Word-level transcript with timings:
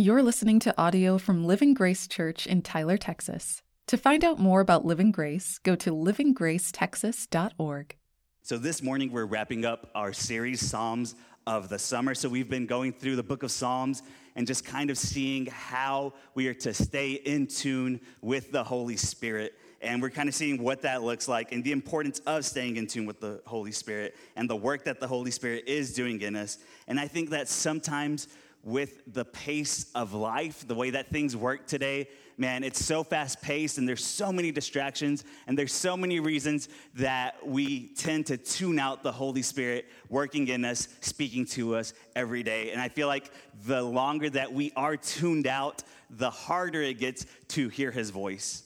You're 0.00 0.22
listening 0.22 0.60
to 0.60 0.74
audio 0.80 1.18
from 1.18 1.44
Living 1.44 1.74
Grace 1.74 2.08
Church 2.08 2.46
in 2.46 2.62
Tyler, 2.62 2.96
Texas. 2.96 3.60
To 3.88 3.98
find 3.98 4.24
out 4.24 4.38
more 4.38 4.62
about 4.62 4.86
Living 4.86 5.12
Grace, 5.12 5.58
go 5.58 5.76
to 5.76 5.90
livinggracetexas.org. 5.90 7.96
So, 8.40 8.56
this 8.56 8.82
morning 8.82 9.12
we're 9.12 9.26
wrapping 9.26 9.66
up 9.66 9.90
our 9.94 10.14
series, 10.14 10.66
Psalms 10.66 11.16
of 11.46 11.68
the 11.68 11.78
Summer. 11.78 12.14
So, 12.14 12.30
we've 12.30 12.48
been 12.48 12.64
going 12.64 12.94
through 12.94 13.16
the 13.16 13.22
book 13.22 13.42
of 13.42 13.50
Psalms 13.50 14.02
and 14.36 14.46
just 14.46 14.64
kind 14.64 14.88
of 14.88 14.96
seeing 14.96 15.44
how 15.44 16.14
we 16.34 16.48
are 16.48 16.54
to 16.54 16.72
stay 16.72 17.12
in 17.12 17.46
tune 17.46 18.00
with 18.22 18.52
the 18.52 18.64
Holy 18.64 18.96
Spirit. 18.96 19.52
And 19.82 20.00
we're 20.00 20.08
kind 20.08 20.30
of 20.30 20.34
seeing 20.34 20.62
what 20.62 20.80
that 20.80 21.02
looks 21.02 21.28
like 21.28 21.52
and 21.52 21.62
the 21.62 21.72
importance 21.72 22.20
of 22.20 22.46
staying 22.46 22.76
in 22.76 22.86
tune 22.86 23.04
with 23.04 23.20
the 23.20 23.42
Holy 23.44 23.72
Spirit 23.72 24.16
and 24.34 24.48
the 24.48 24.56
work 24.56 24.84
that 24.84 24.98
the 24.98 25.06
Holy 25.06 25.30
Spirit 25.30 25.64
is 25.66 25.92
doing 25.92 26.22
in 26.22 26.36
us. 26.36 26.56
And 26.88 26.98
I 26.98 27.06
think 27.06 27.28
that 27.30 27.48
sometimes 27.48 28.28
with 28.62 29.02
the 29.06 29.24
pace 29.24 29.86
of 29.94 30.12
life, 30.12 30.66
the 30.66 30.74
way 30.74 30.90
that 30.90 31.08
things 31.08 31.34
work 31.36 31.66
today, 31.66 32.08
man, 32.36 32.62
it's 32.62 32.84
so 32.84 33.02
fast 33.02 33.40
paced 33.40 33.78
and 33.78 33.88
there's 33.88 34.04
so 34.04 34.32
many 34.32 34.50
distractions 34.50 35.24
and 35.46 35.58
there's 35.58 35.72
so 35.72 35.96
many 35.96 36.20
reasons 36.20 36.68
that 36.94 37.46
we 37.46 37.88
tend 37.94 38.26
to 38.26 38.36
tune 38.36 38.78
out 38.78 39.02
the 39.02 39.12
Holy 39.12 39.42
Spirit 39.42 39.86
working 40.08 40.48
in 40.48 40.64
us, 40.64 40.88
speaking 41.00 41.44
to 41.44 41.74
us 41.74 41.94
every 42.14 42.42
day. 42.42 42.70
And 42.70 42.80
I 42.80 42.88
feel 42.88 43.08
like 43.08 43.30
the 43.64 43.82
longer 43.82 44.28
that 44.30 44.52
we 44.52 44.72
are 44.76 44.96
tuned 44.96 45.46
out, 45.46 45.82
the 46.10 46.30
harder 46.30 46.82
it 46.82 46.98
gets 46.98 47.26
to 47.48 47.68
hear 47.68 47.90
his 47.90 48.10
voice. 48.10 48.64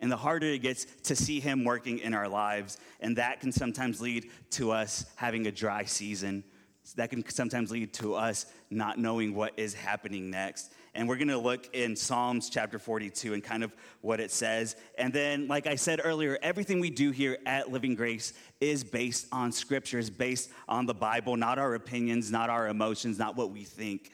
And 0.00 0.12
the 0.12 0.16
harder 0.16 0.48
it 0.48 0.58
gets 0.58 0.84
to 1.04 1.16
see 1.16 1.40
him 1.40 1.64
working 1.64 1.98
in 1.98 2.12
our 2.12 2.28
lives. 2.28 2.78
And 3.00 3.16
that 3.16 3.40
can 3.40 3.52
sometimes 3.52 4.00
lead 4.00 4.30
to 4.50 4.70
us 4.70 5.06
having 5.16 5.46
a 5.46 5.52
dry 5.52 5.84
season 5.84 6.44
that 6.92 7.10
can 7.10 7.28
sometimes 7.28 7.70
lead 7.70 7.92
to 7.94 8.14
us 8.14 8.46
not 8.70 8.98
knowing 8.98 9.34
what 9.34 9.52
is 9.56 9.74
happening 9.74 10.30
next. 10.30 10.72
And 10.94 11.08
we're 11.08 11.16
gonna 11.16 11.38
look 11.38 11.74
in 11.74 11.96
Psalms 11.96 12.50
chapter 12.50 12.78
42 12.78 13.34
and 13.34 13.42
kind 13.42 13.64
of 13.64 13.74
what 14.00 14.20
it 14.20 14.30
says. 14.30 14.76
And 14.96 15.12
then, 15.12 15.48
like 15.48 15.66
I 15.66 15.74
said 15.74 16.00
earlier, 16.04 16.38
everything 16.42 16.78
we 16.78 16.90
do 16.90 17.10
here 17.10 17.38
at 17.46 17.72
Living 17.72 17.94
Grace 17.94 18.32
is 18.60 18.84
based 18.84 19.26
on 19.32 19.50
scripture, 19.50 19.98
is 19.98 20.10
based 20.10 20.50
on 20.68 20.86
the 20.86 20.94
Bible, 20.94 21.36
not 21.36 21.58
our 21.58 21.74
opinions, 21.74 22.30
not 22.30 22.50
our 22.50 22.68
emotions, 22.68 23.18
not 23.18 23.34
what 23.34 23.50
we 23.50 23.64
think. 23.64 24.12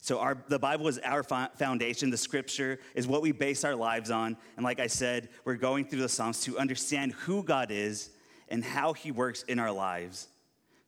So, 0.00 0.18
our, 0.18 0.36
the 0.48 0.58
Bible 0.58 0.86
is 0.88 0.98
our 0.98 1.22
foundation. 1.22 2.10
The 2.10 2.18
scripture 2.18 2.78
is 2.94 3.06
what 3.06 3.22
we 3.22 3.32
base 3.32 3.64
our 3.64 3.74
lives 3.74 4.10
on. 4.10 4.36
And 4.56 4.62
like 4.62 4.78
I 4.78 4.86
said, 4.86 5.30
we're 5.46 5.54
going 5.54 5.86
through 5.86 6.02
the 6.02 6.10
Psalms 6.10 6.42
to 6.42 6.58
understand 6.58 7.12
who 7.12 7.42
God 7.42 7.70
is 7.70 8.10
and 8.50 8.62
how 8.62 8.92
he 8.92 9.10
works 9.10 9.44
in 9.44 9.58
our 9.58 9.72
lives. 9.72 10.28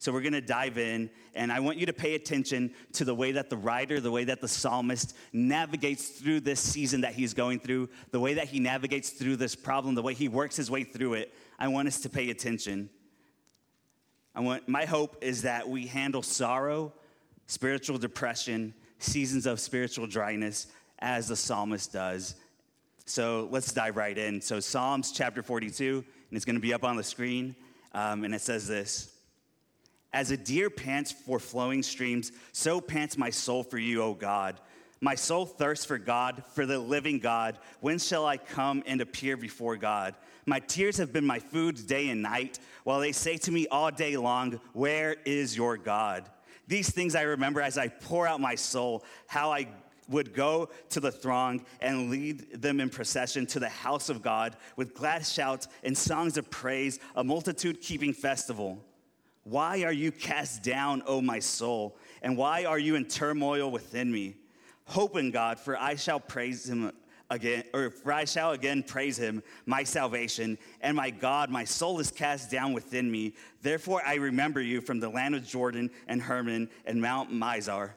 So 0.07 0.13
we're 0.13 0.21
going 0.21 0.35
to 0.35 0.41
dive 0.41 0.79
in, 0.79 1.11
and 1.35 1.51
I 1.51 1.59
want 1.59 1.79
you 1.79 1.87
to 1.87 1.93
pay 1.93 2.15
attention 2.15 2.73
to 2.93 3.05
the 3.05 3.13
way 3.13 3.33
that 3.33 3.51
the 3.51 3.57
writer, 3.57 3.99
the 3.99 4.13
way 4.13 4.23
that 4.23 4.41
the 4.41 4.47
psalmist 4.47 5.17
navigates 5.33 6.11
through 6.11 6.43
this 6.43 6.61
season 6.61 7.01
that 7.01 7.15
he's 7.15 7.35
going 7.35 7.59
through, 7.59 7.89
the 8.13 8.21
way 8.21 8.35
that 8.35 8.47
he 8.47 8.61
navigates 8.61 9.11
through 9.11 9.35
this 9.35 9.57
problem, 9.57 9.97
the 9.97 10.03
way 10.03 10.15
he 10.15 10.29
works 10.29 10.55
his 10.55 10.71
way 10.71 10.85
through 10.85 11.15
it. 11.15 11.35
I 11.59 11.67
want 11.67 11.89
us 11.89 11.99
to 12.03 12.09
pay 12.09 12.31
attention. 12.31 12.89
I 14.33 14.43
want, 14.43 14.69
my 14.69 14.85
hope 14.85 15.17
is 15.23 15.43
that 15.43 15.69
we 15.69 15.89
handle 15.89 16.23
sorrow, 16.23 16.93
spiritual 17.49 17.99
depression, 17.99 18.75
seasons 19.01 19.45
of 19.45 19.59
spiritual 19.59 20.07
dryness 20.07 20.69
as 21.01 21.27
the 21.27 21.35
psalmist 21.35 21.93
does. 21.93 22.37
So 23.07 23.49
let's 23.51 23.73
dive 23.73 23.97
right 23.97 24.17
in. 24.17 24.41
So, 24.41 24.61
Psalms 24.61 25.11
chapter 25.11 25.43
42, 25.43 26.05
and 26.31 26.37
it's 26.37 26.45
going 26.45 26.55
to 26.55 26.63
be 26.63 26.75
up 26.75 26.85
on 26.85 26.95
the 26.95 27.03
screen, 27.03 27.57
um, 27.93 28.23
and 28.23 28.33
it 28.33 28.41
says 28.41 28.69
this. 28.69 29.13
As 30.13 30.31
a 30.31 30.37
deer 30.37 30.71
pants 30.71 31.13
for 31.13 31.39
flowing 31.39 31.83
streams, 31.83 32.33
so 32.53 32.81
pants 32.81 33.19
my 33.19 33.31
soul 33.31 33.63
for 33.63 33.79
you, 33.79 34.03
O 34.03 34.15
God. 34.15 34.61
My 35.01 35.15
soul 35.15 35.45
thirsts 35.45 35.85
for 35.85 35.99
God, 35.99 36.43
for 36.55 36.65
the 36.65 36.79
living 36.79 37.19
God. 37.19 37.59
When 37.81 37.99
shall 37.99 38.25
I 38.25 38.39
come 38.39 38.83
and 38.87 39.01
appear 39.01 39.37
before 39.37 39.77
God? 39.77 40.15
My 40.47 40.61
tears 40.61 40.97
have 40.97 41.13
been 41.13 41.27
my 41.27 41.39
food 41.39 41.87
day 41.87 42.09
and 42.09 42.23
night, 42.23 42.59
while 42.85 43.01
they 43.01 43.13
say 43.13 43.37
to 43.39 43.53
me 43.53 43.67
all 43.69 43.91
day 43.91 44.17
long, 44.17 44.61
Where 44.73 45.17
is 45.27 45.57
your 45.57 45.77
God? 45.77 46.31
These 46.67 46.91
things 46.91 47.15
I 47.15 47.23
remember 47.23 47.61
as 47.61 47.77
I 47.77 47.89
pour 47.89 48.27
out 48.27 48.41
my 48.41 48.55
soul, 48.55 49.05
how 49.27 49.53
I 49.53 49.69
would 50.09 50.33
go 50.33 50.69
to 50.91 51.01
the 51.01 51.11
throng 51.11 51.65
and 51.81 52.11
lead 52.11 52.63
them 52.63 52.81
in 52.81 52.89
procession 52.89 53.47
to 53.47 53.61
the 53.61 53.69
house 53.69 54.09
of 54.09 54.23
God 54.23 54.57
with 54.77 54.95
glad 54.95 55.27
shouts 55.27 55.69
and 55.83 55.97
songs 55.97 56.37
of 56.37 56.51
praise, 56.51 57.01
a 57.17 57.25
multitude 57.25 57.81
keeping 57.81 58.13
festival. 58.13 58.85
Why 59.49 59.85
are 59.85 59.93
you 59.93 60.11
cast 60.11 60.65
down, 60.65 61.05
O 61.07 61.21
my 61.21 61.39
soul? 61.39 61.97
And 62.21 62.37
why 62.37 62.65
are 62.65 62.81
you 62.81 62.97
in 62.97 63.05
turmoil 63.05 63.71
within 63.71 64.11
me? 64.11 64.35
Hope 64.87 65.17
in 65.17 65.31
God, 65.31 65.61
for 65.61 65.79
I 65.79 65.95
shall 65.95 66.19
praise 66.19 66.69
him 66.69 66.91
again, 67.31 67.63
or 67.73 67.91
for 67.91 68.13
I 68.13 68.25
shall 68.25 68.51
again 68.51 68.83
praise 68.83 69.17
him, 69.17 69.45
my 69.65 69.85
salvation, 69.85 70.59
and 70.81 70.97
my 70.97 71.11
God, 71.11 71.49
my 71.49 71.63
soul 71.63 72.01
is 72.01 72.11
cast 72.11 72.51
down 72.51 72.73
within 72.73 73.09
me. 73.09 73.35
Therefore 73.63 74.03
I 74.05 74.15
remember 74.17 74.61
you 74.61 74.81
from 74.81 74.99
the 74.99 75.09
land 75.09 75.37
of 75.37 75.47
Jordan 75.47 75.93
and 76.09 76.21
Hermon 76.21 76.69
and 76.85 77.01
Mount 77.01 77.31
Mizar. 77.31 77.93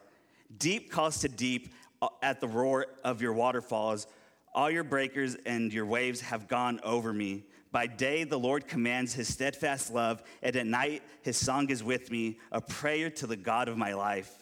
Deep 0.56 0.88
calls 0.92 1.18
to 1.18 1.28
deep 1.28 1.72
uh, 2.00 2.08
at 2.22 2.40
the 2.40 2.46
roar 2.46 2.86
of 3.02 3.20
your 3.20 3.32
waterfalls. 3.32 4.06
All 4.54 4.70
your 4.70 4.84
breakers 4.84 5.34
and 5.46 5.72
your 5.72 5.86
waves 5.86 6.20
have 6.20 6.46
gone 6.46 6.78
over 6.84 7.12
me. 7.12 7.42
By 7.72 7.86
day, 7.86 8.24
the 8.24 8.38
Lord 8.38 8.66
commands 8.66 9.14
his 9.14 9.28
steadfast 9.28 9.92
love, 9.92 10.22
and 10.42 10.56
at 10.56 10.66
night, 10.66 11.02
his 11.22 11.36
song 11.36 11.70
is 11.70 11.84
with 11.84 12.10
me, 12.10 12.38
a 12.50 12.60
prayer 12.60 13.10
to 13.10 13.26
the 13.26 13.36
God 13.36 13.68
of 13.68 13.76
my 13.76 13.94
life. 13.94 14.32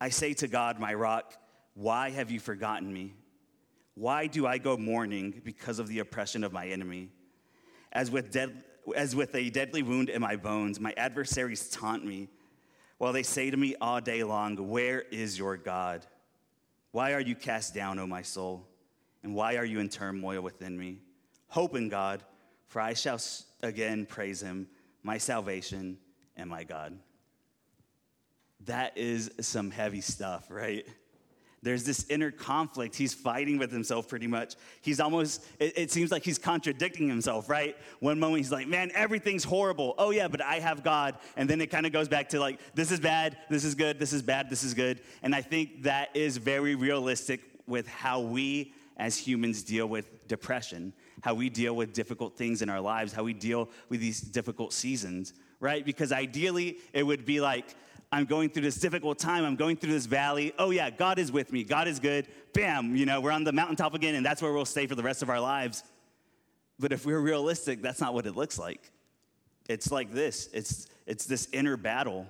I 0.00 0.08
say 0.08 0.34
to 0.34 0.48
God, 0.48 0.80
my 0.80 0.94
rock, 0.94 1.34
why 1.74 2.10
have 2.10 2.30
you 2.30 2.40
forgotten 2.40 2.92
me? 2.92 3.14
Why 3.94 4.26
do 4.26 4.46
I 4.46 4.58
go 4.58 4.76
mourning 4.76 5.40
because 5.44 5.78
of 5.78 5.86
the 5.86 6.00
oppression 6.00 6.42
of 6.42 6.52
my 6.52 6.66
enemy? 6.66 7.10
As 7.92 8.10
with, 8.10 8.32
dead, 8.32 8.64
as 8.96 9.14
with 9.14 9.34
a 9.36 9.50
deadly 9.50 9.82
wound 9.82 10.08
in 10.08 10.20
my 10.20 10.34
bones, 10.34 10.80
my 10.80 10.92
adversaries 10.96 11.68
taunt 11.68 12.04
me, 12.04 12.28
while 12.98 13.12
they 13.12 13.22
say 13.22 13.50
to 13.50 13.56
me 13.56 13.76
all 13.80 14.00
day 14.00 14.24
long, 14.24 14.56
Where 14.68 15.02
is 15.02 15.38
your 15.38 15.56
God? 15.56 16.04
Why 16.90 17.12
are 17.12 17.20
you 17.20 17.36
cast 17.36 17.72
down, 17.74 18.00
O 18.00 18.06
my 18.06 18.22
soul? 18.22 18.66
And 19.22 19.34
why 19.34 19.56
are 19.56 19.64
you 19.64 19.78
in 19.78 19.88
turmoil 19.88 20.40
within 20.40 20.76
me? 20.76 20.98
Hope 21.48 21.76
in 21.76 21.88
God 21.88 22.24
for 22.68 22.80
I 22.80 22.94
shall 22.94 23.20
again 23.62 24.06
praise 24.06 24.40
him, 24.40 24.68
my 25.02 25.18
salvation 25.18 25.98
and 26.36 26.48
my 26.48 26.64
God. 26.64 26.98
That 28.66 28.96
is 28.96 29.30
some 29.40 29.70
heavy 29.70 30.00
stuff, 30.00 30.50
right? 30.50 30.86
There's 31.62 31.84
this 31.84 32.06
inner 32.08 32.30
conflict. 32.30 32.94
He's 32.94 33.14
fighting 33.14 33.58
with 33.58 33.72
himself 33.72 34.08
pretty 34.08 34.28
much. 34.28 34.54
He's 34.80 35.00
almost, 35.00 35.44
it, 35.58 35.76
it, 35.76 35.90
seems 35.90 36.12
like 36.12 36.22
he's 36.22 36.38
contradicting 36.38 37.08
himself, 37.08 37.48
right? 37.48 37.76
One 37.98 38.20
moment 38.20 38.38
he's 38.38 38.52
like, 38.52 38.68
man, 38.68 38.92
everything's 38.94 39.42
horrible. 39.42 39.94
Oh, 39.98 40.10
yeah, 40.10 40.28
but 40.28 40.40
I 40.40 40.60
have 40.60 40.84
God. 40.84 41.16
And 41.36 41.50
then 41.50 41.60
it 41.60 41.66
kind 41.66 41.84
of 41.84 41.92
goes 41.92 42.08
back 42.08 42.28
to 42.30 42.40
like, 42.40 42.60
this 42.74 42.92
is 42.92 43.00
bad, 43.00 43.36
this 43.50 43.64
is 43.64 43.74
good, 43.74 43.98
this 43.98 44.12
is 44.12 44.22
bad, 44.22 44.50
this 44.50 44.62
is 44.62 44.74
good. 44.74 45.00
And 45.22 45.34
I 45.34 45.42
think 45.42 45.82
that 45.82 46.14
is 46.14 46.36
very 46.36 46.76
realistic 46.76 47.40
with 47.66 47.88
how 47.88 48.20
we 48.20 48.72
as 48.96 49.16
humans 49.16 49.62
deal 49.62 49.86
with 49.86 50.26
depression, 50.28 50.92
how 51.22 51.34
we 51.34 51.48
deal 51.48 51.74
with 51.74 51.92
difficult 51.92 52.36
things 52.36 52.62
in 52.62 52.68
our 52.68 52.80
lives, 52.80 53.12
how 53.12 53.24
we 53.24 53.32
deal 53.32 53.68
with 53.88 54.00
these 54.00 54.20
difficult 54.20 54.72
seasons, 54.72 55.34
right? 55.60 55.84
Because 55.84 56.12
ideally, 56.12 56.78
it 56.92 57.02
would 57.02 57.24
be 57.24 57.40
like, 57.40 57.74
I'm 58.10 58.24
going 58.24 58.48
through 58.48 58.62
this 58.62 58.76
difficult 58.76 59.18
time. 59.18 59.44
I'm 59.44 59.56
going 59.56 59.76
through 59.76 59.92
this 59.92 60.06
valley. 60.06 60.54
Oh, 60.58 60.70
yeah, 60.70 60.88
God 60.88 61.18
is 61.18 61.30
with 61.30 61.52
me. 61.52 61.62
God 61.64 61.88
is 61.88 62.00
good. 62.00 62.26
Bam, 62.54 62.96
you 62.96 63.04
know, 63.04 63.20
we're 63.20 63.32
on 63.32 63.44
the 63.44 63.52
mountaintop 63.52 63.94
again, 63.94 64.14
and 64.14 64.24
that's 64.24 64.40
where 64.40 64.52
we'll 64.52 64.64
stay 64.64 64.86
for 64.86 64.94
the 64.94 65.02
rest 65.02 65.22
of 65.22 65.28
our 65.28 65.40
lives. 65.40 65.84
But 66.78 66.92
if 66.92 67.04
we're 67.04 67.20
realistic, 67.20 67.82
that's 67.82 68.00
not 68.00 68.14
what 68.14 68.24
it 68.24 68.34
looks 68.34 68.58
like. 68.58 68.90
It's 69.68 69.92
like 69.92 70.12
this 70.12 70.48
it's, 70.52 70.86
it's 71.06 71.26
this 71.26 71.48
inner 71.52 71.76
battle. 71.76 72.26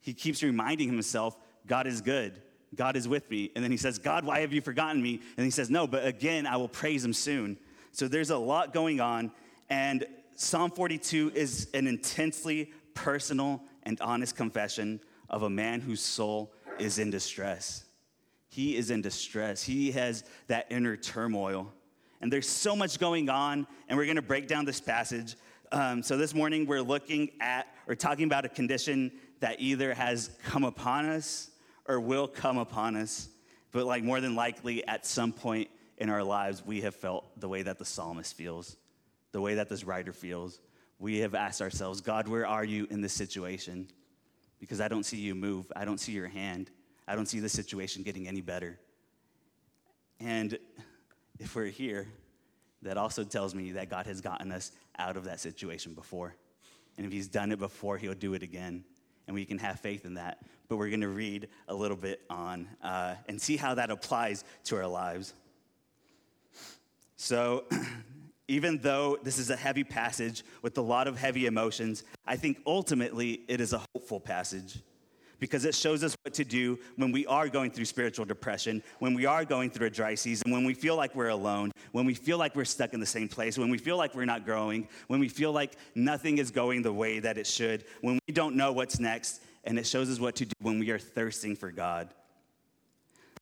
He 0.00 0.12
keeps 0.14 0.42
reminding 0.42 0.88
himself, 0.88 1.36
God 1.66 1.86
is 1.86 2.00
good. 2.00 2.40
God 2.74 2.96
is 2.96 3.06
with 3.08 3.30
me. 3.30 3.50
And 3.54 3.62
then 3.62 3.70
he 3.70 3.76
says, 3.76 3.98
God, 3.98 4.24
why 4.24 4.40
have 4.40 4.52
you 4.52 4.60
forgotten 4.60 5.00
me? 5.00 5.20
And 5.36 5.44
he 5.44 5.50
says, 5.50 5.70
No, 5.70 5.86
but 5.86 6.04
again, 6.04 6.46
I 6.46 6.56
will 6.56 6.68
praise 6.68 7.04
him 7.04 7.12
soon. 7.12 7.58
So 7.96 8.08
there's 8.08 8.28
a 8.28 8.36
lot 8.36 8.74
going 8.74 9.00
on. 9.00 9.32
And 9.70 10.04
Psalm 10.34 10.70
42 10.70 11.32
is 11.34 11.68
an 11.72 11.86
intensely 11.86 12.70
personal 12.92 13.62
and 13.84 13.98
honest 14.02 14.36
confession 14.36 15.00
of 15.30 15.44
a 15.44 15.48
man 15.48 15.80
whose 15.80 16.02
soul 16.02 16.52
is 16.78 16.98
in 16.98 17.08
distress. 17.08 17.86
He 18.50 18.76
is 18.76 18.90
in 18.90 19.00
distress. 19.00 19.62
He 19.62 19.92
has 19.92 20.24
that 20.48 20.66
inner 20.68 20.94
turmoil. 20.94 21.72
And 22.20 22.30
there's 22.30 22.46
so 22.46 22.76
much 22.76 22.98
going 22.98 23.30
on, 23.30 23.66
and 23.88 23.96
we're 23.96 24.12
to 24.16 24.20
break 24.20 24.46
down 24.46 24.66
this 24.66 24.78
passage. 24.80 25.34
Um, 25.72 26.02
so 26.02 26.18
this 26.18 26.34
morning, 26.34 26.66
we're 26.66 26.82
looking 26.82 27.30
at 27.40 27.66
or 27.88 27.94
talking 27.94 28.26
about 28.26 28.44
a 28.44 28.50
condition 28.50 29.10
that 29.40 29.58
either 29.58 29.94
has 29.94 30.28
come 30.44 30.64
upon 30.64 31.06
us 31.06 31.50
or 31.88 31.98
will 31.98 32.28
come 32.28 32.58
upon 32.58 32.94
us. 32.94 33.30
But 33.72 33.86
like 33.86 34.02
more 34.02 34.20
than 34.20 34.34
likely, 34.34 34.86
at 34.86 35.06
some 35.06 35.32
point 35.32 35.70
in 35.98 36.10
our 36.10 36.22
lives, 36.22 36.64
we 36.64 36.82
have 36.82 36.94
felt 36.94 37.40
the 37.40 37.48
way 37.48 37.62
that 37.62 37.78
the 37.78 37.84
psalmist 37.84 38.36
feels, 38.36 38.76
the 39.32 39.40
way 39.40 39.54
that 39.54 39.68
this 39.68 39.84
writer 39.84 40.12
feels. 40.12 40.60
We 40.98 41.18
have 41.18 41.34
asked 41.34 41.60
ourselves, 41.60 42.00
God, 42.00 42.28
where 42.28 42.46
are 42.46 42.64
you 42.64 42.86
in 42.90 43.00
this 43.00 43.12
situation? 43.12 43.88
Because 44.58 44.80
I 44.80 44.88
don't 44.88 45.04
see 45.04 45.18
you 45.18 45.34
move. 45.34 45.70
I 45.74 45.84
don't 45.84 45.98
see 45.98 46.12
your 46.12 46.28
hand. 46.28 46.70
I 47.06 47.14
don't 47.14 47.26
see 47.26 47.40
the 47.40 47.48
situation 47.48 48.02
getting 48.02 48.26
any 48.26 48.40
better. 48.40 48.78
And 50.20 50.58
if 51.38 51.54
we're 51.54 51.66
here, 51.66 52.08
that 52.82 52.96
also 52.96 53.24
tells 53.24 53.54
me 53.54 53.72
that 53.72 53.90
God 53.90 54.06
has 54.06 54.20
gotten 54.20 54.52
us 54.52 54.72
out 54.98 55.16
of 55.16 55.24
that 55.24 55.40
situation 55.40 55.94
before. 55.94 56.34
And 56.96 57.06
if 57.06 57.12
He's 57.12 57.28
done 57.28 57.52
it 57.52 57.58
before, 57.58 57.98
He'll 57.98 58.14
do 58.14 58.34
it 58.34 58.42
again. 58.42 58.84
And 59.26 59.34
we 59.34 59.44
can 59.44 59.58
have 59.58 59.80
faith 59.80 60.04
in 60.04 60.14
that. 60.14 60.38
But 60.68 60.76
we're 60.76 60.88
going 60.88 61.00
to 61.00 61.08
read 61.08 61.48
a 61.68 61.74
little 61.74 61.96
bit 61.96 62.22
on 62.30 62.68
uh, 62.82 63.16
and 63.28 63.40
see 63.40 63.56
how 63.56 63.74
that 63.74 63.90
applies 63.90 64.44
to 64.64 64.76
our 64.76 64.86
lives. 64.86 65.34
So, 67.16 67.64
even 68.48 68.78
though 68.78 69.18
this 69.22 69.38
is 69.38 69.50
a 69.50 69.56
heavy 69.56 69.84
passage 69.84 70.44
with 70.62 70.78
a 70.78 70.82
lot 70.82 71.08
of 71.08 71.18
heavy 71.18 71.46
emotions, 71.46 72.04
I 72.26 72.36
think 72.36 72.60
ultimately 72.66 73.40
it 73.48 73.60
is 73.60 73.72
a 73.72 73.82
hopeful 73.92 74.20
passage 74.20 74.78
because 75.38 75.64
it 75.64 75.74
shows 75.74 76.02
us 76.02 76.16
what 76.22 76.34
to 76.34 76.44
do 76.44 76.78
when 76.96 77.12
we 77.12 77.26
are 77.26 77.48
going 77.48 77.70
through 77.70 77.84
spiritual 77.84 78.24
depression, 78.24 78.82
when 79.00 79.14
we 79.14 79.26
are 79.26 79.44
going 79.44 79.70
through 79.70 79.86
a 79.86 79.90
dry 79.90 80.14
season, 80.14 80.50
when 80.50 80.64
we 80.64 80.74
feel 80.74 80.96
like 80.96 81.14
we're 81.14 81.28
alone, 81.28 81.72
when 81.92 82.06
we 82.06 82.14
feel 82.14 82.38
like 82.38 82.54
we're 82.56 82.64
stuck 82.64 82.94
in 82.94 83.00
the 83.00 83.06
same 83.06 83.28
place, 83.28 83.58
when 83.58 83.70
we 83.70 83.78
feel 83.78 83.96
like 83.96 84.14
we're 84.14 84.24
not 84.24 84.44
growing, 84.44 84.88
when 85.08 85.20
we 85.20 85.28
feel 85.28 85.52
like 85.52 85.76
nothing 85.94 86.38
is 86.38 86.50
going 86.50 86.82
the 86.82 86.92
way 86.92 87.18
that 87.18 87.36
it 87.38 87.46
should, 87.46 87.84
when 88.00 88.18
we 88.26 88.32
don't 88.32 88.56
know 88.56 88.72
what's 88.72 88.98
next, 88.98 89.42
and 89.64 89.78
it 89.78 89.86
shows 89.86 90.10
us 90.10 90.20
what 90.20 90.36
to 90.36 90.44
do 90.44 90.52
when 90.60 90.78
we 90.78 90.90
are 90.90 90.98
thirsting 90.98 91.56
for 91.56 91.70
God. 91.70 92.08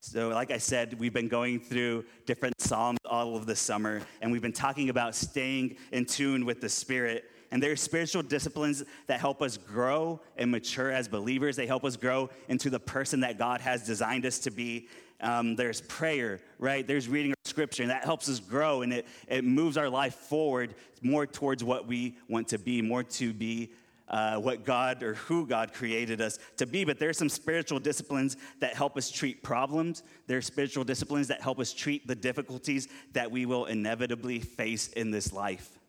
So, 0.07 0.29
like 0.29 0.51
I 0.51 0.59
said, 0.59 0.99
we've 0.99 1.11
been 1.11 1.27
going 1.27 1.59
through 1.59 2.05
different 2.27 2.61
Psalms 2.61 2.99
all 3.05 3.35
of 3.35 3.47
the 3.47 3.55
summer, 3.55 4.01
and 4.21 4.31
we've 4.31 4.41
been 4.41 4.53
talking 4.53 4.89
about 4.89 5.15
staying 5.15 5.77
in 5.91 6.05
tune 6.05 6.45
with 6.45 6.61
the 6.61 6.69
Spirit. 6.69 7.31
And 7.49 7.61
there 7.61 7.71
are 7.71 7.75
spiritual 7.75 8.21
disciplines 8.21 8.83
that 9.07 9.19
help 9.19 9.41
us 9.41 9.57
grow 9.57 10.21
and 10.37 10.51
mature 10.51 10.91
as 10.91 11.07
believers. 11.07 11.55
They 11.55 11.65
help 11.65 11.83
us 11.83 11.97
grow 11.97 12.29
into 12.49 12.69
the 12.69 12.79
person 12.79 13.21
that 13.21 13.39
God 13.39 13.61
has 13.61 13.83
designed 13.83 14.27
us 14.27 14.37
to 14.39 14.51
be. 14.51 14.89
Um, 15.21 15.55
there's 15.55 15.81
prayer, 15.81 16.39
right? 16.59 16.85
There's 16.85 17.07
reading 17.07 17.33
scripture, 17.43 17.81
and 17.81 17.89
that 17.89 18.03
helps 18.03 18.29
us 18.29 18.39
grow 18.39 18.83
and 18.83 18.93
it, 18.93 19.07
it 19.27 19.43
moves 19.43 19.75
our 19.75 19.89
life 19.89 20.13
forward 20.13 20.75
more 21.01 21.25
towards 21.25 21.63
what 21.63 21.87
we 21.87 22.15
want 22.29 22.49
to 22.49 22.59
be, 22.59 22.79
more 22.79 23.01
to 23.03 23.33
be 23.33 23.71
uh, 24.07 24.37
what 24.37 24.63
God 24.63 25.03
or 25.03 25.15
who 25.15 25.47
God 25.47 25.73
created 25.73 26.21
us 26.21 26.39
to 26.57 26.65
be. 26.65 26.85
But 26.85 26.99
there 26.99 27.09
are 27.09 27.13
some 27.13 27.29
spiritual 27.29 27.79
disciplines 27.79 28.37
that 28.59 28.75
help 28.75 28.97
us 28.97 29.09
treat 29.09 29.43
problems. 29.43 30.03
There 30.27 30.37
are 30.37 30.41
spiritual 30.41 30.83
disciplines 30.83 31.27
that 31.27 31.41
help 31.41 31.59
us 31.59 31.73
treat 31.73 32.07
the 32.07 32.15
difficulties 32.15 32.87
that 33.13 33.29
we 33.31 33.45
will 33.45 33.65
inevitably 33.65 34.39
face 34.39 34.89
in 34.89 35.11
this 35.11 35.33
life. 35.33 35.79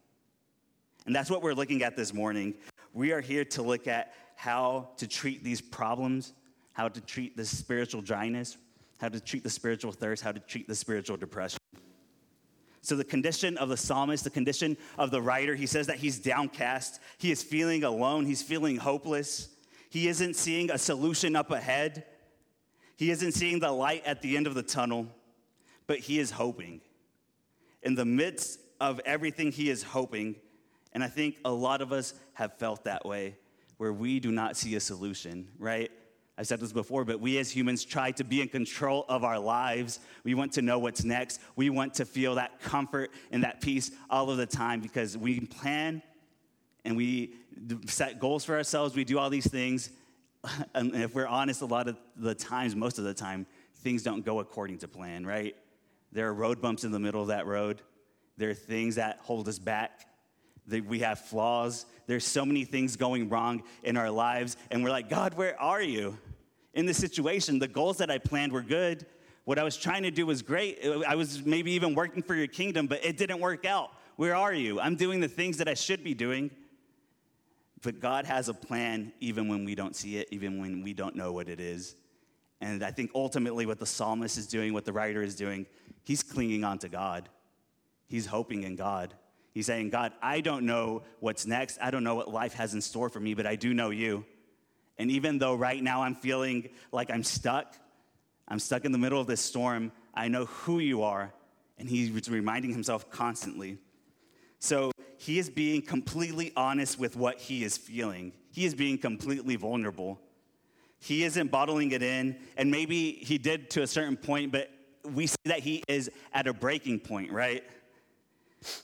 And 1.06 1.14
that's 1.14 1.30
what 1.30 1.42
we're 1.42 1.54
looking 1.54 1.82
at 1.82 1.96
this 1.96 2.12
morning. 2.12 2.54
We 2.92 3.12
are 3.12 3.20
here 3.20 3.44
to 3.44 3.62
look 3.62 3.86
at 3.86 4.14
how 4.34 4.90
to 4.96 5.06
treat 5.06 5.44
these 5.44 5.60
problems, 5.60 6.32
how 6.72 6.88
to 6.88 7.00
treat 7.00 7.36
this 7.36 7.50
spiritual 7.50 8.02
dryness, 8.02 8.56
how 8.98 9.08
to 9.08 9.20
treat 9.20 9.42
the 9.42 9.50
spiritual 9.50 9.92
thirst, 9.92 10.22
how 10.22 10.32
to 10.32 10.40
treat 10.40 10.66
the 10.66 10.74
spiritual 10.74 11.16
depression. 11.16 11.58
So, 12.86 12.94
the 12.94 13.02
condition 13.02 13.56
of 13.56 13.68
the 13.68 13.76
psalmist, 13.76 14.22
the 14.22 14.30
condition 14.30 14.76
of 14.96 15.10
the 15.10 15.20
writer, 15.20 15.56
he 15.56 15.66
says 15.66 15.88
that 15.88 15.96
he's 15.96 16.20
downcast. 16.20 17.00
He 17.18 17.32
is 17.32 17.42
feeling 17.42 17.82
alone. 17.82 18.26
He's 18.26 18.42
feeling 18.42 18.76
hopeless. 18.76 19.48
He 19.90 20.06
isn't 20.06 20.36
seeing 20.36 20.70
a 20.70 20.78
solution 20.78 21.34
up 21.34 21.50
ahead. 21.50 22.04
He 22.94 23.10
isn't 23.10 23.32
seeing 23.32 23.58
the 23.58 23.72
light 23.72 24.04
at 24.06 24.22
the 24.22 24.36
end 24.36 24.46
of 24.46 24.54
the 24.54 24.62
tunnel, 24.62 25.08
but 25.88 25.98
he 25.98 26.20
is 26.20 26.30
hoping. 26.30 26.80
In 27.82 27.96
the 27.96 28.04
midst 28.04 28.60
of 28.80 29.00
everything, 29.04 29.50
he 29.50 29.68
is 29.68 29.82
hoping. 29.82 30.36
And 30.92 31.02
I 31.02 31.08
think 31.08 31.38
a 31.44 31.50
lot 31.50 31.80
of 31.80 31.90
us 31.90 32.14
have 32.34 32.56
felt 32.56 32.84
that 32.84 33.04
way, 33.04 33.36
where 33.78 33.92
we 33.92 34.20
do 34.20 34.30
not 34.30 34.56
see 34.56 34.76
a 34.76 34.80
solution, 34.80 35.48
right? 35.58 35.90
I've 36.38 36.46
said 36.46 36.60
this 36.60 36.72
before, 36.72 37.04
but 37.04 37.20
we 37.20 37.38
as 37.38 37.50
humans 37.50 37.84
try 37.84 38.10
to 38.12 38.24
be 38.24 38.42
in 38.42 38.48
control 38.48 39.06
of 39.08 39.24
our 39.24 39.38
lives. 39.38 40.00
We 40.22 40.34
want 40.34 40.52
to 40.52 40.62
know 40.62 40.78
what's 40.78 41.02
next. 41.02 41.40
We 41.56 41.70
want 41.70 41.94
to 41.94 42.04
feel 42.04 42.34
that 42.34 42.60
comfort 42.60 43.10
and 43.30 43.42
that 43.44 43.62
peace 43.62 43.90
all 44.10 44.30
of 44.30 44.36
the 44.36 44.46
time 44.46 44.80
because 44.80 45.16
we 45.16 45.40
plan 45.40 46.02
and 46.84 46.96
we 46.96 47.32
set 47.86 48.20
goals 48.20 48.44
for 48.44 48.54
ourselves. 48.54 48.94
We 48.94 49.04
do 49.04 49.18
all 49.18 49.30
these 49.30 49.50
things. 49.50 49.90
And 50.74 50.94
if 50.94 51.12
we're 51.12 51.26
honest, 51.26 51.62
a 51.62 51.66
lot 51.66 51.88
of 51.88 51.96
the 52.16 52.34
times, 52.34 52.76
most 52.76 52.98
of 52.98 53.04
the 53.04 53.14
time, 53.14 53.46
things 53.78 54.04
don't 54.04 54.24
go 54.24 54.38
according 54.38 54.78
to 54.78 54.88
plan, 54.88 55.26
right? 55.26 55.56
There 56.12 56.28
are 56.28 56.34
road 56.34 56.60
bumps 56.60 56.84
in 56.84 56.92
the 56.92 57.00
middle 57.00 57.20
of 57.20 57.28
that 57.28 57.46
road. 57.46 57.82
There 58.36 58.50
are 58.50 58.54
things 58.54 58.94
that 58.94 59.18
hold 59.22 59.48
us 59.48 59.58
back 59.58 60.06
we 60.68 61.00
have 61.00 61.20
flaws. 61.20 61.86
There's 62.06 62.24
so 62.24 62.44
many 62.44 62.64
things 62.64 62.96
going 62.96 63.28
wrong 63.28 63.62
in 63.82 63.96
our 63.96 64.10
lives, 64.10 64.56
and 64.70 64.82
we're 64.82 64.90
like, 64.90 65.08
God, 65.08 65.34
where 65.34 65.60
are 65.60 65.82
you? 65.82 66.18
In 66.76 66.86
this 66.86 66.98
situation, 66.98 67.58
the 67.58 67.66
goals 67.66 67.96
that 67.98 68.10
I 68.10 68.18
planned 68.18 68.52
were 68.52 68.62
good. 68.62 69.06
What 69.44 69.58
I 69.58 69.64
was 69.64 69.76
trying 69.76 70.02
to 70.02 70.10
do 70.10 70.26
was 70.26 70.42
great. 70.42 70.84
I 71.08 71.14
was 71.14 71.44
maybe 71.44 71.72
even 71.72 71.94
working 71.94 72.22
for 72.22 72.34
your 72.34 72.46
kingdom, 72.46 72.86
but 72.86 73.04
it 73.04 73.16
didn't 73.16 73.40
work 73.40 73.64
out. 73.64 73.90
Where 74.16 74.36
are 74.36 74.52
you? 74.52 74.78
I'm 74.78 74.94
doing 74.94 75.20
the 75.20 75.28
things 75.28 75.56
that 75.56 75.68
I 75.68 75.74
should 75.74 76.04
be 76.04 76.12
doing. 76.14 76.50
But 77.82 78.00
God 78.00 78.26
has 78.26 78.48
a 78.48 78.54
plan 78.54 79.12
even 79.20 79.48
when 79.48 79.64
we 79.64 79.74
don't 79.74 79.96
see 79.96 80.18
it, 80.18 80.28
even 80.30 80.60
when 80.60 80.82
we 80.82 80.92
don't 80.92 81.16
know 81.16 81.32
what 81.32 81.48
it 81.48 81.60
is. 81.60 81.96
And 82.60 82.82
I 82.82 82.90
think 82.90 83.10
ultimately 83.14 83.64
what 83.64 83.78
the 83.78 83.86
psalmist 83.86 84.36
is 84.36 84.46
doing, 84.46 84.72
what 84.72 84.84
the 84.84 84.92
writer 84.92 85.22
is 85.22 85.34
doing, 85.34 85.66
he's 86.04 86.22
clinging 86.22 86.62
on 86.62 86.78
to 86.80 86.88
God. 86.88 87.28
He's 88.06 88.26
hoping 88.26 88.64
in 88.64 88.76
God. 88.76 89.14
He's 89.54 89.66
saying, 89.66 89.90
God, 89.90 90.12
I 90.20 90.42
don't 90.42 90.66
know 90.66 91.04
what's 91.20 91.46
next. 91.46 91.78
I 91.80 91.90
don't 91.90 92.04
know 92.04 92.14
what 92.14 92.30
life 92.30 92.52
has 92.54 92.74
in 92.74 92.82
store 92.82 93.08
for 93.08 93.20
me, 93.20 93.32
but 93.32 93.46
I 93.46 93.56
do 93.56 93.72
know 93.72 93.88
you. 93.88 94.26
And 94.98 95.10
even 95.10 95.38
though 95.38 95.54
right 95.54 95.82
now 95.82 96.02
I'm 96.02 96.14
feeling 96.14 96.70
like 96.92 97.10
I'm 97.10 97.22
stuck, 97.22 97.74
I'm 98.48 98.58
stuck 98.58 98.84
in 98.84 98.92
the 98.92 98.98
middle 98.98 99.20
of 99.20 99.26
this 99.26 99.40
storm, 99.40 99.92
I 100.14 100.28
know 100.28 100.46
who 100.46 100.78
you 100.78 101.02
are. 101.02 101.32
And 101.78 101.88
he's 101.88 102.30
reminding 102.30 102.72
himself 102.72 103.10
constantly. 103.10 103.78
So 104.58 104.92
he 105.18 105.38
is 105.38 105.50
being 105.50 105.82
completely 105.82 106.52
honest 106.56 106.98
with 106.98 107.16
what 107.16 107.38
he 107.38 107.64
is 107.64 107.76
feeling. 107.76 108.32
He 108.50 108.64
is 108.64 108.74
being 108.74 108.96
completely 108.96 109.56
vulnerable. 109.56 110.18
He 110.98 111.24
isn't 111.24 111.50
bottling 111.50 111.92
it 111.92 112.02
in, 112.02 112.38
and 112.56 112.70
maybe 112.70 113.12
he 113.12 113.36
did 113.36 113.68
to 113.70 113.82
a 113.82 113.86
certain 113.86 114.16
point, 114.16 114.50
but 114.50 114.70
we 115.04 115.26
see 115.26 115.36
that 115.44 115.60
he 115.60 115.82
is 115.88 116.10
at 116.32 116.46
a 116.46 116.54
breaking 116.54 117.00
point, 117.00 117.30
right? 117.30 117.62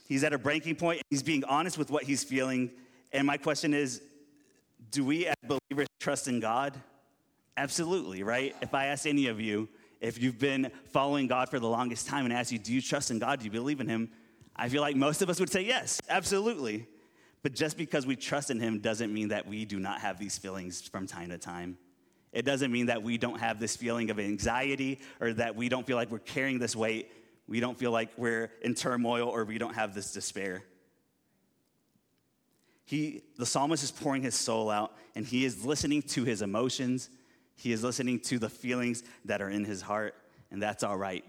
He's 0.07 0.23
at 0.23 0.31
a 0.31 0.37
breaking 0.37 0.75
point. 0.75 1.01
He's 1.09 1.23
being 1.23 1.43
honest 1.45 1.77
with 1.77 1.89
what 1.89 2.03
he's 2.03 2.23
feeling. 2.23 2.71
And 3.11 3.25
my 3.27 3.37
question 3.37 3.73
is 3.73 4.01
do 4.93 5.03
we 5.03 5.27
as 5.27 5.35
believers 5.43 5.87
trust 5.99 6.29
in 6.29 6.39
God? 6.39 6.79
Absolutely, 7.57 8.23
right? 8.23 8.55
If 8.61 8.73
I 8.73 8.85
ask 8.85 9.05
any 9.05 9.27
of 9.27 9.41
you, 9.41 9.67
if 9.99 10.21
you've 10.21 10.39
been 10.39 10.71
following 10.91 11.27
God 11.27 11.49
for 11.49 11.59
the 11.59 11.67
longest 11.67 12.07
time 12.07 12.23
and 12.23 12.33
ask 12.33 12.51
you, 12.51 12.59
do 12.59 12.73
you 12.73 12.81
trust 12.81 13.11
in 13.11 13.19
God? 13.19 13.39
Do 13.39 13.45
you 13.45 13.51
believe 13.51 13.81
in 13.81 13.89
Him? 13.89 14.09
I 14.55 14.69
feel 14.69 14.81
like 14.81 14.95
most 14.95 15.21
of 15.21 15.29
us 15.29 15.39
would 15.39 15.49
say 15.49 15.61
yes, 15.61 15.99
absolutely. 16.07 16.87
But 17.41 17.53
just 17.53 17.75
because 17.75 18.05
we 18.05 18.15
trust 18.15 18.49
in 18.49 18.59
Him 18.59 18.79
doesn't 18.79 19.13
mean 19.13 19.29
that 19.29 19.47
we 19.47 19.65
do 19.65 19.79
not 19.79 19.99
have 19.99 20.17
these 20.17 20.37
feelings 20.37 20.81
from 20.87 21.07
time 21.07 21.29
to 21.29 21.37
time. 21.37 21.77
It 22.31 22.45
doesn't 22.45 22.71
mean 22.71 22.85
that 22.85 23.03
we 23.03 23.17
don't 23.17 23.39
have 23.39 23.59
this 23.59 23.75
feeling 23.75 24.09
of 24.09 24.19
anxiety 24.19 25.01
or 25.19 25.33
that 25.33 25.55
we 25.55 25.69
don't 25.69 25.85
feel 25.85 25.97
like 25.97 26.09
we're 26.09 26.19
carrying 26.19 26.59
this 26.59 26.75
weight 26.75 27.11
we 27.47 27.59
don't 27.59 27.77
feel 27.77 27.91
like 27.91 28.09
we're 28.17 28.51
in 28.61 28.73
turmoil 28.73 29.27
or 29.27 29.43
we 29.43 29.57
don't 29.57 29.75
have 29.75 29.93
this 29.93 30.13
despair. 30.13 30.63
He, 32.85 33.21
the 33.37 33.45
psalmist 33.45 33.83
is 33.83 33.91
pouring 33.91 34.23
his 34.23 34.35
soul 34.35 34.69
out 34.69 34.93
and 35.15 35.25
he 35.25 35.45
is 35.45 35.65
listening 35.65 36.01
to 36.03 36.23
his 36.23 36.41
emotions. 36.41 37.09
He 37.55 37.71
is 37.71 37.83
listening 37.83 38.19
to 38.21 38.39
the 38.39 38.49
feelings 38.49 39.03
that 39.25 39.41
are 39.41 39.49
in 39.49 39.63
his 39.63 39.81
heart, 39.81 40.15
and 40.51 40.61
that's 40.61 40.83
all 40.83 40.97
right. 40.97 41.23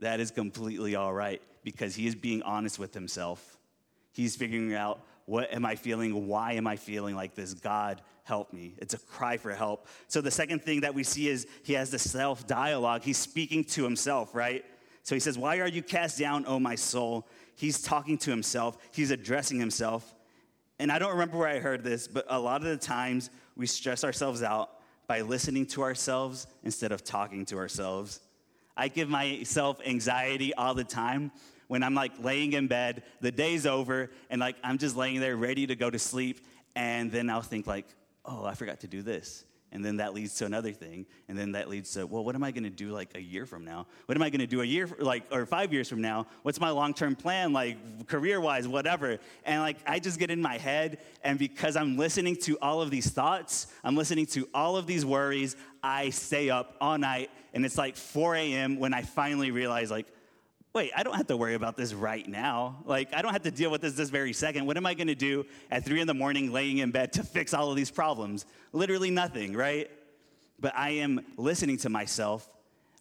That 0.00 0.20
is 0.20 0.30
completely 0.30 0.94
all 0.96 1.12
right 1.12 1.40
because 1.62 1.94
he 1.94 2.06
is 2.06 2.14
being 2.14 2.42
honest 2.42 2.78
with 2.78 2.92
himself. 2.92 3.58
He's 4.12 4.36
figuring 4.36 4.74
out 4.74 5.00
what 5.26 5.52
am 5.54 5.64
I 5.64 5.76
feeling? 5.76 6.26
Why 6.26 6.54
am 6.54 6.66
I 6.66 6.76
feeling 6.76 7.14
like 7.14 7.34
this? 7.34 7.54
God, 7.54 8.02
help 8.24 8.52
me. 8.52 8.74
It's 8.78 8.94
a 8.94 8.98
cry 8.98 9.36
for 9.36 9.52
help. 9.52 9.86
So 10.08 10.20
the 10.20 10.30
second 10.30 10.62
thing 10.62 10.80
that 10.80 10.94
we 10.94 11.04
see 11.04 11.28
is 11.28 11.46
he 11.62 11.74
has 11.74 11.90
the 11.90 11.98
self 11.98 12.46
dialogue. 12.46 13.02
He's 13.02 13.18
speaking 13.18 13.64
to 13.64 13.84
himself, 13.84 14.34
right? 14.34 14.64
So 15.04 15.14
he 15.14 15.20
says, 15.20 15.38
Why 15.38 15.60
are 15.60 15.68
you 15.68 15.82
cast 15.82 16.18
down, 16.18 16.44
O 16.46 16.58
my 16.58 16.74
soul? 16.74 17.28
He's 17.54 17.80
talking 17.80 18.18
to 18.18 18.30
himself, 18.30 18.76
he's 18.92 19.10
addressing 19.10 19.60
himself. 19.60 20.14
And 20.82 20.90
I 20.90 20.98
don't 20.98 21.12
remember 21.12 21.38
where 21.38 21.46
I 21.46 21.60
heard 21.60 21.84
this, 21.84 22.08
but 22.08 22.26
a 22.28 22.40
lot 22.40 22.60
of 22.60 22.66
the 22.66 22.76
times 22.76 23.30
we 23.54 23.68
stress 23.68 24.02
ourselves 24.02 24.42
out 24.42 24.80
by 25.06 25.20
listening 25.20 25.64
to 25.66 25.82
ourselves 25.82 26.48
instead 26.64 26.90
of 26.90 27.04
talking 27.04 27.46
to 27.46 27.56
ourselves. 27.56 28.18
I 28.76 28.88
give 28.88 29.08
myself 29.08 29.80
anxiety 29.86 30.52
all 30.54 30.74
the 30.74 30.82
time 30.82 31.30
when 31.68 31.84
I'm 31.84 31.94
like 31.94 32.10
laying 32.18 32.54
in 32.54 32.66
bed, 32.66 33.04
the 33.20 33.30
day's 33.30 33.64
over, 33.64 34.10
and 34.28 34.40
like 34.40 34.56
I'm 34.64 34.76
just 34.76 34.96
laying 34.96 35.20
there 35.20 35.36
ready 35.36 35.68
to 35.68 35.76
go 35.76 35.88
to 35.88 36.00
sleep, 36.00 36.40
and 36.74 37.12
then 37.12 37.30
I'll 37.30 37.42
think 37.42 37.68
like, 37.68 37.86
oh, 38.24 38.44
I 38.44 38.54
forgot 38.54 38.80
to 38.80 38.88
do 38.88 39.02
this 39.02 39.44
and 39.72 39.84
then 39.84 39.96
that 39.96 40.14
leads 40.14 40.34
to 40.36 40.46
another 40.46 40.72
thing 40.72 41.06
and 41.28 41.38
then 41.38 41.52
that 41.52 41.68
leads 41.68 41.92
to 41.92 42.06
well 42.06 42.24
what 42.24 42.34
am 42.34 42.44
i 42.44 42.50
going 42.50 42.64
to 42.64 42.70
do 42.70 42.90
like 42.90 43.10
a 43.14 43.20
year 43.20 43.46
from 43.46 43.64
now 43.64 43.86
what 44.06 44.16
am 44.16 44.22
i 44.22 44.30
going 44.30 44.40
to 44.40 44.46
do 44.46 44.60
a 44.60 44.64
year 44.64 44.88
like 44.98 45.24
or 45.32 45.46
five 45.46 45.72
years 45.72 45.88
from 45.88 46.00
now 46.00 46.26
what's 46.42 46.60
my 46.60 46.70
long-term 46.70 47.16
plan 47.16 47.52
like 47.52 48.06
career-wise 48.06 48.68
whatever 48.68 49.18
and 49.44 49.60
like 49.60 49.78
i 49.86 49.98
just 49.98 50.18
get 50.18 50.30
in 50.30 50.40
my 50.40 50.58
head 50.58 50.98
and 51.24 51.38
because 51.38 51.76
i'm 51.76 51.96
listening 51.96 52.36
to 52.36 52.58
all 52.60 52.80
of 52.80 52.90
these 52.90 53.10
thoughts 53.10 53.66
i'm 53.82 53.96
listening 53.96 54.26
to 54.26 54.48
all 54.54 54.76
of 54.76 54.86
these 54.86 55.04
worries 55.04 55.56
I 55.82 56.10
stay 56.10 56.48
up 56.48 56.76
all 56.80 56.96
night 56.96 57.30
and 57.54 57.64
it's 57.66 57.76
like 57.76 57.96
4 57.96 58.36
a.m. 58.36 58.78
when 58.78 58.94
I 58.94 59.02
finally 59.02 59.50
realize, 59.50 59.90
like, 59.90 60.06
wait, 60.74 60.90
I 60.96 61.02
don't 61.02 61.16
have 61.16 61.26
to 61.26 61.36
worry 61.36 61.54
about 61.54 61.76
this 61.76 61.92
right 61.92 62.26
now. 62.26 62.82
Like, 62.86 63.12
I 63.12 63.20
don't 63.20 63.32
have 63.32 63.42
to 63.42 63.50
deal 63.50 63.70
with 63.70 63.82
this 63.82 63.94
this 63.94 64.08
very 64.08 64.32
second. 64.32 64.64
What 64.66 64.76
am 64.76 64.86
I 64.86 64.94
gonna 64.94 65.14
do 65.14 65.44
at 65.70 65.84
3 65.84 66.00
in 66.00 66.06
the 66.06 66.14
morning 66.14 66.52
laying 66.52 66.78
in 66.78 66.92
bed 66.92 67.12
to 67.14 67.24
fix 67.24 67.52
all 67.52 67.70
of 67.70 67.76
these 67.76 67.90
problems? 67.90 68.46
Literally 68.72 69.10
nothing, 69.10 69.54
right? 69.54 69.90
But 70.58 70.74
I 70.76 70.90
am 70.90 71.24
listening 71.36 71.78
to 71.78 71.88
myself 71.88 72.48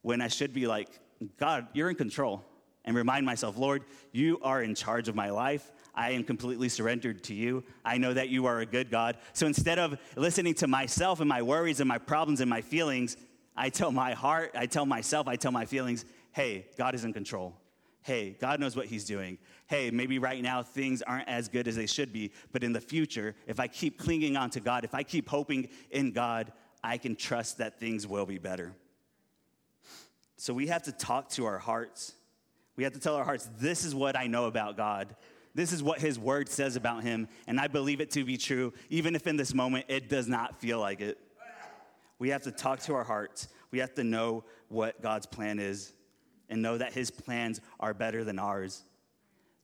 when 0.02 0.22
I 0.22 0.28
should 0.28 0.54
be 0.54 0.68
like, 0.68 0.90
God, 1.38 1.68
you're 1.74 1.90
in 1.90 1.96
control. 1.96 2.44
And 2.84 2.96
remind 2.96 3.26
myself, 3.26 3.58
Lord, 3.58 3.84
you 4.12 4.40
are 4.42 4.64
in 4.64 4.74
charge 4.74 5.08
of 5.08 5.14
my 5.14 5.30
life. 5.30 5.72
I 5.94 6.12
am 6.12 6.24
completely 6.24 6.68
surrendered 6.68 7.24
to 7.26 7.36
you. 7.36 7.64
I 7.86 8.00
know 8.00 8.14
that 8.14 8.30
you 8.30 8.48
are 8.48 8.60
a 8.60 8.66
good 8.66 8.90
God. 8.90 9.18
So 9.34 9.46
instead 9.46 9.78
of 9.78 10.00
listening 10.16 10.56
to 10.56 10.68
myself 10.68 11.20
and 11.20 11.30
my 11.30 11.44
worries 11.44 11.80
and 11.80 11.88
my 11.88 12.00
problems 12.00 12.42
and 12.42 12.50
my 12.50 12.62
feelings, 12.62 13.18
I 13.56 13.70
tell 13.70 13.92
my 13.92 14.14
heart, 14.14 14.52
I 14.56 14.66
tell 14.66 14.88
myself, 14.88 15.28
I 15.28 15.36
tell 15.36 15.52
my 15.52 15.66
feelings, 15.66 16.06
hey, 16.32 16.66
God 16.78 16.96
is 16.96 17.06
in 17.06 17.14
control. 17.14 17.56
Hey, 18.02 18.36
God 18.40 18.60
knows 18.60 18.76
what 18.76 18.88
He's 18.88 19.06
doing. 19.06 19.38
Hey, 19.72 19.90
maybe 19.90 20.20
right 20.20 20.44
now 20.44 20.64
things 20.64 21.02
aren't 21.02 21.30
as 21.30 21.48
good 21.48 21.66
as 21.66 21.78
they 21.78 21.86
should 21.86 22.12
be, 22.12 22.34
but 22.52 22.62
in 22.62 22.74
the 22.74 22.82
future, 22.82 23.36
if 23.48 23.58
I 23.58 23.68
keep 23.68 23.98
clinging 23.98 24.36
on 24.36 24.50
to 24.50 24.60
God, 24.60 24.84
if 24.84 24.94
I 24.94 25.02
keep 25.02 25.30
hoping 25.30 25.70
in 25.92 26.12
God, 26.12 26.52
I 26.84 26.98
can 26.98 27.16
trust 27.16 27.60
that 27.60 27.80
things 27.80 28.06
will 28.06 28.26
be 28.26 28.38
better. 28.38 28.74
So 30.36 30.54
we 30.54 30.68
have 30.68 30.84
to 30.84 30.92
talk 30.92 31.30
to 31.30 31.46
our 31.46 31.58
hearts. 31.58 32.12
We 32.76 32.84
have 32.84 32.92
to 32.92 33.00
tell 33.00 33.16
our 33.16 33.24
hearts, 33.24 33.50
this 33.60 33.86
is 33.86 33.96
what 33.96 34.18
I 34.18 34.28
know 34.28 34.44
about 34.44 34.76
God. 34.76 35.16
This 35.56 35.72
is 35.72 35.82
what 35.82 36.02
his 36.02 36.20
word 36.20 36.50
says 36.50 36.76
about 36.76 37.04
him, 37.04 37.30
and 37.48 37.58
I 37.58 37.70
believe 37.70 38.02
it 38.02 38.12
to 38.12 38.26
be 38.26 38.36
true, 38.36 38.74
even 38.90 39.16
if 39.16 39.26
in 39.26 39.38
this 39.38 39.54
moment 39.54 39.86
it 39.88 40.10
does 40.10 40.28
not 40.28 40.60
feel 40.60 40.82
like 40.82 41.00
it. 41.00 41.18
We 42.20 42.28
have 42.32 42.44
to 42.44 42.52
talk 42.52 42.82
to 42.82 42.94
our 42.94 43.06
hearts. 43.06 43.48
We 43.72 43.80
have 43.80 43.94
to 43.94 44.04
know 44.04 44.44
what 44.68 45.02
God's 45.02 45.28
plan 45.28 45.60
is 45.60 45.94
and 46.50 46.62
know 46.62 46.78
that 46.78 46.92
his 46.92 47.10
plans 47.10 47.62
are 47.80 47.94
better 47.94 48.26
than 48.26 48.38
ours. 48.38 48.84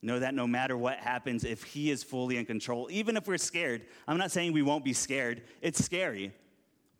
Know 0.00 0.20
that 0.20 0.34
no 0.34 0.46
matter 0.46 0.76
what 0.76 0.98
happens, 0.98 1.44
if 1.44 1.64
he 1.64 1.90
is 1.90 2.04
fully 2.04 2.36
in 2.36 2.46
control, 2.46 2.88
even 2.90 3.16
if 3.16 3.26
we're 3.26 3.36
scared, 3.36 3.82
I'm 4.06 4.18
not 4.18 4.30
saying 4.30 4.52
we 4.52 4.62
won't 4.62 4.84
be 4.84 4.92
scared, 4.92 5.42
it's 5.60 5.84
scary, 5.84 6.32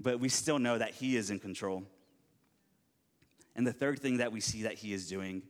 but 0.01 0.19
we 0.19 0.29
still 0.29 0.59
know 0.59 0.79
that 0.79 0.91
he 0.91 1.17
is 1.17 1.31
in 1.31 1.39
control. 1.39 1.85
And 3.55 3.67
the 3.67 3.73
third 3.73 4.01
thing 4.01 4.17
that 4.17 4.33
we 4.33 4.41
see 4.41 4.63
that 4.63 4.75
he 4.75 4.93
is 4.93 5.09
doing, 5.09 5.43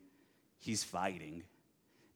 he's 0.59 0.85
fighting 0.85 1.43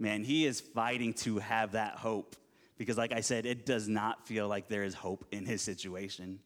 man, 0.02 0.24
he 0.24 0.44
is 0.44 0.60
fighting 0.60 1.14
to 1.14 1.38
have 1.38 1.72
that 1.72 1.94
hope. 1.94 2.34
Because, 2.76 2.98
like 2.98 3.12
I 3.12 3.20
said, 3.20 3.46
it 3.46 3.64
does 3.64 3.88
not 3.88 4.26
feel 4.26 4.48
like 4.48 4.68
there 4.68 4.82
is 4.82 4.94
hope 4.94 5.24
in 5.30 5.46
his 5.46 5.62
situation. 5.62 6.40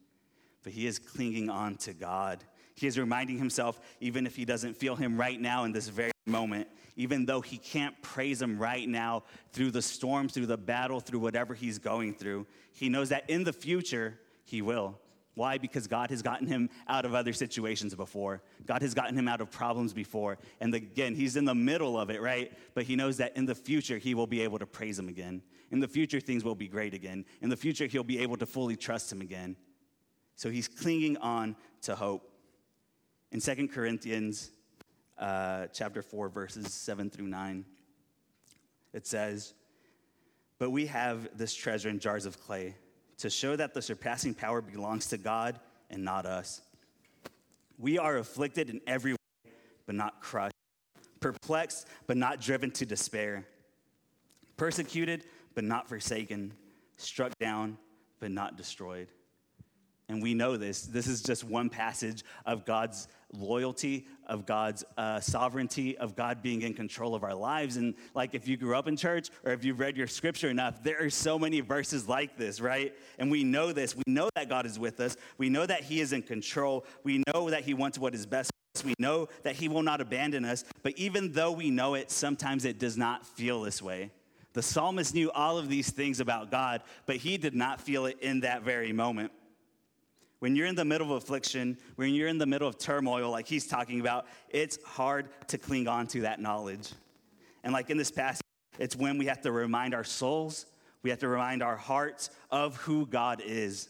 But 0.62 0.74
he 0.74 0.86
is 0.86 0.98
clinging 0.98 1.48
on 1.48 1.76
to 1.78 1.94
God. 1.94 2.44
He 2.76 2.86
is 2.86 2.98
reminding 2.98 3.38
himself, 3.38 3.80
even 4.00 4.26
if 4.26 4.36
he 4.36 4.44
doesn't 4.44 4.76
feel 4.76 4.96
him 4.96 5.16
right 5.16 5.40
now 5.40 5.64
in 5.64 5.72
this 5.72 5.88
very 5.88 6.12
moment, 6.26 6.68
even 6.96 7.24
though 7.24 7.40
he 7.40 7.56
can't 7.56 8.00
praise 8.02 8.40
him 8.40 8.58
right 8.58 8.86
now 8.88 9.24
through 9.52 9.70
the 9.70 9.82
storm, 9.82 10.28
through 10.28 10.46
the 10.46 10.58
battle, 10.58 11.00
through 11.00 11.20
whatever 11.20 11.54
he's 11.54 11.78
going 11.78 12.14
through, 12.14 12.46
he 12.72 12.88
knows 12.88 13.08
that 13.08 13.28
in 13.30 13.44
the 13.44 13.52
future, 13.52 14.18
he 14.44 14.60
will. 14.60 14.98
Why? 15.34 15.58
Because 15.58 15.86
God 15.86 16.08
has 16.10 16.22
gotten 16.22 16.46
him 16.46 16.70
out 16.88 17.04
of 17.04 17.14
other 17.14 17.34
situations 17.34 17.94
before. 17.94 18.42
God 18.66 18.80
has 18.80 18.94
gotten 18.94 19.18
him 19.18 19.28
out 19.28 19.42
of 19.42 19.50
problems 19.50 19.92
before. 19.92 20.38
And 20.60 20.74
again, 20.74 21.14
he's 21.14 21.36
in 21.36 21.44
the 21.44 21.54
middle 21.54 21.98
of 21.98 22.08
it, 22.08 22.22
right? 22.22 22.52
But 22.74 22.84
he 22.84 22.96
knows 22.96 23.18
that 23.18 23.36
in 23.36 23.44
the 23.44 23.54
future, 23.54 23.98
he 23.98 24.14
will 24.14 24.26
be 24.26 24.40
able 24.40 24.58
to 24.58 24.66
praise 24.66 24.98
him 24.98 25.08
again. 25.08 25.42
In 25.70 25.80
the 25.80 25.88
future, 25.88 26.20
things 26.20 26.42
will 26.42 26.54
be 26.54 26.68
great 26.68 26.94
again. 26.94 27.26
In 27.42 27.50
the 27.50 27.56
future, 27.56 27.86
he'll 27.86 28.02
be 28.02 28.18
able 28.20 28.38
to 28.38 28.46
fully 28.46 28.76
trust 28.76 29.12
him 29.12 29.20
again. 29.20 29.56
So 30.36 30.48
he's 30.48 30.68
clinging 30.68 31.18
on 31.18 31.56
to 31.82 31.94
hope. 31.94 32.32
In 33.36 33.42
2 33.42 33.68
Corinthians 33.68 34.50
uh, 35.18 35.66
chapter 35.70 36.00
4, 36.00 36.30
verses 36.30 36.72
7 36.72 37.10
through 37.10 37.26
9, 37.26 37.66
it 38.94 39.06
says, 39.06 39.52
But 40.58 40.70
we 40.70 40.86
have 40.86 41.28
this 41.36 41.54
treasure 41.54 41.90
in 41.90 41.98
jars 41.98 42.24
of 42.24 42.40
clay 42.40 42.76
to 43.18 43.28
show 43.28 43.54
that 43.54 43.74
the 43.74 43.82
surpassing 43.82 44.32
power 44.32 44.62
belongs 44.62 45.08
to 45.08 45.18
God 45.18 45.60
and 45.90 46.02
not 46.02 46.24
us. 46.24 46.62
We 47.76 47.98
are 47.98 48.16
afflicted 48.16 48.70
in 48.70 48.80
every 48.86 49.12
way, 49.12 49.50
but 49.84 49.96
not 49.96 50.22
crushed, 50.22 50.56
perplexed, 51.20 51.88
but 52.06 52.16
not 52.16 52.40
driven 52.40 52.70
to 52.70 52.86
despair, 52.86 53.44
persecuted, 54.56 55.26
but 55.54 55.64
not 55.64 55.90
forsaken, 55.90 56.54
struck 56.96 57.36
down, 57.38 57.76
but 58.18 58.30
not 58.30 58.56
destroyed. 58.56 59.08
And 60.08 60.22
we 60.22 60.34
know 60.34 60.56
this. 60.56 60.82
This 60.82 61.08
is 61.08 61.20
just 61.20 61.42
one 61.42 61.68
passage 61.68 62.22
of 62.44 62.64
God's 62.64 63.08
loyalty, 63.32 64.06
of 64.28 64.46
God's 64.46 64.84
uh, 64.96 65.18
sovereignty, 65.18 65.98
of 65.98 66.14
God 66.14 66.42
being 66.42 66.62
in 66.62 66.74
control 66.74 67.16
of 67.16 67.24
our 67.24 67.34
lives. 67.34 67.76
And 67.76 67.94
like 68.14 68.34
if 68.34 68.46
you 68.46 68.56
grew 68.56 68.76
up 68.76 68.86
in 68.86 68.96
church 68.96 69.30
or 69.44 69.52
if 69.52 69.64
you've 69.64 69.80
read 69.80 69.96
your 69.96 70.06
scripture 70.06 70.48
enough, 70.48 70.82
there 70.84 71.02
are 71.02 71.10
so 71.10 71.38
many 71.38 71.60
verses 71.60 72.08
like 72.08 72.36
this, 72.36 72.60
right? 72.60 72.94
And 73.18 73.32
we 73.32 73.42
know 73.42 73.72
this. 73.72 73.96
We 73.96 74.04
know 74.06 74.30
that 74.36 74.48
God 74.48 74.64
is 74.64 74.78
with 74.78 75.00
us. 75.00 75.16
We 75.38 75.48
know 75.48 75.66
that 75.66 75.82
He 75.82 76.00
is 76.00 76.12
in 76.12 76.22
control. 76.22 76.86
We 77.02 77.24
know 77.32 77.50
that 77.50 77.64
He 77.64 77.74
wants 77.74 77.98
what 77.98 78.14
is 78.14 78.26
best 78.26 78.52
we 78.84 78.94
know 78.98 79.28
that 79.42 79.56
He 79.56 79.68
will 79.68 79.82
not 79.82 80.02
abandon 80.02 80.44
us. 80.44 80.62
But 80.82 80.98
even 80.98 81.32
though 81.32 81.52
we 81.52 81.70
know 81.70 81.94
it, 81.94 82.10
sometimes 82.10 82.66
it 82.66 82.78
does 82.78 82.98
not 82.98 83.26
feel 83.26 83.62
this 83.62 83.80
way. 83.80 84.10
The 84.52 84.62
psalmist 84.62 85.14
knew 85.14 85.30
all 85.32 85.58
of 85.58 85.68
these 85.68 85.90
things 85.90 86.20
about 86.20 86.50
God, 86.50 86.82
but 87.04 87.16
he 87.16 87.36
did 87.36 87.54
not 87.54 87.78
feel 87.78 88.06
it 88.06 88.18
in 88.20 88.40
that 88.40 88.62
very 88.62 88.90
moment. 88.90 89.30
When 90.38 90.54
you're 90.54 90.66
in 90.66 90.74
the 90.74 90.84
middle 90.84 91.14
of 91.14 91.22
affliction, 91.22 91.78
when 91.96 92.12
you're 92.12 92.28
in 92.28 92.38
the 92.38 92.46
middle 92.46 92.68
of 92.68 92.78
turmoil, 92.78 93.30
like 93.30 93.48
he's 93.48 93.66
talking 93.66 94.00
about, 94.00 94.26
it's 94.50 94.82
hard 94.84 95.28
to 95.48 95.58
cling 95.58 95.88
on 95.88 96.06
to 96.08 96.22
that 96.22 96.40
knowledge. 96.40 96.92
And 97.64 97.72
like 97.72 97.88
in 97.90 97.96
this 97.96 98.10
passage, 98.10 98.42
it's 98.78 98.94
when 98.94 99.16
we 99.16 99.26
have 99.26 99.40
to 99.42 99.52
remind 99.52 99.94
our 99.94 100.04
souls, 100.04 100.66
we 101.02 101.10
have 101.10 101.18
to 101.20 101.28
remind 101.28 101.62
our 101.62 101.76
hearts 101.76 102.30
of 102.50 102.76
who 102.76 103.06
God 103.06 103.40
is. 103.44 103.88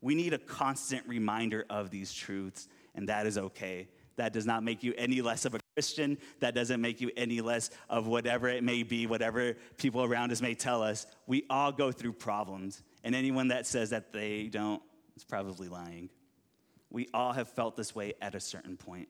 We 0.00 0.14
need 0.14 0.32
a 0.32 0.38
constant 0.38 1.06
reminder 1.06 1.66
of 1.68 1.90
these 1.90 2.12
truths, 2.12 2.68
and 2.94 3.08
that 3.08 3.26
is 3.26 3.36
okay. 3.36 3.88
That 4.16 4.32
does 4.32 4.46
not 4.46 4.62
make 4.62 4.82
you 4.82 4.94
any 4.96 5.20
less 5.20 5.44
of 5.44 5.54
a 5.54 5.60
Christian. 5.74 6.18
That 6.40 6.54
doesn't 6.54 6.80
make 6.80 7.00
you 7.00 7.10
any 7.16 7.40
less 7.40 7.70
of 7.88 8.06
whatever 8.06 8.48
it 8.48 8.64
may 8.64 8.82
be, 8.82 9.06
whatever 9.06 9.56
people 9.76 10.02
around 10.02 10.32
us 10.32 10.42
may 10.42 10.54
tell 10.54 10.82
us. 10.82 11.06
We 11.26 11.44
all 11.48 11.72
go 11.72 11.92
through 11.92 12.14
problems, 12.14 12.82
and 13.04 13.14
anyone 13.14 13.48
that 13.48 13.66
says 13.66 13.90
that 13.90 14.12
they 14.12 14.48
don't 14.48 14.82
is 15.16 15.24
probably 15.24 15.68
lying. 15.68 16.08
We 16.90 17.08
all 17.14 17.32
have 17.32 17.48
felt 17.48 17.76
this 17.76 17.94
way 17.94 18.14
at 18.20 18.34
a 18.34 18.40
certain 18.40 18.76
point. 18.76 19.08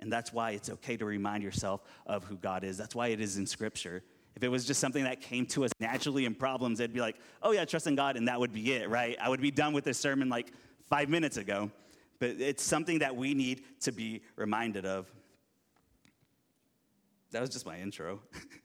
And 0.00 0.10
that's 0.10 0.32
why 0.32 0.52
it's 0.52 0.70
okay 0.70 0.96
to 0.96 1.04
remind 1.04 1.42
yourself 1.42 1.82
of 2.06 2.24
who 2.24 2.36
God 2.36 2.64
is. 2.64 2.78
That's 2.78 2.94
why 2.94 3.08
it 3.08 3.20
is 3.20 3.36
in 3.36 3.46
Scripture. 3.46 4.02
If 4.34 4.42
it 4.42 4.48
was 4.48 4.64
just 4.64 4.80
something 4.80 5.04
that 5.04 5.20
came 5.20 5.44
to 5.46 5.64
us 5.64 5.72
naturally 5.78 6.24
in 6.24 6.34
problems, 6.34 6.80
it'd 6.80 6.94
be 6.94 7.00
like, 7.00 7.16
oh 7.42 7.52
yeah, 7.52 7.64
trust 7.66 7.86
in 7.86 7.96
God, 7.96 8.16
and 8.16 8.28
that 8.28 8.40
would 8.40 8.52
be 8.52 8.72
it, 8.72 8.88
right? 8.88 9.16
I 9.20 9.28
would 9.28 9.40
be 9.40 9.50
done 9.50 9.74
with 9.74 9.84
this 9.84 9.98
sermon 9.98 10.28
like 10.28 10.52
five 10.88 11.08
minutes 11.08 11.36
ago. 11.36 11.70
But 12.18 12.30
it's 12.40 12.62
something 12.62 13.00
that 13.00 13.16
we 13.16 13.34
need 13.34 13.62
to 13.80 13.92
be 13.92 14.22
reminded 14.36 14.86
of. 14.86 15.10
That 17.32 17.40
was 17.40 17.50
just 17.50 17.66
my 17.66 17.78
intro. 17.78 18.20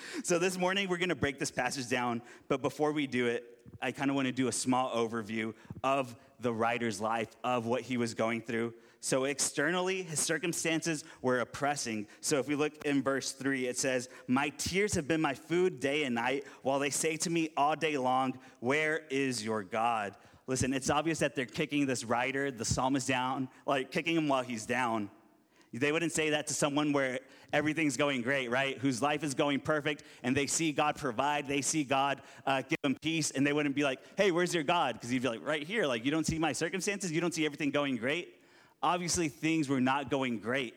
so 0.22 0.38
this 0.38 0.58
morning, 0.58 0.88
we're 0.88 0.98
going 0.98 1.08
to 1.08 1.14
break 1.14 1.38
this 1.38 1.50
passage 1.50 1.88
down. 1.88 2.22
But 2.48 2.62
before 2.62 2.92
we 2.92 3.06
do 3.06 3.26
it, 3.26 3.44
I 3.80 3.92
kind 3.92 4.10
of 4.10 4.16
want 4.16 4.26
to 4.26 4.32
do 4.32 4.48
a 4.48 4.52
small 4.52 4.90
overview 4.90 5.54
of 5.82 6.14
the 6.40 6.52
writer's 6.52 7.00
life, 7.00 7.28
of 7.44 7.66
what 7.66 7.82
he 7.82 7.96
was 7.96 8.14
going 8.14 8.42
through. 8.42 8.74
So, 9.00 9.24
externally, 9.24 10.02
his 10.02 10.20
circumstances 10.20 11.02
were 11.22 11.40
oppressing. 11.40 12.06
So, 12.20 12.38
if 12.38 12.46
we 12.46 12.54
look 12.54 12.84
in 12.84 13.02
verse 13.02 13.32
three, 13.32 13.66
it 13.66 13.76
says, 13.76 14.08
My 14.28 14.50
tears 14.50 14.94
have 14.94 15.08
been 15.08 15.20
my 15.20 15.34
food 15.34 15.80
day 15.80 16.04
and 16.04 16.14
night, 16.14 16.44
while 16.62 16.78
they 16.78 16.90
say 16.90 17.16
to 17.18 17.30
me 17.30 17.50
all 17.56 17.74
day 17.74 17.96
long, 17.96 18.38
Where 18.60 19.02
is 19.10 19.44
your 19.44 19.64
God? 19.64 20.14
Listen, 20.46 20.72
it's 20.72 20.90
obvious 20.90 21.20
that 21.20 21.34
they're 21.34 21.46
kicking 21.46 21.86
this 21.86 22.04
writer, 22.04 22.50
the 22.50 22.64
psalmist, 22.64 23.08
down, 23.08 23.48
like 23.66 23.90
kicking 23.90 24.16
him 24.16 24.28
while 24.28 24.42
he's 24.42 24.66
down. 24.66 25.10
They 25.72 25.92
wouldn't 25.92 26.12
say 26.12 26.30
that 26.30 26.46
to 26.48 26.54
someone 26.54 26.92
where 26.92 27.20
everything's 27.52 27.96
going 27.96 28.22
great, 28.22 28.50
right? 28.50 28.78
Whose 28.78 29.00
life 29.00 29.24
is 29.24 29.34
going 29.34 29.60
perfect 29.60 30.04
and 30.22 30.36
they 30.36 30.46
see 30.46 30.72
God 30.72 30.96
provide, 30.96 31.48
they 31.48 31.62
see 31.62 31.84
God 31.84 32.20
uh, 32.46 32.62
give 32.62 32.78
them 32.82 32.96
peace, 33.00 33.30
and 33.30 33.46
they 33.46 33.52
wouldn't 33.52 33.74
be 33.74 33.84
like, 33.84 34.00
hey, 34.16 34.30
where's 34.30 34.54
your 34.54 34.64
God? 34.64 34.94
Because 34.94 35.10
he'd 35.10 35.22
be 35.22 35.28
like, 35.28 35.46
right 35.46 35.62
here. 35.62 35.86
Like, 35.86 36.04
you 36.04 36.10
don't 36.10 36.26
see 36.26 36.38
my 36.38 36.52
circumstances, 36.52 37.10
you 37.10 37.20
don't 37.20 37.34
see 37.34 37.46
everything 37.46 37.70
going 37.70 37.96
great. 37.96 38.34
Obviously, 38.82 39.28
things 39.28 39.68
were 39.68 39.80
not 39.80 40.10
going 40.10 40.40
great. 40.40 40.74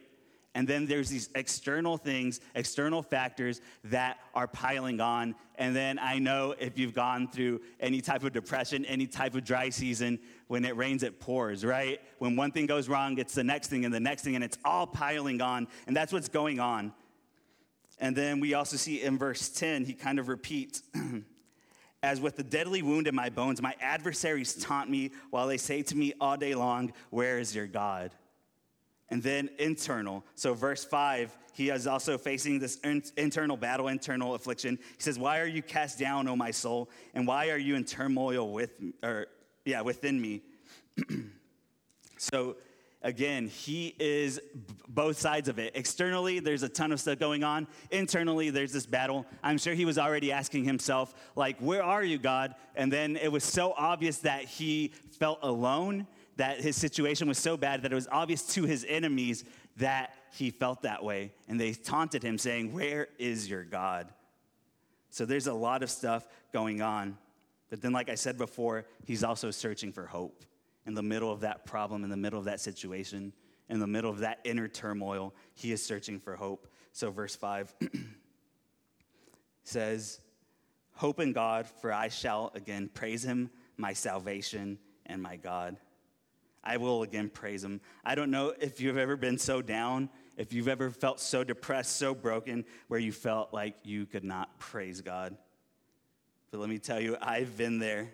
And 0.55 0.67
then 0.67 0.85
there's 0.85 1.09
these 1.09 1.29
external 1.35 1.97
things, 1.97 2.39
external 2.55 3.03
factors 3.03 3.62
that 3.83 4.17
are 4.33 4.47
piling 4.47 5.01
on. 5.01 5.35
And 5.57 5.75
then 5.75 6.00
I 6.00 6.17
know 6.17 6.55
if 6.57 6.79
you've 6.79 6.93
gone 6.93 7.27
through 7.27 7.62
any 7.79 8.00
type 8.01 8.24
of 8.24 8.31
depression, 8.31 8.85
any 8.85 9.05
type 9.05 9.35
of 9.35 9.43
dry 9.43 9.69
season, 9.69 10.17
when 10.47 10.63
it 10.63 10.77
rains, 10.77 11.03
it 11.03 11.19
pours, 11.19 11.65
right? 11.65 12.00
When 12.19 12.38
one 12.38 12.51
thing 12.51 12.65
goes 12.65 12.88
wrong, 12.88 13.17
it's 13.17 13.35
the 13.35 13.43
next 13.43 13.67
thing 13.67 13.83
and 13.83 13.93
the 13.93 14.00
next 14.00 14.24
thing, 14.24 14.35
and 14.35 14.43
it's 14.43 14.57
all 14.63 14.88
piling 14.88 15.41
on. 15.41 15.67
And 15.88 15.95
that's 15.95 16.13
what's 16.13 16.29
going 16.29 16.62
on. 16.62 16.93
And 18.00 18.15
then 18.15 18.39
we 18.39 18.53
also 18.53 18.77
see 18.77 19.01
in 19.01 19.17
verse 19.17 19.50
10, 19.50 19.83
he 19.85 19.93
kind 19.93 20.19
of 20.19 20.29
repeats 20.29 20.83
As 22.05 22.21
with 22.21 22.35
the 22.35 22.43
deadly 22.43 22.83
wound 22.83 23.07
in 23.07 23.15
my 23.15 23.29
bones, 23.29 23.63
my 23.63 23.74
adversaries 23.81 24.53
taunt 24.53 24.91
me 24.91 25.09
while 25.31 25.47
they 25.47 25.57
say 25.57 25.81
to 25.81 25.95
me 25.97 26.13
all 26.21 26.38
day 26.38 26.53
long, 26.53 26.93
Where 27.09 27.39
is 27.39 27.55
your 27.55 27.65
God? 27.65 28.12
And 29.09 29.21
then 29.21 29.50
internal. 29.59 30.25
So, 30.35 30.53
verse 30.53 30.83
5, 30.83 31.38
he 31.53 31.69
is 31.69 31.88
also 31.88 32.17
facing 32.17 32.59
this 32.59 32.79
internal 33.17 33.55
battle, 33.55 33.88
internal 33.88 34.33
affliction. 34.33 34.79
He 34.97 35.03
says, 35.03 35.19
Why 35.19 35.39
are 35.39 35.47
you 35.47 35.62
cast 35.62 36.00
down, 36.00 36.27
O 36.27 36.35
my 36.35 36.51
soul? 36.51 36.89
And 37.13 37.27
why 37.27 37.50
are 37.50 37.57
you 37.57 37.75
in 37.75 37.83
turmoil 37.83 38.51
with, 38.51 38.71
or, 39.03 39.27
yeah, 39.63 39.81
within 39.81 40.19
me? 40.19 40.41
so, 42.17 42.57
again, 43.05 43.47
he 43.47 43.95
is 44.00 44.41
both 44.88 45.19
sides 45.19 45.47
of 45.47 45.59
it. 45.59 45.74
Externally, 45.75 46.39
there's 46.39 46.63
a 46.63 46.69
ton 46.69 46.91
of 46.91 47.00
stuff 47.00 47.19
going 47.19 47.43
on. 47.43 47.67
Internally, 47.91 48.50
there's 48.50 48.74
this 48.74 48.88
battle. 48.88 49.25
I'm 49.43 49.59
sure 49.59 49.75
he 49.75 49.85
was 49.85 50.00
already 50.00 50.31
asking 50.31 50.65
himself, 50.65 51.13
like, 51.35 51.57
where 51.59 51.83
are 51.83 52.03
you, 52.03 52.17
God? 52.17 52.55
And 52.75 52.91
then 52.91 53.15
it 53.15 53.31
was 53.31 53.43
so 53.43 53.74
obvious 53.77 54.17
that 54.19 54.45
he 54.45 54.91
felt 55.19 55.39
alone, 55.43 56.07
that 56.38 56.62
his 56.62 56.75
situation 56.75 57.27
was 57.27 57.38
so 57.38 57.58
bad 57.58 57.82
that 57.84 57.92
it 57.92 57.96
was 57.96 58.08
obvious 58.12 58.46
to 58.56 58.63
his 58.63 58.86
enemies 58.88 59.46
that 59.77 60.15
he 60.34 60.51
felt 60.51 60.82
that 60.82 61.04
way. 61.04 61.32
And 61.48 61.60
they 61.60 61.74
taunted 61.74 62.24
him, 62.24 62.38
saying, 62.38 62.74
Where 62.74 63.08
is 63.18 63.50
your 63.50 63.63
God? 63.63 64.12
So 65.10 65.25
there's 65.25 65.48
a 65.48 65.54
lot 65.54 65.84
of 65.84 65.89
stuff 65.89 66.27
going 66.51 66.82
on. 66.82 67.18
But 67.70 67.82
then, 67.82 67.94
like 67.94 68.10
I 68.10 68.15
said 68.15 68.38
before, 68.38 68.86
he's 69.06 69.24
also 69.24 69.51
searching 69.51 69.92
for 69.92 70.06
hope 70.06 70.44
in 70.86 70.94
the 70.94 71.04
middle 71.04 71.32
of 71.32 71.42
that 71.42 71.65
problem, 71.65 72.04
in 72.04 72.10
the 72.10 72.18
middle 72.18 72.38
of 72.38 72.46
that 72.46 72.60
situation, 72.60 73.34
in 73.70 73.80
the 73.80 73.88
middle 73.88 74.12
of 74.12 74.20
that 74.20 74.39
inner 74.44 74.68
turmoil, 74.68 75.34
he 75.54 75.72
is 75.72 75.84
searching 75.84 76.20
for 76.20 76.36
hope. 76.36 76.68
So, 76.92 77.12
verse 77.12 77.36
5 77.36 77.74
says, 79.63 80.20
Hope 80.94 81.20
in 81.20 81.34
God, 81.34 81.65
for 81.68 81.92
I 81.92 82.08
shall 82.08 82.51
again 82.56 82.89
praise 82.94 83.24
him, 83.24 83.50
my 83.77 83.94
salvation 83.94 84.77
and 85.06 85.22
my 85.22 85.36
God. 85.36 85.77
I 86.65 86.77
will 86.77 87.03
again 87.03 87.29
praise 87.29 87.63
him. 87.63 87.81
I 88.03 88.15
don't 88.15 88.31
know 88.31 88.53
if 88.60 88.81
you've 88.81 88.98
ever 88.98 89.15
been 89.15 89.38
so 89.38 89.62
down, 89.62 90.10
if 90.38 90.51
you've 90.51 90.67
ever 90.67 90.89
felt 90.89 91.19
so 91.19 91.43
depressed, 91.43 91.98
so 91.98 92.15
broken, 92.15 92.65
where 92.88 93.00
you 93.00 93.12
felt 93.12 93.53
like 93.53 93.75
you 93.84 94.05
could 94.05 94.24
not 94.24 94.57
praise 94.60 95.01
God. 95.01 95.38
But 96.51 96.60
let 96.60 96.69
me 96.69 96.79
tell 96.79 97.00
you, 97.00 97.17
I've 97.22 97.57
been 97.57 97.79
there 97.79 98.10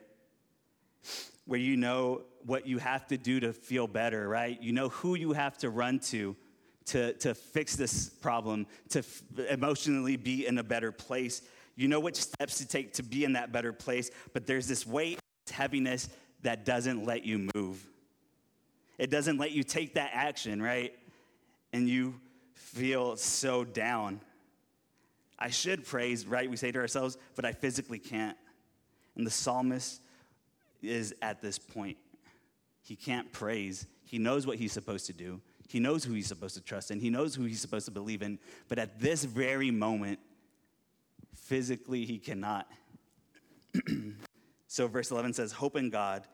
where 1.46 1.60
you 1.60 1.78
know 1.78 2.24
what 2.46 2.68
you 2.68 2.78
have 2.78 3.08
to 3.08 3.18
do 3.18 3.40
to 3.40 3.54
feel 3.54 3.88
better, 3.88 4.28
right? 4.28 4.62
You 4.62 4.74
know 4.74 4.90
who 4.90 5.16
you 5.16 5.34
have 5.34 5.58
to 5.60 5.70
run 5.70 6.00
to 6.00 6.36
to, 6.86 7.14
to 7.14 7.36
fix 7.36 7.76
this 7.76 8.10
problem, 8.10 8.66
to 8.90 9.00
f- 9.00 9.22
emotionally 9.50 10.18
be 10.18 10.48
in 10.48 10.58
a 10.58 10.64
better 10.64 10.92
place. 10.92 11.42
You 11.76 11.88
know 11.88 12.00
which 12.00 12.16
steps 12.16 12.58
to 12.58 12.68
take 12.68 12.94
to 12.94 13.04
be 13.04 13.24
in 13.24 13.34
that 13.34 13.52
better 13.52 13.72
place, 13.72 14.12
but 14.34 14.46
there's 14.46 14.68
this 14.68 14.86
weight, 14.86 15.20
this 15.46 15.56
heaviness 15.56 16.10
that 16.42 16.66
doesn't 16.66 17.06
let 17.06 17.24
you 17.24 17.50
move. 17.56 17.88
It 19.02 19.10
doesn't 19.10 19.40
let 19.40 19.50
you 19.50 19.64
take 19.64 19.96
that 19.96 20.12
action, 20.14 20.62
right? 20.62 20.94
And 21.74 21.90
you 21.90 22.22
feel 22.54 23.16
so 23.16 23.64
down. 23.64 24.22
I 25.40 25.50
should 25.50 25.84
praise, 25.84 26.28
right? 26.28 26.48
We 26.48 26.56
say 26.56 26.72
to 26.72 26.78
ourselves, 26.78 27.18
but 27.36 27.44
I 27.44 27.52
physically 27.52 27.98
can't. 27.98 28.38
And 29.16 29.26
the 29.26 29.32
psalmist 29.32 30.04
is 30.84 31.16
at 31.24 31.42
this 31.42 31.58
point. 31.58 31.98
He 32.84 32.96
can't 32.96 33.32
praise. 33.32 33.88
He 34.06 34.20
knows 34.20 34.46
what 34.46 34.58
he's 34.58 34.72
supposed 34.72 35.08
to 35.08 35.14
do. 35.14 35.42
He 35.68 35.80
knows 35.80 36.04
who 36.04 36.14
he's 36.14 36.28
supposed 36.28 36.54
to 36.54 36.62
trust 36.62 36.92
in. 36.92 37.00
He 37.00 37.10
knows 37.10 37.34
who 37.34 37.46
he's 37.46 37.60
supposed 37.60 37.86
to 37.86 37.92
believe 37.92 38.22
in. 38.22 38.38
But 38.68 38.78
at 38.78 39.00
this 39.00 39.24
very 39.24 39.72
moment, 39.72 40.20
physically, 41.36 42.06
he 42.06 42.20
cannot. 42.20 42.68
so, 44.68 44.88
verse 44.88 45.10
11 45.10 45.34
says, 45.34 45.54
Hope 45.54 45.76
in 45.76 45.90
God. 45.90 46.28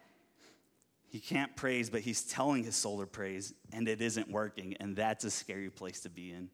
He 1.10 1.20
can't 1.20 1.56
praise, 1.56 1.90
but 1.90 2.02
he's 2.02 2.24
telling 2.24 2.64
his 2.64 2.76
soul 2.76 3.00
to 3.00 3.08
praise, 3.08 3.54
and 3.72 3.88
it 3.88 4.02
isn't 4.02 4.30
working. 4.30 4.76
And 4.80 4.96
that's 4.96 5.24
a 5.24 5.32
scary 5.32 5.70
place 5.70 6.02
to 6.02 6.10
be 6.10 6.32
in. 6.32 6.50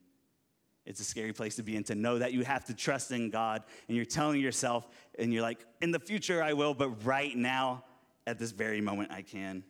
It's 0.86 1.00
a 1.00 1.06
scary 1.06 1.34
place 1.34 1.56
to 1.56 1.64
be 1.64 1.76
in 1.76 1.84
to 1.86 1.96
know 1.96 2.20
that 2.20 2.34
you 2.34 2.44
have 2.44 2.66
to 2.66 2.74
trust 2.74 3.12
in 3.12 3.30
God 3.30 3.64
and 3.88 3.96
you're 3.96 4.06
telling 4.06 4.42
yourself, 4.42 4.88
and 5.18 5.34
you're 5.34 5.42
like, 5.42 5.66
in 5.82 5.92
the 5.92 6.00
future 6.00 6.44
I 6.44 6.54
will, 6.54 6.74
but 6.74 7.06
right 7.06 7.36
now, 7.36 7.86
at 8.28 8.38
this 8.38 8.52
very 8.52 8.82
moment, 8.82 9.12
I 9.12 9.22
can. 9.22 9.64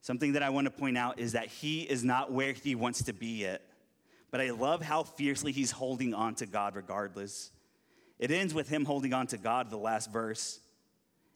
Something 0.00 0.32
that 0.32 0.42
I 0.42 0.50
want 0.50 0.66
to 0.66 0.70
point 0.70 0.98
out 0.98 1.18
is 1.18 1.32
that 1.32 1.46
he 1.46 1.82
is 1.82 2.04
not 2.04 2.32
where 2.32 2.52
he 2.52 2.74
wants 2.74 3.04
to 3.04 3.12
be 3.12 3.40
yet, 3.40 3.62
but 4.30 4.40
I 4.40 4.50
love 4.50 4.82
how 4.82 5.02
fiercely 5.02 5.52
he's 5.52 5.70
holding 5.70 6.14
on 6.14 6.34
to 6.36 6.46
God 6.46 6.74
regardless. 6.74 7.50
It 8.18 8.30
ends 8.30 8.52
with 8.52 8.68
him 8.68 8.84
holding 8.84 9.12
on 9.12 9.28
to 9.28 9.38
God, 9.38 9.70
the 9.70 9.78
last 9.78 10.12
verse. 10.12 10.60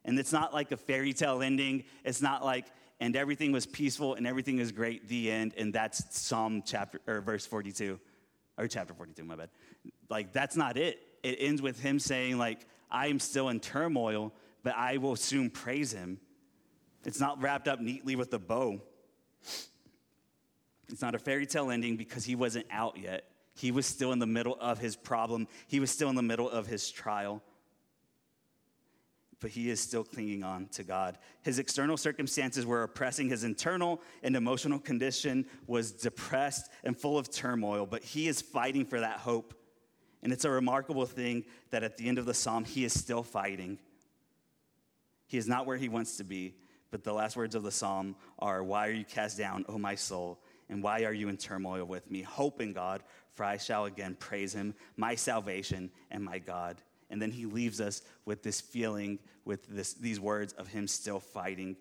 And 0.04 0.18
it's 0.18 0.32
not 0.32 0.52
like 0.52 0.72
a 0.72 0.76
fairy 0.76 1.12
tale 1.12 1.42
ending. 1.42 1.84
It's 2.04 2.22
not 2.22 2.44
like 2.44 2.66
and 3.02 3.16
everything 3.16 3.50
was 3.50 3.66
peaceful 3.66 4.14
and 4.14 4.28
everything 4.28 4.60
is 4.60 4.70
great, 4.70 5.08
the 5.08 5.28
end. 5.28 5.54
And 5.56 5.72
that's 5.72 6.16
Psalm 6.16 6.62
chapter 6.64 7.00
or 7.08 7.20
verse 7.20 7.44
42, 7.44 7.98
or 8.56 8.68
chapter 8.68 8.94
42, 8.94 9.24
my 9.24 9.34
bad. 9.34 9.48
Like, 10.08 10.32
that's 10.32 10.54
not 10.54 10.76
it. 10.76 11.00
It 11.24 11.38
ends 11.40 11.60
with 11.60 11.80
him 11.80 11.98
saying, 11.98 12.38
like, 12.38 12.64
I 12.92 13.08
am 13.08 13.18
still 13.18 13.48
in 13.48 13.58
turmoil, 13.58 14.32
but 14.62 14.76
I 14.76 14.98
will 14.98 15.16
soon 15.16 15.50
praise 15.50 15.92
him. 15.92 16.20
It's 17.04 17.18
not 17.18 17.42
wrapped 17.42 17.66
up 17.66 17.80
neatly 17.80 18.14
with 18.14 18.32
a 18.34 18.38
bow. 18.38 18.80
It's 20.88 21.02
not 21.02 21.16
a 21.16 21.18
fairy 21.18 21.46
tale 21.46 21.72
ending 21.72 21.96
because 21.96 22.24
he 22.24 22.36
wasn't 22.36 22.66
out 22.70 22.98
yet. 22.98 23.24
He 23.56 23.72
was 23.72 23.84
still 23.84 24.12
in 24.12 24.20
the 24.20 24.28
middle 24.28 24.56
of 24.60 24.78
his 24.78 24.94
problem, 24.94 25.48
he 25.66 25.80
was 25.80 25.90
still 25.90 26.08
in 26.08 26.14
the 26.14 26.22
middle 26.22 26.48
of 26.48 26.68
his 26.68 26.88
trial 26.88 27.42
but 29.42 29.50
he 29.50 29.68
is 29.68 29.80
still 29.80 30.04
clinging 30.04 30.44
on 30.44 30.68
to 30.68 30.84
God. 30.84 31.18
His 31.42 31.58
external 31.58 31.96
circumstances 31.96 32.64
were 32.64 32.84
oppressing. 32.84 33.28
His 33.28 33.42
internal 33.42 34.00
and 34.22 34.36
emotional 34.36 34.78
condition 34.78 35.46
was 35.66 35.90
depressed 35.90 36.70
and 36.84 36.96
full 36.96 37.18
of 37.18 37.28
turmoil, 37.28 37.84
but 37.84 38.04
he 38.04 38.28
is 38.28 38.40
fighting 38.40 38.86
for 38.86 39.00
that 39.00 39.18
hope. 39.18 39.52
And 40.22 40.32
it's 40.32 40.44
a 40.44 40.50
remarkable 40.50 41.06
thing 41.06 41.44
that 41.70 41.82
at 41.82 41.96
the 41.96 42.08
end 42.08 42.18
of 42.18 42.24
the 42.24 42.32
psalm, 42.32 42.64
he 42.64 42.84
is 42.84 42.98
still 42.98 43.24
fighting. 43.24 43.80
He 45.26 45.38
is 45.38 45.48
not 45.48 45.66
where 45.66 45.76
he 45.76 45.88
wants 45.88 46.18
to 46.18 46.24
be, 46.24 46.54
but 46.92 47.02
the 47.02 47.12
last 47.12 47.36
words 47.36 47.56
of 47.56 47.64
the 47.64 47.72
psalm 47.72 48.14
are 48.38 48.62
Why 48.62 48.86
are 48.86 48.92
you 48.92 49.04
cast 49.04 49.36
down, 49.36 49.64
O 49.68 49.76
my 49.76 49.96
soul? 49.96 50.38
And 50.68 50.84
why 50.84 51.02
are 51.02 51.12
you 51.12 51.28
in 51.28 51.36
turmoil 51.36 51.84
with 51.84 52.08
me? 52.08 52.22
Hope 52.22 52.60
in 52.60 52.72
God, 52.72 53.02
for 53.34 53.42
I 53.42 53.56
shall 53.56 53.86
again 53.86 54.16
praise 54.18 54.54
him, 54.54 54.74
my 54.96 55.16
salvation 55.16 55.90
and 56.12 56.24
my 56.24 56.38
God. 56.38 56.80
And 57.12 57.20
then 57.20 57.30
he 57.30 57.44
leaves 57.44 57.80
us 57.80 58.00
with 58.24 58.42
this 58.42 58.60
feeling, 58.60 59.18
with 59.44 59.66
this, 59.68 59.92
these 59.92 60.18
words 60.18 60.54
of 60.54 60.66
him 60.66 60.88
still 60.88 61.20
fighting 61.20 61.76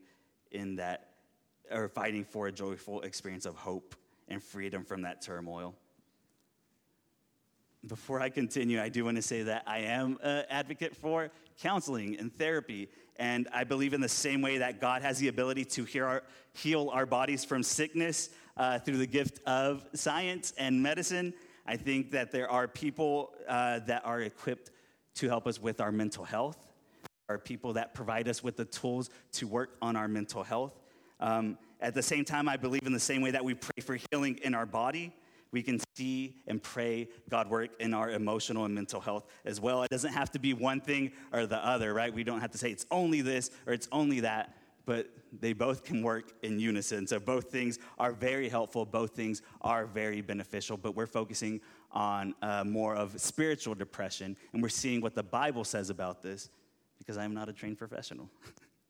in 0.51 0.75
that, 0.75 1.07
or 1.71 1.87
fighting 1.87 2.25
for 2.25 2.47
a 2.47 2.51
joyful 2.51 3.01
experience 3.01 3.45
of 3.45 3.55
hope 3.55 3.95
and 4.27 4.43
freedom 4.43 4.83
from 4.83 5.03
that 5.03 5.21
turmoil. 5.21 5.73
Before 7.87 8.19
I 8.19 8.29
continue, 8.29 8.81
I 8.81 8.89
do 8.89 9.05
want 9.05 9.15
to 9.15 9.23
say 9.23 9.43
that 9.43 9.63
I 9.65 9.79
am 9.79 10.19
an 10.21 10.43
advocate 10.49 10.95
for 10.97 11.31
counseling 11.61 12.19
and 12.19 12.35
therapy. 12.37 12.89
And 13.15 13.47
I 13.53 13.63
believe 13.63 13.93
in 13.93 14.01
the 14.01 14.09
same 14.09 14.41
way 14.41 14.57
that 14.57 14.81
God 14.81 15.01
has 15.01 15.17
the 15.17 15.29
ability 15.29 15.63
to 15.65 15.85
heal 15.85 16.05
our, 16.05 16.23
heal 16.53 16.89
our 16.91 17.05
bodies 17.05 17.45
from 17.45 17.63
sickness 17.63 18.29
uh, 18.57 18.79
through 18.79 18.97
the 18.97 19.07
gift 19.07 19.39
of 19.47 19.87
science 19.93 20.53
and 20.57 20.83
medicine. 20.83 21.33
I 21.65 21.77
think 21.77 22.11
that 22.11 22.31
there 22.31 22.51
are 22.51 22.67
people 22.67 23.31
uh, 23.47 23.79
that 23.79 24.05
are 24.05 24.19
equipped 24.21 24.71
to 25.15 25.27
help 25.27 25.47
us 25.47 25.61
with 25.61 25.81
our 25.81 25.91
mental 25.91 26.23
health, 26.23 26.71
are 27.29 27.37
people 27.37 27.73
that 27.73 27.93
provide 27.93 28.27
us 28.27 28.43
with 28.43 28.57
the 28.57 28.65
tools 28.65 29.09
to 29.33 29.47
work 29.47 29.77
on 29.81 29.95
our 29.95 30.07
mental 30.07 30.43
health. 30.43 30.73
Um, 31.19 31.57
at 31.79 31.93
the 31.93 32.03
same 32.03 32.25
time, 32.25 32.49
I 32.49 32.57
believe 32.57 32.85
in 32.85 32.93
the 32.93 32.99
same 32.99 33.21
way 33.21 33.31
that 33.31 33.43
we 33.43 33.53
pray 33.53 33.81
for 33.81 33.97
healing 34.11 34.39
in 34.43 34.53
our 34.53 34.65
body, 34.65 35.13
we 35.51 35.61
can 35.61 35.79
see 35.97 36.35
and 36.47 36.63
pray 36.63 37.09
God 37.29 37.49
work 37.49 37.71
in 37.79 37.93
our 37.93 38.09
emotional 38.09 38.65
and 38.65 38.73
mental 38.73 39.01
health 39.01 39.25
as 39.45 39.59
well. 39.59 39.83
It 39.83 39.89
doesn't 39.89 40.13
have 40.13 40.31
to 40.31 40.39
be 40.39 40.53
one 40.53 40.79
thing 40.79 41.11
or 41.33 41.45
the 41.45 41.57
other, 41.65 41.93
right? 41.93 42.13
We 42.13 42.23
don't 42.23 42.39
have 42.39 42.51
to 42.51 42.57
say 42.57 42.71
it's 42.71 42.85
only 42.89 43.21
this 43.21 43.51
or 43.67 43.73
it's 43.73 43.87
only 43.91 44.21
that, 44.21 44.55
but 44.85 45.09
they 45.39 45.53
both 45.53 45.83
can 45.83 46.03
work 46.03 46.31
in 46.41 46.59
unison. 46.59 47.05
So 47.05 47.19
both 47.19 47.51
things 47.51 47.79
are 47.97 48.13
very 48.13 48.47
helpful, 48.47 48.85
both 48.85 49.11
things 49.11 49.41
are 49.61 49.85
very 49.85 50.21
beneficial, 50.21 50.77
but 50.77 50.95
we're 50.95 51.07
focusing 51.07 51.59
on 51.93 52.35
uh, 52.41 52.63
more 52.63 52.95
of 52.95 53.19
spiritual 53.19 53.75
depression, 53.75 54.37
and 54.53 54.61
we're 54.61 54.69
seeing 54.69 55.01
what 55.01 55.15
the 55.15 55.23
Bible 55.23 55.63
says 55.63 55.89
about 55.89 56.21
this 56.21 56.49
because 56.99 57.17
I 57.17 57.25
am 57.25 57.33
not 57.33 57.49
a 57.49 57.53
trained 57.53 57.77
professional. 57.77 58.29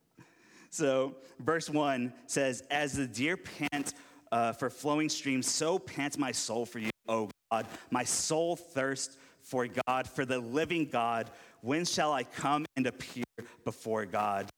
so, 0.70 1.16
verse 1.40 1.70
1 1.70 2.14
says, 2.28 2.64
As 2.70 2.94
the 2.94 3.08
deer 3.08 3.38
pants 3.38 3.94
uh, 4.32 4.54
for 4.54 4.70
flowing 4.70 5.10
streams, 5.10 5.50
so 5.50 5.80
pants 5.80 6.18
my 6.18 6.32
soul 6.32 6.66
for 6.66 6.80
you, 6.80 6.90
O 7.08 7.30
God. 7.52 7.66
My 7.90 8.04
soul 8.04 8.56
thirsts 8.56 9.18
for 9.42 9.68
God, 9.88 10.08
for 10.08 10.26
the 10.26 10.40
living 10.40 10.86
God. 10.86 11.30
When 11.62 11.86
shall 11.86 12.14
I 12.14 12.24
come 12.24 12.66
and 12.76 12.88
appear 12.88 13.24
before 13.66 14.06
God? 14.06 14.50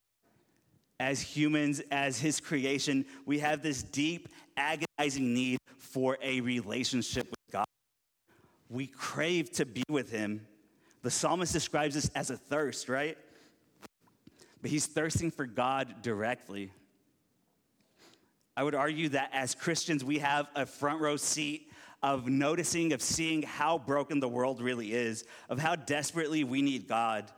As 0.99 1.21
humans, 1.21 1.81
as 1.91 2.19
His 2.19 2.39
creation, 2.39 3.05
we 3.25 3.39
have 3.39 3.61
this 3.61 3.83
deep, 3.83 4.29
agonizing 4.55 5.33
need 5.33 5.57
for 5.77 6.17
a 6.21 6.41
relationship 6.41 7.29
with. 7.29 7.42
We 8.73 8.87
crave 8.87 9.51
to 9.51 9.67
be 9.67 9.83
with 9.87 10.09
him, 10.09 10.47
The 11.03 11.11
psalmist 11.11 11.53
describes 11.53 11.93
this 11.93 12.09
as 12.15 12.31
a 12.31 12.37
thirst, 12.37 12.89
right? 12.89 13.15
But 14.63 14.71
he's 14.71 14.87
thirsting 14.87 15.29
for 15.29 15.45
God 15.45 16.01
directly. 16.01 16.71
I 18.57 18.63
would 18.63 18.73
argue 18.73 19.09
that 19.09 19.29
as 19.31 19.53
Christians, 19.53 20.03
we 20.03 20.17
have 20.19 20.47
a 20.55 20.65
front 20.65 21.01
row 21.01 21.17
seat 21.17 21.69
of 22.01 22.27
noticing, 22.27 22.93
of 22.93 23.01
seeing 23.03 23.43
how 23.43 23.77
broken 23.77 24.19
the 24.19 24.27
world 24.27 24.59
really 24.59 24.91
is, 24.91 25.23
of 25.49 25.59
how 25.59 25.75
desperately 25.75 26.43
we 26.43 26.63
need 26.63 26.87
God. 26.87 27.31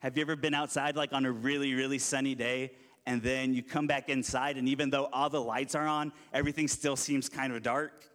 Have 0.00 0.16
you 0.16 0.22
ever 0.22 0.34
been 0.34 0.54
outside 0.54 0.96
like 0.96 1.12
on 1.12 1.24
a 1.24 1.30
really, 1.30 1.74
really 1.74 2.00
sunny 2.00 2.34
day 2.34 2.72
and 3.06 3.22
then 3.22 3.54
you 3.54 3.62
come 3.62 3.86
back 3.86 4.08
inside 4.08 4.56
and 4.56 4.68
even 4.68 4.90
though 4.90 5.08
all 5.12 5.30
the 5.30 5.40
lights 5.40 5.76
are 5.76 5.86
on, 5.86 6.12
everything 6.32 6.66
still 6.66 6.96
seems 6.96 7.28
kind 7.28 7.52
of 7.52 7.62
dark? 7.62 8.08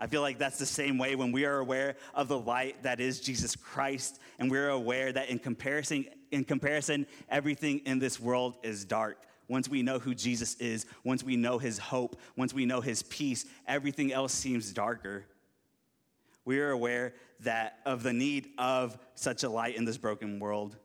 I 0.00 0.06
feel 0.06 0.22
like 0.22 0.38
that's 0.38 0.58
the 0.58 0.64
same 0.64 0.96
way 0.96 1.14
when 1.14 1.30
we 1.30 1.44
are 1.44 1.58
aware 1.58 1.96
of 2.14 2.26
the 2.26 2.38
light 2.38 2.82
that 2.84 3.00
is 3.00 3.20
Jesus 3.20 3.54
Christ, 3.54 4.18
and 4.38 4.50
we're 4.50 4.70
aware 4.70 5.12
that 5.12 5.28
in 5.28 5.38
comparison, 5.38 6.06
in 6.30 6.42
comparison, 6.42 7.06
everything 7.28 7.80
in 7.84 7.98
this 7.98 8.18
world 8.18 8.56
is 8.62 8.86
dark. 8.86 9.18
Once 9.46 9.68
we 9.68 9.82
know 9.82 9.98
who 9.98 10.14
Jesus 10.14 10.54
is, 10.54 10.86
once 11.04 11.22
we 11.22 11.36
know 11.36 11.58
his 11.58 11.76
hope, 11.78 12.18
once 12.36 12.54
we 12.54 12.64
know 12.64 12.80
his 12.80 13.02
peace, 13.02 13.44
everything 13.68 14.10
else 14.10 14.32
seems 14.32 14.72
darker. 14.72 15.26
We 16.46 16.60
are 16.60 16.70
aware 16.70 17.12
that 17.40 17.78
of 17.84 18.02
the 18.02 18.12
need 18.14 18.48
of 18.56 18.96
such 19.16 19.42
a 19.42 19.50
light 19.50 19.76
in 19.76 19.84
this 19.84 19.98
broken 19.98 20.40
world. 20.40 20.76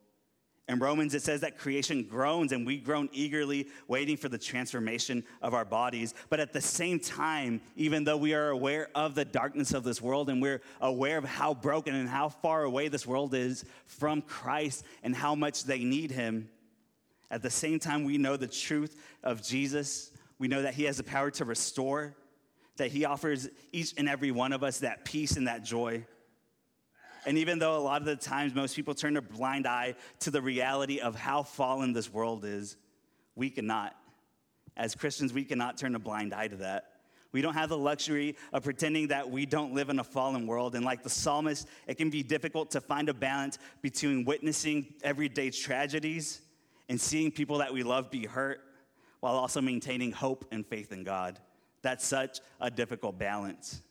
In 0.67 0.79
Romans, 0.79 1.13
it 1.13 1.21
says 1.21 1.41
that 1.41 1.59
creation 1.59 2.03
groans 2.03 2.51
and 2.51 2.65
we 2.65 2.77
groan 2.77 3.07
eagerly, 3.11 3.67
waiting 3.87 4.17
for 4.17 4.29
the 4.29 4.37
transformation 4.37 5.23
of 5.43 5.53
our 5.53 5.65
bodies. 5.65 6.15
But 6.29 6.39
at 6.39 6.53
the 6.53 6.61
same 6.61 6.99
time, 6.99 7.61
even 7.75 8.03
though 8.03 8.17
we 8.17 8.33
are 8.33 8.49
aware 8.49 8.89
of 8.95 9.13
the 9.13 9.25
darkness 9.25 9.73
of 9.75 9.83
this 9.83 10.01
world 10.01 10.27
and 10.27 10.41
we're 10.41 10.61
aware 10.81 11.19
of 11.19 11.23
how 11.23 11.53
broken 11.53 11.93
and 11.93 12.09
how 12.09 12.29
far 12.29 12.63
away 12.63 12.87
this 12.87 13.05
world 13.05 13.35
is 13.35 13.63
from 13.85 14.23
Christ 14.23 14.83
and 15.03 15.15
how 15.15 15.35
much 15.35 15.65
they 15.65 15.83
need 15.83 16.09
Him, 16.09 16.49
at 17.29 17.41
the 17.41 17.49
same 17.49 17.79
time, 17.79 18.03
we 18.03 18.17
know 18.17 18.37
the 18.37 18.47
truth 18.47 18.95
of 19.23 19.43
Jesus. 19.43 20.11
We 20.39 20.47
know 20.47 20.61
that 20.61 20.73
He 20.73 20.83
has 20.83 20.97
the 20.97 21.03
power 21.03 21.29
to 21.31 21.45
restore, 21.45 22.15
that 22.77 22.91
He 22.91 23.05
offers 23.05 23.49
each 23.71 23.93
and 23.97 24.07
every 24.09 24.31
one 24.31 24.53
of 24.53 24.63
us 24.63 24.79
that 24.79 25.05
peace 25.05 25.37
and 25.37 25.47
that 25.47 25.63
joy. 25.63 26.05
And 27.25 27.37
even 27.37 27.59
though 27.59 27.77
a 27.77 27.79
lot 27.79 28.01
of 28.01 28.05
the 28.05 28.15
times 28.15 28.53
most 28.53 28.75
people 28.75 28.93
turn 28.93 29.17
a 29.17 29.21
blind 29.21 29.65
eye 29.65 29.95
to 30.19 30.31
the 30.31 30.41
reality 30.41 30.99
of 30.99 31.15
how 31.15 31.43
fallen 31.43 31.93
this 31.93 32.11
world 32.11 32.45
is, 32.45 32.77
we 33.35 33.49
cannot. 33.49 33.95
As 34.77 34.93
Christians, 34.95 35.33
we 35.33 35.43
cannot 35.43 35.77
turn 35.77 35.95
a 35.95 35.99
blind 35.99 36.33
eye 36.33 36.47
to 36.47 36.57
that. 36.57 36.91
We 37.31 37.41
don't 37.41 37.53
have 37.53 37.69
the 37.69 37.77
luxury 37.77 38.37
of 38.53 38.63
pretending 38.63 39.07
that 39.09 39.29
we 39.29 39.45
don't 39.45 39.73
live 39.73 39.89
in 39.89 39.99
a 39.99 40.03
fallen 40.03 40.47
world. 40.47 40.75
And 40.75 40.85
like 40.85 41.03
the 41.03 41.09
psalmist, 41.09 41.67
it 41.87 41.95
can 41.95 42.09
be 42.09 42.23
difficult 42.23 42.71
to 42.71 42.81
find 42.81 43.09
a 43.09 43.13
balance 43.13 43.57
between 43.81 44.23
witnessing 44.23 44.93
everyday 45.03 45.49
tragedies 45.49 46.41
and 46.87 46.99
seeing 46.99 47.31
people 47.31 47.57
that 47.57 47.73
we 47.73 47.83
love 47.83 48.09
be 48.09 48.25
hurt 48.25 48.61
while 49.19 49.35
also 49.35 49.59
maintaining 49.59 50.11
hope 50.11 50.45
and 50.51 50.65
faith 50.65 50.91
in 50.91 51.03
God. 51.03 51.39
That's 51.81 52.05
such 52.05 52.39
a 52.61 52.71
difficult 52.71 53.17
balance. 53.17 53.81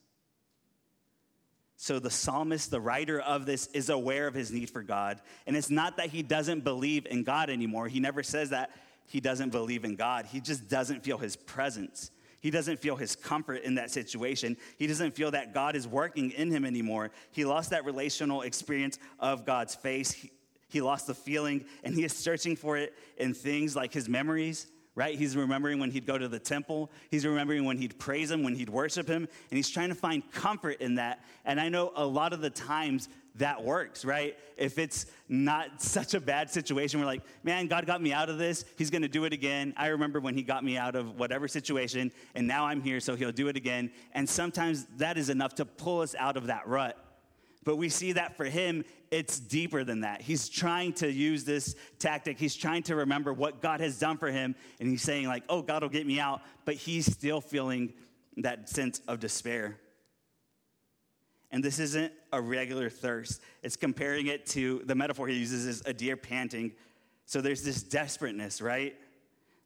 So 1.76 1.98
the 1.98 2.10
psalmist, 2.10 2.70
the 2.70 2.80
writer 2.80 3.20
of 3.20 3.46
this, 3.46 3.66
is 3.68 3.90
aware 3.90 4.26
of 4.26 4.34
his 4.34 4.52
need 4.52 4.70
for 4.70 4.82
God. 4.82 5.20
And 5.46 5.56
it's 5.56 5.70
not 5.70 5.96
that 5.96 6.10
he 6.10 6.22
doesn't 6.22 6.62
believe 6.64 7.06
in 7.06 7.24
God 7.24 7.50
anymore. 7.50 7.88
He 7.88 8.00
never 8.00 8.22
says 8.22 8.50
that 8.50 8.70
he 9.06 9.20
doesn't 9.20 9.50
believe 9.50 9.84
in 9.84 9.96
God. 9.96 10.26
He 10.26 10.40
just 10.40 10.68
doesn't 10.68 11.02
feel 11.02 11.18
his 11.18 11.36
presence. 11.36 12.10
He 12.40 12.50
doesn't 12.50 12.78
feel 12.78 12.96
his 12.96 13.16
comfort 13.16 13.62
in 13.62 13.76
that 13.76 13.90
situation. 13.90 14.56
He 14.78 14.86
doesn't 14.86 15.14
feel 15.14 15.30
that 15.30 15.54
God 15.54 15.76
is 15.76 15.88
working 15.88 16.30
in 16.30 16.50
him 16.50 16.64
anymore. 16.64 17.10
He 17.32 17.44
lost 17.44 17.70
that 17.70 17.84
relational 17.84 18.42
experience 18.42 18.98
of 19.18 19.46
God's 19.46 19.74
face. 19.74 20.12
He, 20.12 20.30
he 20.68 20.80
lost 20.80 21.06
the 21.06 21.14
feeling, 21.14 21.64
and 21.84 21.94
he 21.94 22.04
is 22.04 22.14
searching 22.14 22.54
for 22.56 22.76
it 22.76 22.94
in 23.16 23.32
things 23.32 23.74
like 23.74 23.92
his 23.92 24.08
memories, 24.08 24.66
right? 24.94 25.18
He's 25.18 25.36
remembering 25.36 25.78
when 25.78 25.90
he'd 25.90 26.06
go 26.06 26.16
to 26.16 26.28
the 26.28 26.38
temple. 26.38 26.90
He's 27.10 27.26
remembering 27.26 27.64
when 27.64 27.78
he'd 27.78 27.98
praise 27.98 28.30
him, 28.30 28.42
when 28.42 28.54
he'd 28.54 28.68
worship 28.68 29.08
him, 29.08 29.28
and 29.50 29.56
he's 29.56 29.68
trying 29.68 29.88
to 29.88 29.94
find 29.94 30.30
comfort 30.30 30.80
in 30.80 30.96
that. 30.96 31.24
And 31.44 31.60
I 31.60 31.68
know 31.68 31.92
a 31.96 32.06
lot 32.06 32.32
of 32.32 32.40
the 32.40 32.50
times 32.50 33.08
that 33.36 33.64
works, 33.64 34.04
right? 34.04 34.38
If 34.56 34.78
it's 34.78 35.06
not 35.28 35.68
such 35.82 36.14
a 36.14 36.20
bad 36.20 36.50
situation, 36.50 37.00
we're 37.00 37.06
like, 37.06 37.22
man, 37.42 37.66
God 37.66 37.86
got 37.86 38.00
me 38.00 38.12
out 38.12 38.28
of 38.28 38.38
this. 38.38 38.64
He's 38.76 38.90
gonna 38.90 39.08
do 39.08 39.24
it 39.24 39.32
again. 39.32 39.74
I 39.76 39.88
remember 39.88 40.20
when 40.20 40.34
He 40.34 40.42
got 40.42 40.64
me 40.64 40.76
out 40.76 40.94
of 40.94 41.18
whatever 41.18 41.48
situation, 41.48 42.12
and 42.34 42.46
now 42.46 42.66
I'm 42.66 42.80
here, 42.80 43.00
so 43.00 43.16
He'll 43.16 43.32
do 43.32 43.48
it 43.48 43.56
again. 43.56 43.90
And 44.12 44.28
sometimes 44.28 44.86
that 44.98 45.18
is 45.18 45.28
enough 45.28 45.56
to 45.56 45.64
pull 45.64 46.02
us 46.02 46.14
out 46.16 46.36
of 46.36 46.46
that 46.46 46.68
rut. 46.68 46.98
But 47.64 47.76
we 47.76 47.88
see 47.88 48.12
that 48.12 48.36
for 48.36 48.44
him, 48.44 48.84
it's 49.14 49.38
deeper 49.38 49.84
than 49.84 50.00
that. 50.00 50.20
He's 50.20 50.48
trying 50.48 50.92
to 50.94 51.08
use 51.10 51.44
this 51.44 51.76
tactic. 52.00 52.36
He's 52.36 52.56
trying 52.56 52.82
to 52.84 52.96
remember 52.96 53.32
what 53.32 53.62
God 53.62 53.78
has 53.80 53.96
done 53.96 54.18
for 54.18 54.26
him. 54.26 54.56
And 54.80 54.88
he's 54.88 55.02
saying, 55.02 55.28
like, 55.28 55.44
oh, 55.48 55.62
God 55.62 55.82
will 55.82 55.88
get 55.88 56.04
me 56.04 56.18
out. 56.18 56.42
But 56.64 56.74
he's 56.74 57.06
still 57.06 57.40
feeling 57.40 57.92
that 58.38 58.68
sense 58.68 59.00
of 59.06 59.20
despair. 59.20 59.78
And 61.52 61.62
this 61.62 61.78
isn't 61.78 62.12
a 62.32 62.40
regular 62.40 62.90
thirst. 62.90 63.40
It's 63.62 63.76
comparing 63.76 64.26
it 64.26 64.46
to 64.46 64.82
the 64.84 64.96
metaphor 64.96 65.28
he 65.28 65.36
uses 65.36 65.64
is 65.64 65.82
a 65.86 65.92
deer 65.92 66.16
panting. 66.16 66.72
So 67.24 67.40
there's 67.40 67.62
this 67.62 67.84
desperateness, 67.84 68.60
right? 68.60 68.96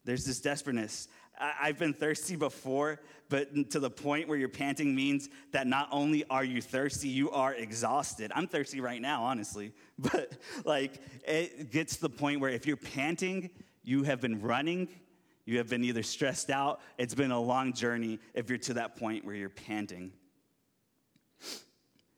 There's 0.04 0.26
this 0.26 0.40
desperateness. 0.40 1.08
I've 1.40 1.78
been 1.78 1.94
thirsty 1.94 2.36
before, 2.36 3.00
but 3.28 3.70
to 3.70 3.80
the 3.80 3.90
point 3.90 4.28
where 4.28 4.38
you're 4.38 4.48
panting 4.48 4.94
means 4.94 5.28
that 5.52 5.66
not 5.66 5.88
only 5.92 6.24
are 6.30 6.44
you 6.44 6.60
thirsty, 6.60 7.08
you 7.08 7.30
are 7.30 7.54
exhausted. 7.54 8.32
I'm 8.34 8.48
thirsty 8.48 8.80
right 8.80 9.00
now, 9.00 9.24
honestly. 9.24 9.72
But 9.98 10.32
like, 10.64 11.00
it 11.26 11.72
gets 11.72 11.96
to 11.96 12.02
the 12.02 12.10
point 12.10 12.40
where 12.40 12.50
if 12.50 12.66
you're 12.66 12.76
panting, 12.76 13.50
you 13.82 14.04
have 14.04 14.20
been 14.20 14.40
running, 14.40 14.88
you 15.44 15.58
have 15.58 15.68
been 15.68 15.82
either 15.82 16.04
stressed 16.04 16.50
out, 16.50 16.80
it's 16.98 17.14
been 17.14 17.32
a 17.32 17.40
long 17.40 17.72
journey 17.72 18.20
if 18.34 18.48
you're 18.48 18.58
to 18.58 18.74
that 18.74 18.96
point 18.96 19.24
where 19.24 19.34
you're 19.34 19.48
panting. 19.48 20.12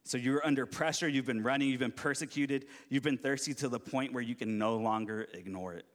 So 0.04 0.18
you're 0.18 0.44
under 0.44 0.66
pressure, 0.66 1.08
you've 1.08 1.26
been 1.26 1.42
running, 1.42 1.68
you've 1.68 1.80
been 1.80 1.92
persecuted, 1.92 2.66
you've 2.88 3.04
been 3.04 3.16
thirsty 3.16 3.54
to 3.54 3.68
the 3.68 3.78
point 3.78 4.12
where 4.12 4.22
you 4.22 4.34
can 4.34 4.58
no 4.58 4.76
longer 4.76 5.28
ignore 5.32 5.74
it. 5.74 5.86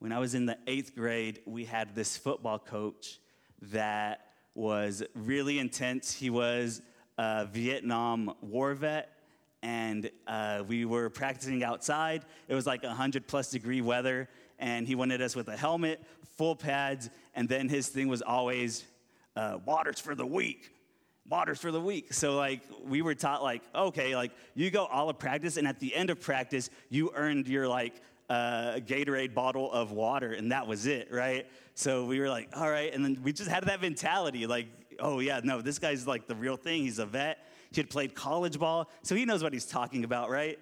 When 0.00 0.12
I 0.12 0.20
was 0.20 0.36
in 0.36 0.46
the 0.46 0.56
eighth 0.68 0.94
grade, 0.94 1.40
we 1.44 1.64
had 1.64 1.96
this 1.96 2.16
football 2.16 2.60
coach 2.60 3.18
that 3.62 4.26
was 4.54 5.02
really 5.16 5.58
intense. 5.58 6.12
He 6.12 6.30
was 6.30 6.82
a 7.18 7.46
Vietnam 7.46 8.32
war 8.40 8.74
vet, 8.74 9.10
and 9.60 10.08
uh, 10.28 10.62
we 10.68 10.84
were 10.84 11.10
practicing 11.10 11.64
outside. 11.64 12.24
It 12.46 12.54
was 12.54 12.64
like 12.64 12.84
100 12.84 13.26
plus 13.26 13.50
degree 13.50 13.80
weather, 13.80 14.28
and 14.60 14.86
he 14.86 14.94
wanted 14.94 15.20
us 15.20 15.34
with 15.34 15.48
a 15.48 15.56
helmet, 15.56 16.00
full 16.36 16.54
pads, 16.54 17.10
and 17.34 17.48
then 17.48 17.68
his 17.68 17.88
thing 17.88 18.06
was 18.06 18.22
always 18.22 18.84
uh, 19.34 19.58
waters 19.64 19.98
for 19.98 20.14
the 20.14 20.26
weak. 20.26 20.74
Waters 21.28 21.58
for 21.58 21.72
the 21.72 21.80
weak. 21.80 22.12
So, 22.12 22.36
like, 22.36 22.62
we 22.84 23.02
were 23.02 23.16
taught, 23.16 23.42
like, 23.42 23.62
okay, 23.74 24.14
like, 24.14 24.30
you 24.54 24.70
go 24.70 24.86
all 24.86 25.10
of 25.10 25.18
practice, 25.18 25.56
and 25.56 25.66
at 25.66 25.80
the 25.80 25.92
end 25.92 26.08
of 26.10 26.20
practice, 26.20 26.70
you 26.88 27.10
earned 27.16 27.48
your, 27.48 27.66
like, 27.66 28.00
a 28.28 28.82
Gatorade 28.84 29.34
bottle 29.34 29.72
of 29.72 29.92
water, 29.92 30.32
and 30.32 30.52
that 30.52 30.66
was 30.66 30.86
it, 30.86 31.08
right? 31.10 31.46
So 31.74 32.04
we 32.04 32.20
were 32.20 32.28
like, 32.28 32.50
all 32.54 32.70
right. 32.70 32.92
And 32.92 33.04
then 33.04 33.20
we 33.22 33.32
just 33.32 33.50
had 33.50 33.64
that 33.64 33.80
mentality 33.80 34.46
like, 34.46 34.66
oh, 35.00 35.20
yeah, 35.20 35.40
no, 35.42 35.62
this 35.62 35.78
guy's 35.78 36.06
like 36.06 36.26
the 36.26 36.34
real 36.34 36.56
thing. 36.56 36.82
He's 36.82 36.98
a 36.98 37.06
vet. 37.06 37.38
He 37.70 37.80
had 37.80 37.90
played 37.90 38.14
college 38.14 38.58
ball, 38.58 38.90
so 39.02 39.14
he 39.14 39.24
knows 39.24 39.42
what 39.42 39.52
he's 39.52 39.66
talking 39.66 40.04
about, 40.04 40.30
right? 40.30 40.58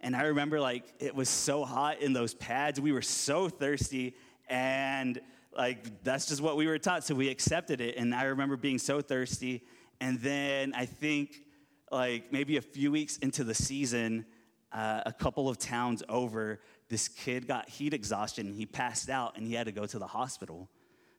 And 0.00 0.14
I 0.14 0.22
remember 0.22 0.60
like 0.60 0.84
it 0.98 1.14
was 1.14 1.28
so 1.28 1.64
hot 1.64 2.00
in 2.00 2.12
those 2.12 2.34
pads. 2.34 2.80
We 2.80 2.92
were 2.92 3.02
so 3.02 3.48
thirsty, 3.48 4.14
and 4.48 5.20
like 5.56 6.04
that's 6.04 6.26
just 6.26 6.40
what 6.40 6.56
we 6.56 6.66
were 6.66 6.78
taught. 6.78 7.04
So 7.04 7.14
we 7.14 7.28
accepted 7.28 7.80
it. 7.80 7.96
And 7.96 8.14
I 8.14 8.24
remember 8.24 8.56
being 8.56 8.78
so 8.78 9.00
thirsty. 9.00 9.64
And 10.00 10.20
then 10.20 10.72
I 10.74 10.86
think 10.86 11.42
like 11.90 12.32
maybe 12.32 12.56
a 12.56 12.62
few 12.62 12.92
weeks 12.92 13.16
into 13.18 13.42
the 13.42 13.54
season, 13.54 14.24
uh, 14.72 15.02
a 15.04 15.12
couple 15.12 15.48
of 15.48 15.58
towns 15.58 16.02
over, 16.08 16.60
this 16.88 17.08
kid 17.08 17.46
got 17.46 17.68
heat 17.68 17.92
exhaustion. 17.94 18.52
He 18.52 18.66
passed 18.66 19.10
out 19.10 19.36
and 19.36 19.46
he 19.46 19.54
had 19.54 19.66
to 19.66 19.72
go 19.72 19.86
to 19.86 19.98
the 19.98 20.06
hospital. 20.06 20.68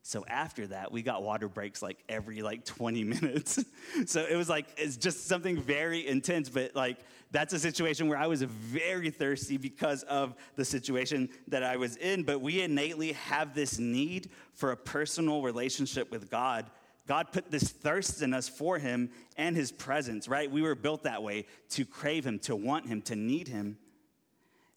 So 0.02 0.26
after 0.28 0.68
that, 0.68 0.92
we 0.92 1.02
got 1.02 1.22
water 1.22 1.48
breaks 1.48 1.82
like 1.82 1.98
every 2.08 2.42
like 2.42 2.66
20 2.66 3.04
minutes. 3.22 3.64
so 4.06 4.26
it 4.26 4.36
was 4.36 4.50
like, 4.50 4.66
it's 4.78 4.98
just 4.98 5.28
something 5.28 5.62
very 5.62 6.08
intense, 6.08 6.50
but 6.50 6.76
like 6.76 6.98
that's 7.32 7.54
a 7.54 7.60
situation 7.60 8.08
where 8.08 8.18
I 8.18 8.28
was 8.28 8.42
very 8.42 9.12
thirsty 9.12 9.58
because 9.58 10.04
of 10.04 10.34
the 10.56 10.66
situation 10.66 11.30
that 11.48 11.64
I 11.64 11.78
was 11.78 11.96
in. 11.98 12.24
But 12.24 12.42
we 12.42 12.62
innately 12.62 13.14
have 13.14 13.54
this 13.54 13.78
need 13.78 14.30
for 14.54 14.72
a 14.72 14.78
personal 14.78 15.44
relationship 15.44 16.10
with 16.10 16.32
God. 16.32 16.72
God 17.06 17.32
put 17.32 17.52
this 17.52 17.70
thirst 17.70 18.22
in 18.22 18.34
us 18.34 18.48
for 18.48 18.80
Him 18.80 19.10
and 19.38 19.56
His 19.56 19.72
presence, 19.72 20.28
right? 20.28 20.50
We 20.50 20.62
were 20.62 20.76
built 20.76 21.04
that 21.04 21.22
way 21.22 21.46
to 21.72 21.86
crave 21.86 22.26
Him, 22.26 22.40
to 22.40 22.56
want 22.56 22.88
Him, 22.88 23.02
to 23.04 23.16
need 23.16 23.48
Him 23.48 23.78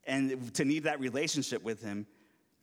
and 0.04 0.52
to 0.54 0.64
need 0.64 0.84
that 0.84 1.00
relationship 1.00 1.62
with 1.62 1.82
Him. 1.82 2.06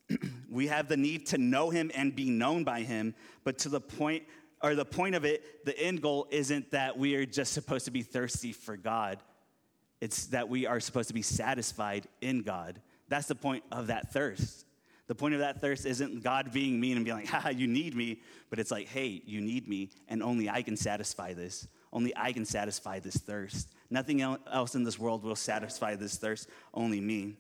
we 0.50 0.68
have 0.68 0.88
the 0.88 0.98
need 0.98 1.28
to 1.28 1.38
know 1.38 1.70
Him 1.70 1.92
and 1.94 2.16
be 2.16 2.30
known 2.30 2.64
by 2.64 2.82
Him, 2.82 3.14
but 3.44 3.58
to 3.60 3.70
the 3.70 3.82
point, 3.82 4.24
or 4.62 4.76
the 4.76 4.86
point 4.86 5.16
of 5.16 5.26
it, 5.26 5.66
the 5.66 5.78
end 5.80 6.02
goal 6.02 6.28
isn't 6.32 6.72
that 6.72 6.98
we 6.98 7.16
are 7.16 7.26
just 7.26 7.54
supposed 7.54 7.86
to 7.86 7.92
be 7.92 8.02
thirsty 8.02 8.52
for 8.52 8.76
God. 8.76 9.20
It's 10.02 10.28
that 10.28 10.50
we 10.50 10.66
are 10.66 10.80
supposed 10.80 11.10
to 11.10 11.14
be 11.14 11.22
satisfied 11.22 12.08
in 12.22 12.42
God. 12.42 12.82
That's 13.10 13.28
the 13.28 13.36
point 13.36 13.64
of 13.72 13.88
that 13.88 14.12
thirst. 14.12 14.66
The 15.08 15.16
point 15.16 15.34
of 15.34 15.40
that 15.40 15.60
thirst 15.60 15.86
isn't 15.86 16.24
God 16.24 16.54
being 16.54 16.80
mean 16.80 16.96
and 16.96 17.04
being 17.04 17.18
like, 17.18 17.28
ha, 17.30 17.50
you 17.50 17.68
need 17.68 17.96
me, 17.96 18.22
but 18.50 18.60
it's 18.60 18.72
like, 18.72 18.88
hey, 18.88 19.22
you 19.26 19.42
need 19.42 19.68
me, 19.68 19.90
and 20.08 20.22
only 20.22 20.50
I 20.50 20.62
can 20.62 20.78
satisfy 20.78 21.34
this. 21.34 21.68
Only 21.92 22.16
I 22.16 22.32
can 22.32 22.46
satisfy 22.46 23.00
this 23.00 23.18
thirst. 23.18 23.74
Nothing 23.90 24.22
else 24.22 24.76
in 24.76 24.84
this 24.84 25.00
world 25.00 25.24
will 25.24 25.36
satisfy 25.36 25.96
this 25.96 26.18
thirst, 26.18 26.48
only 26.74 27.02
me. 27.02 27.36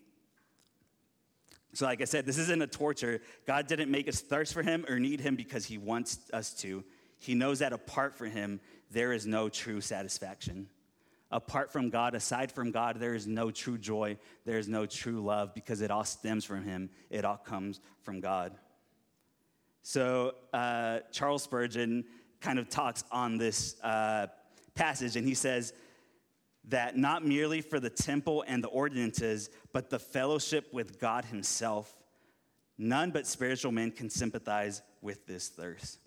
So, 1.73 1.85
like 1.85 2.01
I 2.01 2.05
said, 2.05 2.25
this 2.25 2.39
isn't 2.39 2.61
a 2.61 2.67
torture. 2.67 3.21
God 3.45 3.67
didn't 3.67 3.91
make 3.91 4.07
us 4.07 4.21
thirst 4.21 4.53
for 4.53 4.63
Him 4.63 4.85
or 4.89 4.99
need 4.99 5.21
Him 5.21 5.35
because 5.35 5.65
He 5.65 5.77
wants 5.77 6.19
us 6.33 6.53
to. 6.61 6.83
He 7.19 7.35
knows 7.35 7.59
that 7.59 7.73
apart 7.73 8.17
from 8.17 8.31
Him, 8.31 8.59
there 8.89 9.13
is 9.13 9.27
no 9.27 9.49
true 9.49 9.81
satisfaction. 9.81 10.67
Apart 11.31 11.71
from 11.71 11.91
God, 11.91 12.15
aside 12.15 12.51
from 12.51 12.71
God, 12.71 12.99
there 12.99 13.13
is 13.13 13.27
no 13.27 13.51
true 13.51 13.77
joy, 13.77 14.17
there 14.45 14.57
is 14.57 14.67
no 14.67 14.87
true 14.87 15.23
love 15.23 15.53
because 15.53 15.81
it 15.81 15.91
all 15.91 16.03
stems 16.03 16.43
from 16.43 16.63
Him, 16.63 16.89
it 17.11 17.23
all 17.23 17.37
comes 17.37 17.81
from 18.01 18.19
God. 18.19 18.53
So, 19.83 20.33
uh, 20.51 20.99
Charles 21.11 21.43
Spurgeon 21.43 22.03
kind 22.41 22.57
of 22.57 22.67
talks 22.67 23.03
on 23.11 23.37
this 23.37 23.79
uh, 23.83 24.27
passage, 24.79 25.15
and 25.15 25.27
he 25.27 25.33
says 25.33 25.73
that 26.69 26.97
not 26.97 27.25
merely 27.25 27.61
for 27.61 27.79
the 27.79 27.89
temple 27.89 28.43
and 28.47 28.63
the 28.63 28.67
ordinances, 28.69 29.49
but 29.73 29.89
the 29.89 29.99
fellowship 29.99 30.73
with 30.73 30.99
God 30.99 31.25
Himself, 31.25 31.95
none 32.77 33.11
but 33.11 33.27
spiritual 33.27 33.71
men 33.71 33.91
can 33.91 34.09
sympathize 34.09 34.81
with 35.01 35.25
this 35.25 35.49
thirst. 35.49 35.99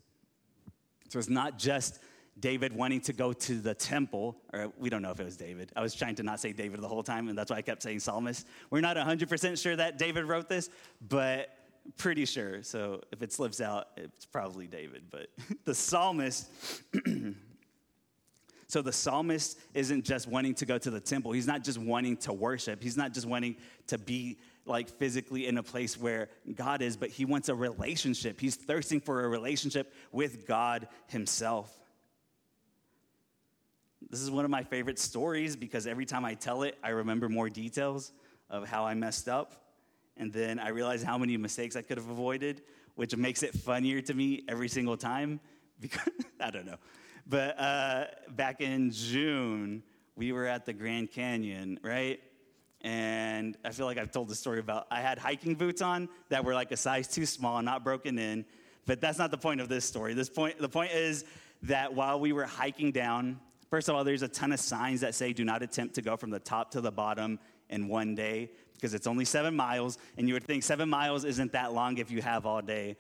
So, 1.11 1.19
it's 1.19 1.29
not 1.29 1.59
just 1.59 2.01
David 2.41 2.73
wanting 2.73 3.03
to 3.03 3.13
go 3.13 3.33
to 3.35 3.61
the 3.61 3.75
temple, 3.75 4.37
or 4.53 4.73
we 4.79 4.89
don't 4.89 5.03
know 5.03 5.11
if 5.11 5.21
it 5.21 5.25
was 5.25 5.37
David. 5.37 5.71
I 5.77 5.83
was 5.83 5.95
trying 5.95 6.15
to 6.17 6.23
not 6.23 6.41
say 6.41 6.53
David 6.53 6.81
the 6.81 6.89
whole 6.89 7.03
time, 7.03 7.29
and 7.29 7.37
that's 7.37 7.51
why 7.51 7.59
I 7.59 7.63
kept 7.63 7.83
saying 7.83 8.01
psalmist. 8.01 8.47
We're 8.71 8.81
not 8.81 8.97
100% 8.97 9.63
sure 9.63 9.77
that 9.77 9.99
David 9.99 10.25
wrote 10.25 10.49
this, 10.49 10.71
but 11.09 11.51
pretty 11.99 12.25
sure. 12.25 12.63
So 12.63 13.03
if 13.13 13.23
it 13.23 13.33
slips 13.33 13.61
out, 13.61 13.89
it's 13.97 14.25
probably 14.25 14.67
David. 14.67 15.05
But 15.11 15.29
the 15.65 15.75
psalmist, 15.75 16.49
so 18.73 18.81
the 18.81 18.91
psalmist 18.91 19.61
isn't 19.75 20.03
just 20.03 20.27
wanting 20.27 20.55
to 20.55 20.65
go 20.65 20.79
to 20.79 20.91
the 20.91 20.99
temple. 20.99 21.33
He's 21.33 21.47
not 21.47 21.63
just 21.63 21.77
wanting 21.77 22.17
to 22.17 22.33
worship. 22.33 22.83
He's 22.83 22.97
not 22.97 23.13
just 23.13 23.27
wanting 23.27 23.57
to 23.89 23.99
be 23.99 24.39
like 24.65 24.89
physically 24.89 25.47
in 25.47 25.59
a 25.59 25.63
place 25.63 26.01
where 26.01 26.31
God 26.55 26.81
is, 26.81 26.97
but 26.97 27.11
he 27.11 27.27
wants 27.27 27.51
a 27.51 27.55
relationship. 27.55 28.41
He's 28.41 28.57
thirsting 28.57 29.03
for 29.03 29.27
a 29.27 29.29
relationship 29.29 29.93
with 30.11 30.47
God 30.47 30.89
himself. 31.09 31.71
This 34.09 34.23
is 34.23 34.31
one 34.31 34.47
of 34.47 34.51
my 34.51 34.63
favorite 34.63 34.99
stories 34.99 35.55
because 35.55 35.87
every 35.87 36.07
time 36.07 36.25
I 36.25 36.33
tell 36.33 36.63
it, 36.63 36.79
I 36.83 36.91
remember 36.91 37.29
more 37.29 37.51
details 37.51 38.11
of 38.49 38.67
how 38.67 38.87
I 38.87 38.95
messed 38.95 39.29
up. 39.29 39.53
And 40.17 40.33
then 40.33 40.59
I 40.59 40.71
realize 40.71 41.03
how 41.03 41.19
many 41.19 41.37
mistakes 41.37 41.77
I 41.77 41.83
could 41.83 41.99
have 41.99 42.09
avoided, 42.09 42.63
which 42.95 43.15
makes 43.19 43.43
it 43.43 43.53
funnier 43.53 44.01
to 44.01 44.15
me 44.15 44.45
every 44.49 44.69
single 44.71 44.97
time. 44.97 45.41
Because 45.79 46.09
I 46.41 46.51
don't 46.51 46.65
know. 46.65 46.79
But 47.27 47.59
uh, 47.59 48.05
back 48.31 48.61
in 48.61 48.91
June, 48.91 49.83
we 50.17 50.33
were 50.33 50.47
at 50.47 50.67
the 50.67 50.73
Grand 50.73 51.11
Canyon, 51.11 51.79
right? 51.83 52.21
And 52.81 53.57
I 53.65 53.71
feel 53.71 53.87
like 53.87 53.99
I've 53.99 54.11
told 54.11 54.29
the 54.29 54.35
story 54.35 54.59
about 54.59 54.87
I 54.91 55.01
had 55.01 55.19
hiking 55.19 55.55
boots 55.55 55.83
on 55.83 56.09
that 56.31 56.45
were 56.45 56.55
like 56.55 56.73
a 56.73 56.77
size 56.77 57.09
too 57.09 57.27
small, 57.27 57.63
not 57.63 57.85
broken 57.85 58.19
in. 58.19 58.45
But 58.87 59.01
that's 59.01 59.19
not 59.19 59.31
the 59.31 59.39
point 59.39 59.61
of 59.61 59.69
this 59.69 59.85
story. 59.85 60.15
This 60.15 60.29
point, 60.29 60.59
the 60.59 60.69
point 60.69 60.91
is 60.91 61.25
that 61.63 61.95
while 61.95 62.19
we 62.19 62.33
were 62.33 62.45
hiking 62.45 62.91
down, 62.91 63.39
First 63.73 63.89
of 63.89 63.95
all, 63.95 64.05
there's 64.05 64.21
a 64.21 64.29
ton 64.29 64.53
of 64.53 64.61
signs 64.61 65.01
that 65.01 65.15
say 65.15 65.33
do 65.33 65.47
not 65.47 65.63
attempt 65.63 65.95
to 65.95 66.03
go 66.03 66.15
from 66.15 66.29
the 66.29 66.39
top 66.39 66.73
to 66.73 66.83
the 66.83 66.93
bottom 66.93 67.39
in 67.71 67.89
one 67.89 68.15
day 68.15 68.51
because 68.75 68.93
it's 68.93 69.07
only 69.07 69.25
seven 69.25 69.57
miles. 69.57 69.97
And 70.19 70.29
you 70.29 70.35
would 70.35 70.45
think 70.45 70.63
seven 70.63 70.91
miles 70.91 71.25
isn't 71.25 71.53
that 71.53 71.73
long 71.73 71.97
if 71.97 72.11
you 72.11 72.21
have 72.21 72.45
all 72.45 72.61
day. 72.61 72.99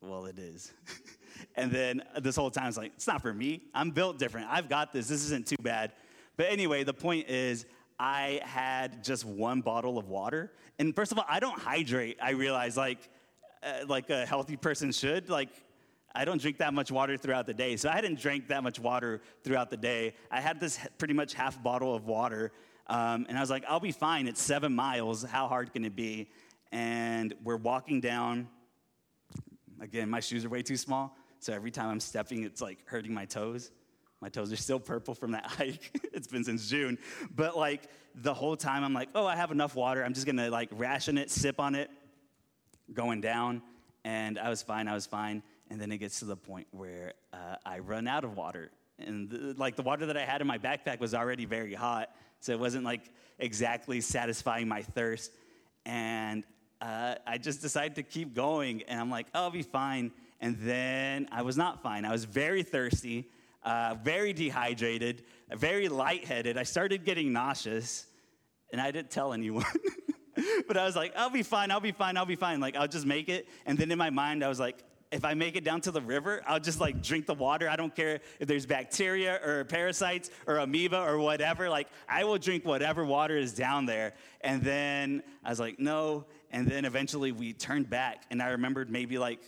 Well, 0.00 0.26
it 0.26 0.38
is. 0.38 0.72
and 1.54 1.70
then 1.70 2.02
this 2.20 2.36
whole 2.36 2.50
time, 2.50 2.68
it's 2.68 2.76
like, 2.76 2.92
it's 2.94 3.06
not 3.06 3.22
for 3.22 3.32
me. 3.32 3.62
I'm 3.74 3.90
built 3.90 4.18
different. 4.18 4.48
I've 4.50 4.68
got 4.68 4.92
this. 4.92 5.08
This 5.08 5.24
isn't 5.24 5.46
too 5.46 5.56
bad. 5.62 5.92
But 6.36 6.46
anyway, 6.50 6.84
the 6.84 6.94
point 6.94 7.28
is, 7.28 7.66
I 7.98 8.40
had 8.44 9.02
just 9.02 9.24
one 9.24 9.62
bottle 9.62 9.96
of 9.96 10.08
water. 10.08 10.52
And 10.78 10.94
first 10.94 11.12
of 11.12 11.18
all, 11.18 11.24
I 11.28 11.40
don't 11.40 11.58
hydrate. 11.58 12.18
I 12.20 12.30
realize, 12.30 12.76
like, 12.76 13.08
uh, 13.62 13.86
like 13.86 14.10
a 14.10 14.26
healthy 14.26 14.56
person 14.56 14.92
should. 14.92 15.30
Like, 15.30 15.48
I 16.14 16.24
don't 16.24 16.40
drink 16.40 16.58
that 16.58 16.72
much 16.74 16.90
water 16.90 17.16
throughout 17.16 17.46
the 17.46 17.54
day. 17.54 17.76
So 17.76 17.88
I 17.88 17.94
hadn't 17.94 18.18
drank 18.20 18.48
that 18.48 18.62
much 18.62 18.78
water 18.78 19.20
throughout 19.44 19.70
the 19.70 19.76
day. 19.76 20.14
I 20.30 20.40
had 20.40 20.60
this 20.60 20.78
pretty 20.98 21.14
much 21.14 21.34
half 21.34 21.62
bottle 21.62 21.94
of 21.94 22.06
water. 22.06 22.52
Um, 22.86 23.26
and 23.28 23.36
I 23.36 23.40
was 23.40 23.50
like, 23.50 23.64
I'll 23.68 23.80
be 23.80 23.92
fine. 23.92 24.26
It's 24.26 24.40
seven 24.40 24.74
miles. 24.74 25.22
How 25.22 25.48
hard 25.48 25.72
can 25.72 25.84
it 25.84 25.96
be? 25.96 26.30
And 26.72 27.34
we're 27.44 27.56
walking 27.56 28.00
down. 28.00 28.48
Again, 29.80 30.08
my 30.08 30.20
shoes 30.20 30.44
are 30.44 30.48
way 30.48 30.62
too 30.62 30.76
small. 30.76 31.16
So 31.46 31.52
every 31.52 31.70
time 31.70 31.88
I'm 31.90 32.00
stepping, 32.00 32.42
it's 32.42 32.60
like 32.60 32.80
hurting 32.86 33.14
my 33.14 33.24
toes. 33.24 33.70
My 34.20 34.28
toes 34.28 34.52
are 34.52 34.56
still 34.56 34.80
purple 34.80 35.14
from 35.14 35.30
that 35.30 35.46
hike. 35.46 35.96
it's 36.12 36.26
been 36.26 36.42
since 36.42 36.68
June. 36.68 36.98
But 37.36 37.56
like 37.56 37.88
the 38.16 38.34
whole 38.34 38.56
time, 38.56 38.82
I'm 38.82 38.92
like, 38.92 39.10
oh, 39.14 39.24
I 39.24 39.36
have 39.36 39.52
enough 39.52 39.76
water. 39.76 40.04
I'm 40.04 40.12
just 40.12 40.26
gonna 40.26 40.50
like 40.50 40.70
ration 40.72 41.16
it, 41.16 41.30
sip 41.30 41.60
on 41.60 41.76
it, 41.76 41.88
going 42.92 43.20
down. 43.20 43.62
And 44.04 44.40
I 44.40 44.48
was 44.48 44.60
fine. 44.60 44.88
I 44.88 44.94
was 44.94 45.06
fine. 45.06 45.40
And 45.70 45.80
then 45.80 45.92
it 45.92 45.98
gets 45.98 46.18
to 46.18 46.24
the 46.24 46.34
point 46.34 46.66
where 46.72 47.12
uh, 47.32 47.54
I 47.64 47.78
run 47.78 48.08
out 48.08 48.24
of 48.24 48.36
water. 48.36 48.72
And 48.98 49.30
the, 49.30 49.54
like 49.56 49.76
the 49.76 49.84
water 49.84 50.06
that 50.06 50.16
I 50.16 50.24
had 50.24 50.40
in 50.40 50.48
my 50.48 50.58
backpack 50.58 50.98
was 50.98 51.14
already 51.14 51.44
very 51.44 51.74
hot. 51.74 52.10
So 52.40 52.50
it 52.50 52.58
wasn't 52.58 52.84
like 52.84 53.02
exactly 53.38 54.00
satisfying 54.00 54.66
my 54.66 54.82
thirst. 54.82 55.30
And 55.84 56.42
uh, 56.80 57.14
I 57.24 57.38
just 57.38 57.62
decided 57.62 57.94
to 57.94 58.02
keep 58.02 58.34
going. 58.34 58.82
And 58.88 58.98
I'm 58.98 59.10
like, 59.12 59.28
oh, 59.32 59.44
I'll 59.44 59.50
be 59.52 59.62
fine. 59.62 60.10
And 60.40 60.56
then 60.60 61.28
I 61.32 61.42
was 61.42 61.56
not 61.56 61.82
fine. 61.82 62.04
I 62.04 62.12
was 62.12 62.24
very 62.24 62.62
thirsty, 62.62 63.28
uh, 63.62 63.96
very 64.02 64.32
dehydrated, 64.32 65.24
very 65.50 65.88
lightheaded. 65.88 66.58
I 66.58 66.62
started 66.62 67.04
getting 67.04 67.32
nauseous. 67.32 68.06
And 68.72 68.80
I 68.80 68.90
didn't 68.90 69.10
tell 69.10 69.32
anyone. 69.32 69.64
but 70.66 70.76
I 70.76 70.84
was 70.84 70.96
like, 70.96 71.12
I'll 71.16 71.30
be 71.30 71.42
fine, 71.42 71.70
I'll 71.70 71.80
be 71.80 71.92
fine, 71.92 72.16
I'll 72.16 72.26
be 72.26 72.36
fine. 72.36 72.60
Like, 72.60 72.76
I'll 72.76 72.88
just 72.88 73.06
make 73.06 73.28
it. 73.28 73.48
And 73.64 73.78
then 73.78 73.90
in 73.90 73.98
my 73.98 74.10
mind, 74.10 74.44
I 74.44 74.48
was 74.48 74.60
like, 74.60 74.82
if 75.12 75.24
I 75.24 75.34
make 75.34 75.56
it 75.56 75.64
down 75.64 75.80
to 75.82 75.90
the 75.90 76.00
river, 76.00 76.42
I'll 76.46 76.60
just 76.60 76.80
like 76.80 77.02
drink 77.02 77.26
the 77.26 77.34
water. 77.34 77.68
I 77.68 77.76
don't 77.76 77.94
care 77.94 78.20
if 78.40 78.48
there's 78.48 78.66
bacteria 78.66 79.40
or 79.44 79.64
parasites 79.64 80.30
or 80.46 80.58
amoeba 80.58 81.00
or 81.00 81.18
whatever. 81.18 81.68
Like, 81.70 81.88
I 82.08 82.24
will 82.24 82.38
drink 82.38 82.64
whatever 82.64 83.04
water 83.04 83.36
is 83.36 83.54
down 83.54 83.86
there. 83.86 84.14
And 84.40 84.62
then 84.62 85.22
I 85.44 85.50
was 85.50 85.60
like, 85.60 85.78
no. 85.78 86.26
And 86.50 86.66
then 86.66 86.84
eventually 86.84 87.32
we 87.32 87.52
turned 87.52 87.88
back. 87.88 88.24
And 88.30 88.42
I 88.42 88.48
remembered 88.48 88.90
maybe 88.90 89.16
like, 89.18 89.40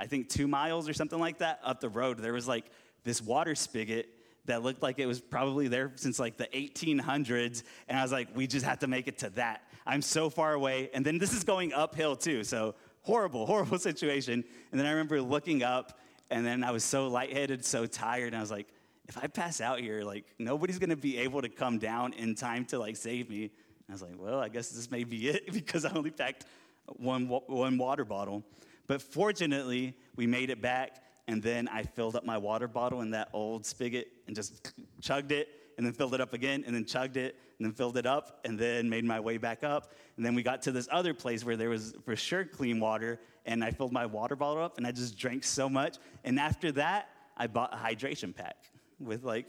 I 0.00 0.06
think 0.06 0.30
two 0.30 0.48
miles 0.48 0.88
or 0.88 0.94
something 0.94 1.18
like 1.18 1.38
that 1.38 1.60
up 1.62 1.80
the 1.80 1.90
road, 1.90 2.18
there 2.18 2.32
was 2.32 2.48
like 2.48 2.64
this 3.04 3.20
water 3.20 3.54
spigot 3.54 4.08
that 4.46 4.62
looked 4.62 4.82
like 4.82 4.98
it 4.98 5.04
was 5.04 5.20
probably 5.20 5.68
there 5.68 5.92
since 5.96 6.18
like 6.18 6.38
the 6.38 6.46
1800s. 6.46 7.62
And 7.86 7.98
I 7.98 8.02
was 8.02 8.10
like, 8.10 8.28
we 8.34 8.46
just 8.46 8.64
have 8.64 8.78
to 8.78 8.86
make 8.86 9.08
it 9.08 9.18
to 9.18 9.30
that. 9.30 9.64
I'm 9.86 10.00
so 10.00 10.30
far 10.30 10.54
away. 10.54 10.88
And 10.94 11.04
then 11.04 11.18
this 11.18 11.34
is 11.34 11.44
going 11.44 11.74
uphill 11.74 12.16
too. 12.16 12.44
So 12.44 12.76
horrible, 13.02 13.44
horrible 13.52 13.78
situation. 13.78 14.42
And 14.70 14.80
then 14.80 14.86
I 14.86 14.90
remember 14.90 15.20
looking 15.20 15.62
up, 15.62 15.98
and 16.30 16.46
then 16.46 16.64
I 16.64 16.70
was 16.70 16.82
so 16.82 17.08
lightheaded, 17.08 17.62
so 17.62 17.84
tired, 17.84 18.28
and 18.28 18.36
I 18.36 18.40
was 18.40 18.50
like, 18.50 18.68
if 19.06 19.18
I 19.18 19.26
pass 19.26 19.60
out 19.60 19.80
here, 19.80 20.02
like 20.02 20.24
nobody's 20.38 20.78
gonna 20.78 20.96
be 20.96 21.18
able 21.18 21.42
to 21.42 21.48
come 21.48 21.78
down 21.78 22.12
in 22.14 22.34
time 22.36 22.64
to 22.66 22.78
like 22.78 22.96
save 22.96 23.28
me. 23.28 23.42
And 23.42 23.50
I 23.88 23.92
was 23.92 24.02
like, 24.02 24.14
well, 24.16 24.40
I 24.40 24.48
guess 24.48 24.70
this 24.70 24.90
may 24.90 25.04
be 25.04 25.28
it 25.30 25.52
because 25.52 25.84
I 25.84 25.92
only 25.92 26.10
packed 26.10 26.46
one, 26.86 27.26
one 27.26 27.76
water 27.76 28.06
bottle. 28.06 28.44
But 28.90 29.00
fortunately, 29.00 29.94
we 30.16 30.26
made 30.26 30.50
it 30.50 30.60
back, 30.60 30.96
and 31.28 31.40
then 31.40 31.68
I 31.68 31.84
filled 31.84 32.16
up 32.16 32.24
my 32.24 32.36
water 32.36 32.66
bottle 32.66 33.02
in 33.02 33.12
that 33.12 33.28
old 33.32 33.64
spigot 33.64 34.08
and 34.26 34.34
just 34.34 34.72
chugged 35.00 35.30
it, 35.30 35.46
and 35.76 35.86
then 35.86 35.92
filled 35.92 36.12
it 36.12 36.20
up 36.20 36.32
again, 36.32 36.64
and 36.66 36.74
then 36.74 36.84
chugged 36.84 37.16
it, 37.16 37.36
and 37.60 37.66
then 37.66 37.72
filled 37.72 37.96
it 37.96 38.04
up, 38.04 38.40
and 38.44 38.58
then 38.58 38.90
made 38.90 39.04
my 39.04 39.20
way 39.20 39.36
back 39.36 39.62
up. 39.62 39.92
And 40.16 40.26
then 40.26 40.34
we 40.34 40.42
got 40.42 40.60
to 40.62 40.72
this 40.72 40.88
other 40.90 41.14
place 41.14 41.44
where 41.44 41.56
there 41.56 41.70
was 41.70 41.94
for 42.04 42.16
sure 42.16 42.44
clean 42.44 42.80
water, 42.80 43.20
and 43.46 43.62
I 43.62 43.70
filled 43.70 43.92
my 43.92 44.06
water 44.06 44.34
bottle 44.34 44.64
up, 44.64 44.76
and 44.76 44.84
I 44.84 44.90
just 44.90 45.16
drank 45.16 45.44
so 45.44 45.68
much. 45.68 45.98
And 46.24 46.40
after 46.40 46.72
that, 46.72 47.10
I 47.36 47.46
bought 47.46 47.72
a 47.72 47.76
hydration 47.76 48.34
pack 48.34 48.56
with 48.98 49.22
like 49.22 49.46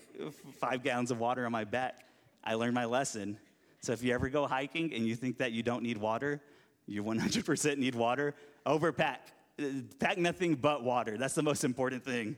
five 0.59 0.83
gallons 0.83 1.09
of 1.09 1.19
water 1.19 1.47
on 1.47 1.51
my 1.51 1.63
back. 1.63 2.05
I 2.43 2.53
learned 2.53 2.75
my 2.75 2.85
lesson. 2.85 3.39
So 3.79 3.91
if 3.91 4.03
you 4.03 4.13
ever 4.13 4.29
go 4.29 4.45
hiking 4.45 4.93
and 4.93 5.07
you 5.07 5.15
think 5.15 5.39
that 5.39 5.51
you 5.51 5.63
don't 5.63 5.81
need 5.81 5.97
water, 5.97 6.43
you 6.85 7.03
100% 7.03 7.77
need 7.77 7.95
water, 7.95 8.35
overpack. 8.65 9.17
Pack 9.99 10.17
nothing 10.17 10.55
but 10.55 10.83
water. 10.83 11.17
That's 11.17 11.35
the 11.35 11.43
most 11.43 11.63
important 11.63 12.03
thing. 12.03 12.35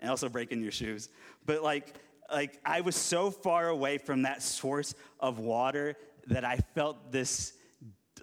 And 0.00 0.10
also 0.10 0.28
breaking 0.28 0.62
your 0.62 0.72
shoes. 0.72 1.08
But 1.46 1.62
like, 1.62 1.94
like 2.30 2.58
I 2.64 2.80
was 2.80 2.96
so 2.96 3.30
far 3.30 3.68
away 3.68 3.98
from 3.98 4.22
that 4.22 4.42
source 4.42 4.94
of 5.20 5.38
water 5.38 5.96
that 6.28 6.44
I 6.44 6.58
felt 6.74 7.12
this 7.12 7.54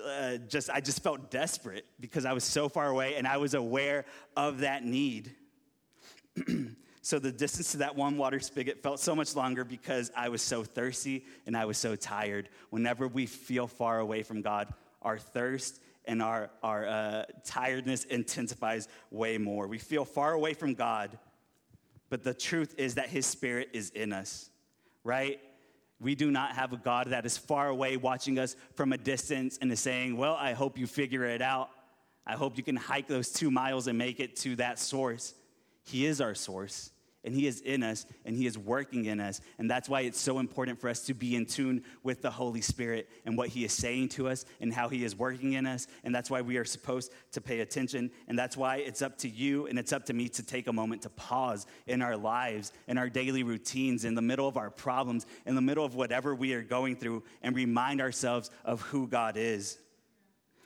uh, 0.03 0.37
just 0.47 0.69
I 0.69 0.79
just 0.79 1.03
felt 1.03 1.29
desperate 1.29 1.85
because 1.99 2.23
I 2.23 2.31
was 2.31 2.45
so 2.45 2.69
far 2.69 2.87
away 2.87 3.15
and 3.15 3.27
I 3.27 3.37
was 3.37 3.53
aware 3.53 4.05
of 4.37 4.59
that 4.59 4.85
need. 4.85 5.35
So 7.09 7.17
the 7.17 7.31
distance 7.31 7.71
to 7.71 7.77
that 7.77 7.95
one 7.95 8.17
water 8.17 8.39
spigot 8.39 8.83
felt 8.83 8.99
so 8.99 9.15
much 9.15 9.35
longer 9.35 9.63
because 9.63 10.11
I 10.15 10.29
was 10.29 10.43
so 10.43 10.63
thirsty 10.63 11.25
and 11.47 11.57
I 11.57 11.65
was 11.65 11.79
so 11.79 11.95
tired. 11.95 12.49
Whenever 12.69 13.07
we 13.07 13.25
feel 13.25 13.65
far 13.65 13.97
away 13.97 14.21
from 14.21 14.43
God, 14.43 14.71
our 15.01 15.17
thirst 15.17 15.81
and 16.09 16.23
our, 16.23 16.49
our 16.63 16.87
uh, 16.87 17.23
tiredness 17.45 18.03
intensifies 18.05 18.87
way 19.11 19.37
more. 19.37 19.67
We 19.67 19.77
feel 19.77 20.03
far 20.03 20.33
away 20.33 20.55
from 20.55 20.73
God, 20.73 21.17
but 22.09 22.23
the 22.23 22.33
truth 22.33 22.73
is 22.79 22.95
that 22.95 23.09
His 23.09 23.27
Spirit 23.27 23.69
is 23.73 23.91
in 23.91 24.11
us, 24.11 24.49
right? 25.03 25.39
We 26.01 26.15
do 26.15 26.31
not 26.31 26.55
have 26.55 26.73
a 26.73 26.77
God 26.77 27.07
that 27.11 27.27
is 27.27 27.37
far 27.37 27.69
away 27.69 27.95
watching 27.95 28.39
us 28.39 28.55
from 28.73 28.91
a 28.91 28.97
distance 28.97 29.59
and 29.61 29.71
is 29.71 29.79
saying, 29.81 30.17
Well, 30.17 30.35
I 30.35 30.53
hope 30.53 30.79
you 30.79 30.87
figure 30.87 31.25
it 31.25 31.43
out. 31.43 31.69
I 32.25 32.33
hope 32.33 32.57
you 32.57 32.63
can 32.63 32.75
hike 32.75 33.07
those 33.07 33.31
two 33.31 33.51
miles 33.51 33.87
and 33.87 33.97
make 33.97 34.19
it 34.19 34.35
to 34.37 34.55
that 34.55 34.79
source. 34.79 35.35
He 35.83 36.05
is 36.05 36.21
our 36.21 36.35
source 36.35 36.91
and 37.23 37.33
He 37.33 37.47
is 37.47 37.61
in 37.61 37.83
us 37.83 38.05
and 38.25 38.35
He 38.35 38.45
is 38.45 38.57
working 38.57 39.05
in 39.05 39.19
us. 39.19 39.41
And 39.57 39.69
that's 39.69 39.89
why 39.89 40.01
it's 40.01 40.19
so 40.19 40.39
important 40.39 40.79
for 40.79 40.89
us 40.89 41.01
to 41.07 41.13
be 41.13 41.35
in 41.35 41.45
tune 41.45 41.83
with 42.03 42.21
the 42.21 42.31
Holy 42.31 42.61
Spirit 42.61 43.09
and 43.25 43.37
what 43.37 43.49
He 43.49 43.65
is 43.65 43.73
saying 43.73 44.09
to 44.09 44.29
us 44.29 44.45
and 44.61 44.73
how 44.73 44.89
He 44.89 45.03
is 45.03 45.15
working 45.15 45.53
in 45.53 45.65
us. 45.65 45.87
And 46.03 46.15
that's 46.15 46.29
why 46.29 46.41
we 46.41 46.57
are 46.57 46.65
supposed 46.65 47.11
to 47.33 47.41
pay 47.41 47.59
attention. 47.59 48.11
And 48.27 48.39
that's 48.39 48.55
why 48.55 48.77
it's 48.77 49.01
up 49.01 49.17
to 49.19 49.29
you 49.29 49.67
and 49.67 49.77
it's 49.77 49.91
up 49.91 50.05
to 50.05 50.13
me 50.13 50.29
to 50.29 50.43
take 50.43 50.67
a 50.67 50.73
moment 50.73 51.01
to 51.03 51.09
pause 51.09 51.67
in 51.87 52.01
our 52.01 52.15
lives, 52.15 52.71
in 52.87 52.97
our 52.97 53.09
daily 53.09 53.43
routines, 53.43 54.05
in 54.05 54.15
the 54.15 54.21
middle 54.21 54.47
of 54.47 54.57
our 54.57 54.69
problems, 54.69 55.25
in 55.45 55.55
the 55.55 55.61
middle 55.61 55.85
of 55.85 55.95
whatever 55.95 56.33
we 56.33 56.53
are 56.53 56.63
going 56.63 56.95
through, 56.95 57.23
and 57.41 57.55
remind 57.55 58.01
ourselves 58.01 58.49
of 58.63 58.81
who 58.81 59.07
God 59.07 59.35
is. 59.35 59.77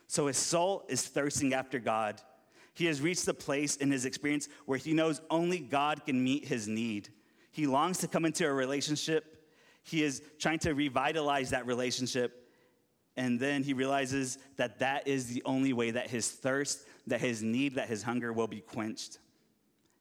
So 0.06 0.28
his 0.28 0.36
soul 0.36 0.84
is 0.88 1.06
thirsting 1.06 1.54
after 1.54 1.78
God 1.78 2.20
he 2.74 2.86
has 2.86 3.00
reached 3.00 3.26
the 3.26 3.34
place 3.34 3.76
in 3.76 3.90
his 3.90 4.04
experience 4.04 4.48
where 4.66 4.78
he 4.78 4.92
knows 4.92 5.20
only 5.30 5.58
God 5.58 6.04
can 6.04 6.22
meet 6.22 6.44
his 6.44 6.68
need. 6.68 7.08
He 7.52 7.66
longs 7.66 7.98
to 7.98 8.08
come 8.08 8.24
into 8.24 8.44
a 8.46 8.52
relationship. 8.52 9.48
He 9.84 10.02
is 10.02 10.22
trying 10.38 10.58
to 10.60 10.74
revitalize 10.74 11.50
that 11.50 11.66
relationship. 11.66 12.50
And 13.16 13.38
then 13.38 13.62
he 13.62 13.74
realizes 13.74 14.38
that 14.56 14.80
that 14.80 15.06
is 15.06 15.26
the 15.26 15.42
only 15.44 15.72
way 15.72 15.92
that 15.92 16.10
his 16.10 16.28
thirst, 16.28 16.80
that 17.06 17.20
his 17.20 17.42
need, 17.42 17.76
that 17.76 17.88
his 17.88 18.02
hunger 18.02 18.32
will 18.32 18.48
be 18.48 18.60
quenched. 18.60 19.18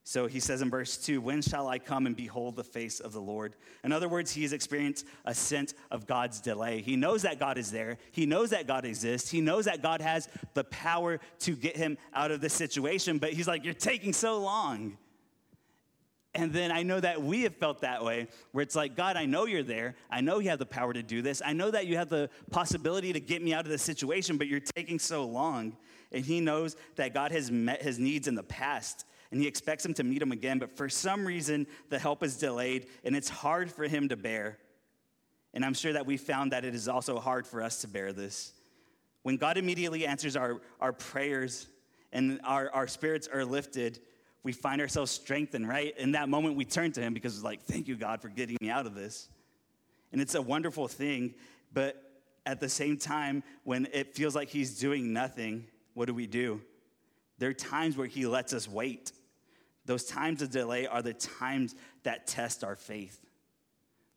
So 0.05 0.27
he 0.27 0.41
says 0.41 0.61
in 0.61 0.69
verse 0.69 0.97
2 0.97 1.21
When 1.21 1.41
shall 1.41 1.67
I 1.67 1.79
come 1.79 2.05
and 2.05 2.15
behold 2.15 2.55
the 2.55 2.63
face 2.63 2.99
of 2.99 3.13
the 3.13 3.21
Lord? 3.21 3.55
In 3.83 3.91
other 3.91 4.09
words, 4.09 4.31
he 4.31 4.41
has 4.41 4.51
experienced 4.51 5.05
a 5.23 5.33
sense 5.33 5.73
of 5.91 6.05
God's 6.05 6.41
delay. 6.41 6.81
He 6.81 6.97
knows 6.97 7.21
that 7.21 7.39
God 7.39 7.57
is 7.57 7.71
there, 7.71 7.97
he 8.11 8.25
knows 8.25 8.49
that 8.49 8.67
God 8.67 8.85
exists, 8.85 9.29
he 9.29 9.39
knows 9.39 9.65
that 9.65 9.81
God 9.81 10.01
has 10.01 10.27
the 10.53 10.65
power 10.65 11.19
to 11.39 11.55
get 11.55 11.77
him 11.77 11.97
out 12.13 12.31
of 12.31 12.41
this 12.41 12.53
situation, 12.53 13.17
but 13.17 13.31
he's 13.31 13.47
like, 13.47 13.63
You're 13.63 13.73
taking 13.73 14.13
so 14.13 14.41
long. 14.41 14.97
And 16.35 16.51
then 16.51 16.71
I 16.71 16.81
know 16.81 16.99
that 16.99 17.21
we 17.21 17.43
have 17.43 17.55
felt 17.55 17.81
that 17.81 18.03
way, 18.03 18.27
where 18.53 18.63
it's 18.63 18.75
like, 18.75 18.95
God, 18.95 19.17
I 19.17 19.25
know 19.25 19.45
you're 19.45 19.61
there. 19.61 19.95
I 20.09 20.21
know 20.21 20.39
you 20.39 20.49
have 20.49 20.57
the 20.57 20.65
power 20.65 20.91
to 20.91 21.03
do 21.03 21.21
this. 21.21 21.43
I 21.45 21.53
know 21.53 21.69
that 21.69 21.85
you 21.85 21.95
have 21.97 22.09
the 22.09 22.27
possibility 22.49 23.13
to 23.13 23.19
get 23.19 23.43
me 23.43 23.53
out 23.53 23.65
of 23.65 23.69
this 23.69 23.83
situation, 23.83 24.37
but 24.37 24.47
you're 24.47 24.59
taking 24.59 24.97
so 24.97 25.25
long. 25.25 25.77
And 26.11 26.25
he 26.25 26.41
knows 26.41 26.75
that 26.95 27.13
God 27.13 27.31
has 27.31 27.51
met 27.51 27.83
his 27.83 27.99
needs 27.99 28.27
in 28.27 28.33
the 28.33 28.41
past 28.41 29.05
and 29.33 29.41
he 29.41 29.47
expects 29.47 29.83
him 29.83 29.95
to 29.95 30.03
meet 30.03 30.21
him 30.21 30.31
again, 30.31 30.59
but 30.59 30.77
for 30.77 30.87
some 30.87 31.25
reason, 31.25 31.65
the 31.89 31.97
help 31.97 32.21
is 32.21 32.37
delayed 32.37 32.85
and 33.03 33.15
it's 33.15 33.29
hard 33.29 33.71
for 33.71 33.87
him 33.87 34.07
to 34.09 34.15
bear. 34.15 34.59
And 35.55 35.65
I'm 35.65 35.73
sure 35.73 35.91
that 35.91 36.05
we 36.05 36.17
found 36.17 36.51
that 36.51 36.63
it 36.63 36.75
is 36.75 36.87
also 36.87 37.19
hard 37.19 37.47
for 37.47 37.63
us 37.63 37.81
to 37.81 37.87
bear 37.87 38.13
this. 38.13 38.53
When 39.23 39.37
God 39.37 39.57
immediately 39.57 40.05
answers 40.05 40.35
our, 40.35 40.61
our 40.79 40.93
prayers 40.93 41.67
and 42.11 42.41
our, 42.43 42.69
our 42.75 42.85
spirits 42.85 43.27
are 43.27 43.43
lifted, 43.43 43.99
we 44.43 44.51
find 44.51 44.79
ourselves 44.79 45.09
strengthened, 45.09 45.67
right? 45.67 45.97
In 45.97 46.11
that 46.11 46.29
moment, 46.29 46.55
we 46.55 46.63
turn 46.63 46.91
to 46.91 47.01
Him 47.01 47.15
because 47.15 47.33
it's 47.33 47.43
like, 47.43 47.63
thank 47.63 47.87
you, 47.87 47.95
God, 47.95 48.21
for 48.21 48.29
getting 48.29 48.57
me 48.61 48.69
out 48.69 48.85
of 48.85 48.93
this. 48.93 49.29
And 50.11 50.21
it's 50.21 50.35
a 50.35 50.43
wonderful 50.43 50.87
thing, 50.87 51.33
but 51.73 52.21
at 52.45 52.59
the 52.59 52.69
same 52.69 52.97
time, 52.97 53.41
when 53.63 53.87
it 53.93 54.13
feels 54.13 54.35
like 54.35 54.49
He's 54.49 54.77
doing 54.77 55.11
nothing, 55.11 55.65
what 55.95 56.05
do 56.05 56.13
we 56.13 56.27
do? 56.27 56.61
There 57.39 57.49
are 57.49 57.53
times 57.53 57.97
where 57.97 58.05
He 58.05 58.27
lets 58.27 58.53
us 58.53 58.67
wait. 58.69 59.11
Those 59.85 60.05
times 60.05 60.41
of 60.41 60.49
delay 60.49 60.87
are 60.87 61.01
the 61.01 61.13
times 61.13 61.75
that 62.03 62.27
test 62.27 62.63
our 62.63 62.75
faith. 62.75 63.19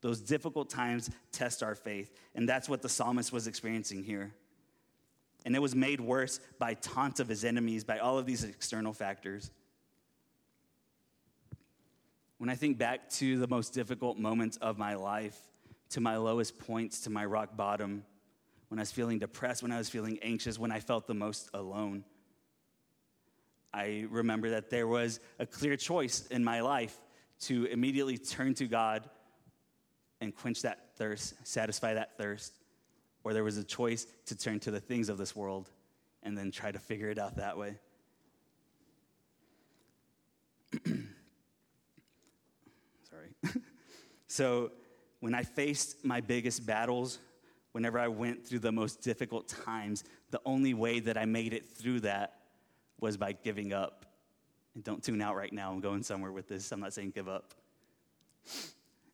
Those 0.00 0.20
difficult 0.20 0.70
times 0.70 1.11
test 1.33 1.62
our 1.62 1.74
faith. 1.74 2.12
And 2.35 2.48
that's 2.48 2.68
what 2.68 2.83
the 2.83 2.88
psalmist 2.88 3.33
was 3.33 3.46
experiencing 3.46 4.05
here. 4.05 4.33
And 5.44 5.57
it 5.57 5.61
was 5.61 5.74
made 5.74 6.00
worse 6.00 6.40
by 6.59 6.74
taunts 6.74 7.20
of 7.20 7.29
his 7.29 7.44
enemies, 7.44 7.85
by 7.85 7.98
all 7.98 8.18
of 8.18 8.26
these 8.26 8.44
external 8.44 8.92
factors. 8.92 9.50
When 12.38 12.50
I 12.50 12.55
think 12.55 12.79
back 12.79 13.09
to 13.11 13.38
the 13.38 13.48
most 13.48 13.72
difficult 13.72 14.18
moments 14.18 14.57
of 14.59 14.79
my 14.79 14.94
life, 14.94 15.38
to 15.90 16.00
my 16.00 16.16
lowest 16.16 16.59
points, 16.59 17.00
to 17.02 17.11
my 17.11 17.24
rock 17.24 17.57
bottom, 17.57 18.05
when 18.68 18.79
I 18.79 18.83
was 18.83 18.92
feeling 18.92 19.18
depressed, 19.18 19.62
when 19.62 19.72
I 19.72 19.79
was 19.79 19.88
feeling 19.88 20.18
anxious, 20.20 20.59
when 20.59 20.72
I 20.72 20.81
felt 20.81 21.07
the 21.07 21.14
most 21.14 21.48
alone, 21.55 22.05
I 23.72 24.07
remember 24.11 24.50
that 24.50 24.70
there 24.70 24.87
was 24.87 25.20
a 25.38 25.46
clear 25.46 25.76
choice 25.76 26.26
in 26.29 26.42
my 26.42 26.61
life 26.61 26.96
to 27.40 27.66
immediately 27.66 28.16
turn 28.16 28.55
to 28.55 28.66
God 28.66 29.09
and 30.20 30.35
quench 30.35 30.62
that 30.62 30.96
thirst, 30.96 31.35
satisfy 31.46 31.94
that 31.94 32.16
thirst, 32.16 32.55
or 33.24 33.33
there 33.33 33.44
was 33.44 33.59
a 33.59 33.64
choice 33.64 34.07
to 34.26 34.37
turn 34.37 34.61
to 34.61 34.70
the 34.70 34.81
things 34.81 35.09
of 35.09 35.18
this 35.18 35.37
world 35.37 35.70
and 36.22 36.37
then 36.37 36.50
try 36.50 36.72
to 36.72 36.79
figure 36.79 37.11
it 37.11 37.18
out 37.18 37.37
that 37.37 37.59
way. 37.59 37.76
Sorry. 43.11 43.35
so, 44.26 44.72
when 45.20 45.35
I 45.35 45.42
faced 45.42 46.05
my 46.05 46.20
biggest 46.20 46.66
battles, 46.66 47.18
whenever 47.72 47.98
I 47.98 48.09
went 48.09 48.46
through 48.46 48.61
the 48.61 48.72
most 48.72 49.02
difficult 49.02 49.48
times, 49.48 50.05
the 50.31 50.40
only 50.44 50.74
way 50.74 51.00
that 51.00 51.16
I 51.16 51.24
made 51.24 51.52
it 51.52 51.66
through 51.66 52.00
that 52.00 52.36
was 53.01 53.17
by 53.17 53.33
giving 53.33 53.73
up. 53.73 54.07
And 54.75 54.85
don't 54.85 55.03
tune 55.03 55.21
out 55.23 55.37
right 55.37 55.53
now. 55.53 55.73
I'm 55.73 55.81
going 55.81 56.03
somewhere 56.03 56.33
with 56.33 56.49
this. 56.49 56.71
I'm 56.73 56.81
not 56.81 56.93
saying 56.93 57.13
give 57.15 57.29
up. 57.29 57.55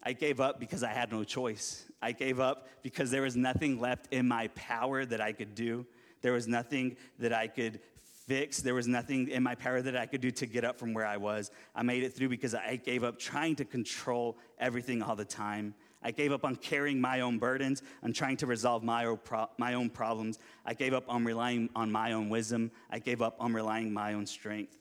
I 0.03 0.12
gave 0.12 0.40
up 0.40 0.59
because 0.59 0.83
I 0.83 0.88
had 0.88 1.12
no 1.12 1.23
choice. 1.23 1.85
I 2.01 2.12
gave 2.12 2.40
up 2.40 2.66
because 2.83 3.11
there 3.11 3.23
was 3.23 3.37
nothing 3.37 3.81
left 3.81 4.12
in 4.12 4.27
my 4.27 4.49
power 4.49 5.05
that 5.05 5.21
I 5.21 5.33
could 5.33 5.55
do. 5.55 5.87
There 6.23 6.33
was 6.33 6.49
nothing 6.49 6.97
that 7.21 7.33
I 7.33 7.47
could 7.47 7.81
fix. 8.27 8.59
There 8.59 8.75
was 8.75 8.88
nothing 8.88 9.29
in 9.29 9.42
my 9.42 9.55
power 9.55 9.83
that 9.83 9.97
I 9.97 10.07
could 10.07 10.21
do 10.21 10.31
to 10.33 10.47
get 10.47 10.64
up 10.64 10.79
from 10.79 10.95
where 10.95 11.07
I 11.07 11.16
was. 11.16 11.51
I 11.75 11.83
made 11.83 12.03
it 12.03 12.14
through 12.14 12.31
because 12.31 12.55
I 12.55 12.77
gave 12.77 13.05
up 13.05 13.18
trying 13.18 13.57
to 13.57 13.64
control 13.64 14.38
everything 14.59 15.03
all 15.03 15.16
the 15.16 15.25
time. 15.25 15.75
I 16.02 16.10
gave 16.10 16.32
up 16.32 16.44
on 16.44 16.56
carrying 16.56 17.00
my 17.00 17.20
own 17.20 17.38
burdens 17.38 17.82
and 18.02 18.14
trying 18.14 18.36
to 18.38 18.46
resolve 18.46 18.82
my 18.82 19.04
own, 19.04 19.18
pro- 19.18 19.48
my 19.58 19.74
own 19.74 19.90
problems. 19.90 20.38
I 20.64 20.74
gave 20.74 20.94
up 20.94 21.04
on 21.08 21.24
relying 21.24 21.70
on 21.76 21.90
my 21.90 22.12
own 22.12 22.28
wisdom. 22.28 22.70
I 22.90 22.98
gave 22.98 23.22
up 23.22 23.36
on 23.38 23.52
relying 23.52 23.92
my 23.92 24.14
own 24.14 24.26
strength. 24.26 24.78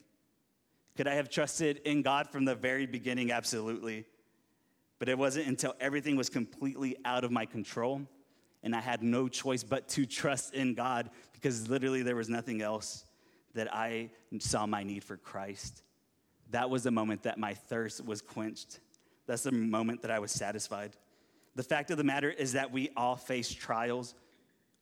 Could 0.95 1.07
I 1.07 1.15
have 1.15 1.29
trusted 1.29 1.81
in 1.85 2.01
God 2.01 2.29
from 2.29 2.45
the 2.45 2.55
very 2.55 2.85
beginning? 2.85 3.31
Absolutely. 3.31 4.05
But 4.99 5.09
it 5.09 5.17
wasn't 5.17 5.47
until 5.47 5.75
everything 5.79 6.15
was 6.15 6.29
completely 6.29 6.97
out 7.05 7.23
of 7.23 7.31
my 7.31 7.45
control 7.45 8.01
and 8.63 8.75
I 8.75 8.79
had 8.79 9.01
no 9.01 9.27
choice 9.27 9.63
but 9.63 9.87
to 9.89 10.05
trust 10.05 10.53
in 10.53 10.73
God 10.73 11.09
because 11.33 11.67
literally 11.69 12.03
there 12.03 12.15
was 12.15 12.29
nothing 12.29 12.61
else 12.61 13.05
that 13.53 13.73
I 13.73 14.11
saw 14.39 14.65
my 14.65 14.83
need 14.83 15.03
for 15.03 15.17
Christ. 15.17 15.83
That 16.51 16.69
was 16.69 16.83
the 16.83 16.91
moment 16.91 17.23
that 17.23 17.37
my 17.37 17.53
thirst 17.53 18.05
was 18.05 18.21
quenched. 18.21 18.79
That's 19.25 19.43
the 19.43 19.51
moment 19.51 20.01
that 20.01 20.11
I 20.11 20.19
was 20.19 20.31
satisfied. 20.31 20.95
The 21.55 21.63
fact 21.63 21.91
of 21.91 21.97
the 21.97 22.03
matter 22.03 22.29
is 22.29 22.53
that 22.53 22.71
we 22.71 22.89
all 22.95 23.15
face 23.15 23.53
trials. 23.53 24.15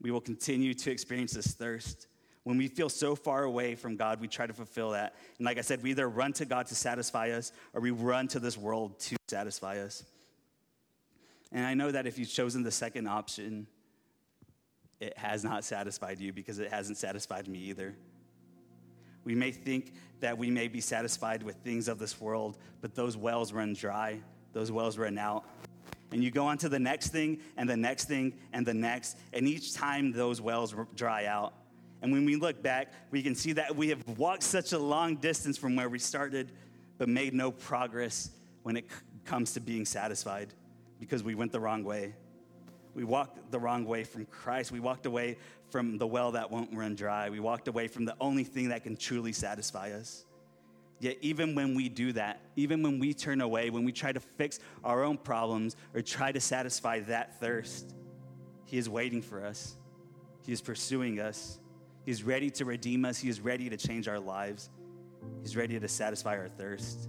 We 0.01 0.11
will 0.11 0.21
continue 0.21 0.73
to 0.75 0.91
experience 0.91 1.33
this 1.33 1.47
thirst. 1.47 2.07
When 2.43 2.57
we 2.57 2.67
feel 2.67 2.89
so 2.89 3.15
far 3.15 3.43
away 3.43 3.75
from 3.75 3.95
God, 3.95 4.21
we 4.21 4.27
try 4.27 4.47
to 4.47 4.53
fulfill 4.53 4.91
that. 4.91 5.15
And 5.37 5.45
like 5.45 5.57
I 5.57 5.61
said, 5.61 5.83
we 5.83 5.91
either 5.91 6.07
run 6.07 6.33
to 6.33 6.45
God 6.45 6.67
to 6.67 6.75
satisfy 6.75 7.31
us 7.31 7.51
or 7.73 7.81
we 7.81 7.91
run 7.91 8.27
to 8.29 8.39
this 8.39 8.57
world 8.57 8.99
to 9.01 9.17
satisfy 9.27 9.79
us. 9.79 10.03
And 11.51 11.65
I 11.65 11.73
know 11.73 11.91
that 11.91 12.07
if 12.07 12.17
you've 12.17 12.29
chosen 12.29 12.63
the 12.63 12.71
second 12.71 13.07
option, 13.07 13.67
it 14.99 15.17
has 15.17 15.43
not 15.43 15.63
satisfied 15.63 16.19
you 16.19 16.31
because 16.31 16.59
it 16.59 16.69
hasn't 16.71 16.97
satisfied 16.97 17.47
me 17.47 17.59
either. 17.59 17.95
We 19.23 19.35
may 19.35 19.51
think 19.51 19.93
that 20.19 20.37
we 20.37 20.49
may 20.49 20.67
be 20.67 20.81
satisfied 20.81 21.43
with 21.43 21.55
things 21.57 21.87
of 21.87 21.99
this 21.99 22.19
world, 22.19 22.57
but 22.81 22.95
those 22.95 23.17
wells 23.17 23.53
run 23.53 23.73
dry, 23.73 24.19
those 24.53 24.71
wells 24.71 24.97
run 24.97 25.17
out. 25.17 25.45
And 26.11 26.23
you 26.23 26.31
go 26.31 26.45
on 26.45 26.57
to 26.59 26.69
the 26.69 26.79
next 26.79 27.09
thing 27.09 27.39
and 27.57 27.69
the 27.69 27.77
next 27.77 28.05
thing 28.05 28.33
and 28.53 28.65
the 28.65 28.73
next. 28.73 29.17
And 29.33 29.47
each 29.47 29.73
time 29.73 30.11
those 30.11 30.41
wells 30.41 30.73
dry 30.95 31.25
out. 31.25 31.53
And 32.01 32.11
when 32.11 32.25
we 32.25 32.35
look 32.35 32.61
back, 32.63 32.93
we 33.11 33.21
can 33.21 33.35
see 33.35 33.53
that 33.53 33.75
we 33.75 33.89
have 33.89 34.07
walked 34.17 34.43
such 34.43 34.71
a 34.71 34.79
long 34.79 35.17
distance 35.17 35.57
from 35.57 35.75
where 35.75 35.89
we 35.89 35.99
started, 35.99 36.51
but 36.97 37.09
made 37.09 37.33
no 37.33 37.51
progress 37.51 38.31
when 38.63 38.77
it 38.77 38.85
comes 39.25 39.53
to 39.53 39.59
being 39.59 39.85
satisfied 39.85 40.53
because 40.99 41.23
we 41.23 41.35
went 41.35 41.51
the 41.51 41.59
wrong 41.59 41.83
way. 41.83 42.15
We 42.95 43.03
walked 43.03 43.51
the 43.51 43.59
wrong 43.59 43.85
way 43.85 44.03
from 44.03 44.25
Christ. 44.25 44.71
We 44.71 44.79
walked 44.79 45.05
away 45.05 45.37
from 45.69 45.97
the 45.97 46.07
well 46.07 46.31
that 46.31 46.49
won't 46.49 46.75
run 46.75 46.95
dry. 46.95 47.29
We 47.29 47.39
walked 47.39 47.67
away 47.67 47.87
from 47.87 48.05
the 48.05 48.15
only 48.19 48.43
thing 48.43 48.69
that 48.69 48.83
can 48.83 48.97
truly 48.97 49.31
satisfy 49.31 49.91
us. 49.91 50.25
Yet, 50.99 51.17
even 51.21 51.55
when 51.55 51.75
we 51.75 51.87
do 51.87 52.11
that, 52.13 52.41
even 52.55 52.83
when 52.83 52.99
we 52.99 53.13
turn 53.13 53.39
away, 53.39 53.69
when 53.69 53.85
we 53.85 53.91
try 53.91 54.11
to 54.11 54.19
fix 54.19 54.59
our 54.83 55.03
own 55.03 55.17
problems 55.17 55.75
or 55.93 56.01
try 56.01 56.31
to 56.31 56.39
satisfy 56.41 56.99
that 57.01 57.39
thirst, 57.39 57.95
He 58.65 58.77
is 58.77 58.89
waiting 58.89 59.21
for 59.21 59.43
us. 59.43 59.75
He 60.45 60.51
is 60.51 60.61
pursuing 60.61 61.19
us. 61.19 61.59
He 62.05 62.11
is 62.11 62.23
ready 62.23 62.49
to 62.51 62.65
redeem 62.65 63.05
us. 63.05 63.17
He 63.17 63.29
is 63.29 63.39
ready 63.39 63.69
to 63.69 63.77
change 63.77 64.07
our 64.07 64.19
lives. 64.19 64.69
He's 65.41 65.55
ready 65.55 65.79
to 65.79 65.87
satisfy 65.87 66.37
our 66.37 66.49
thirst 66.49 67.07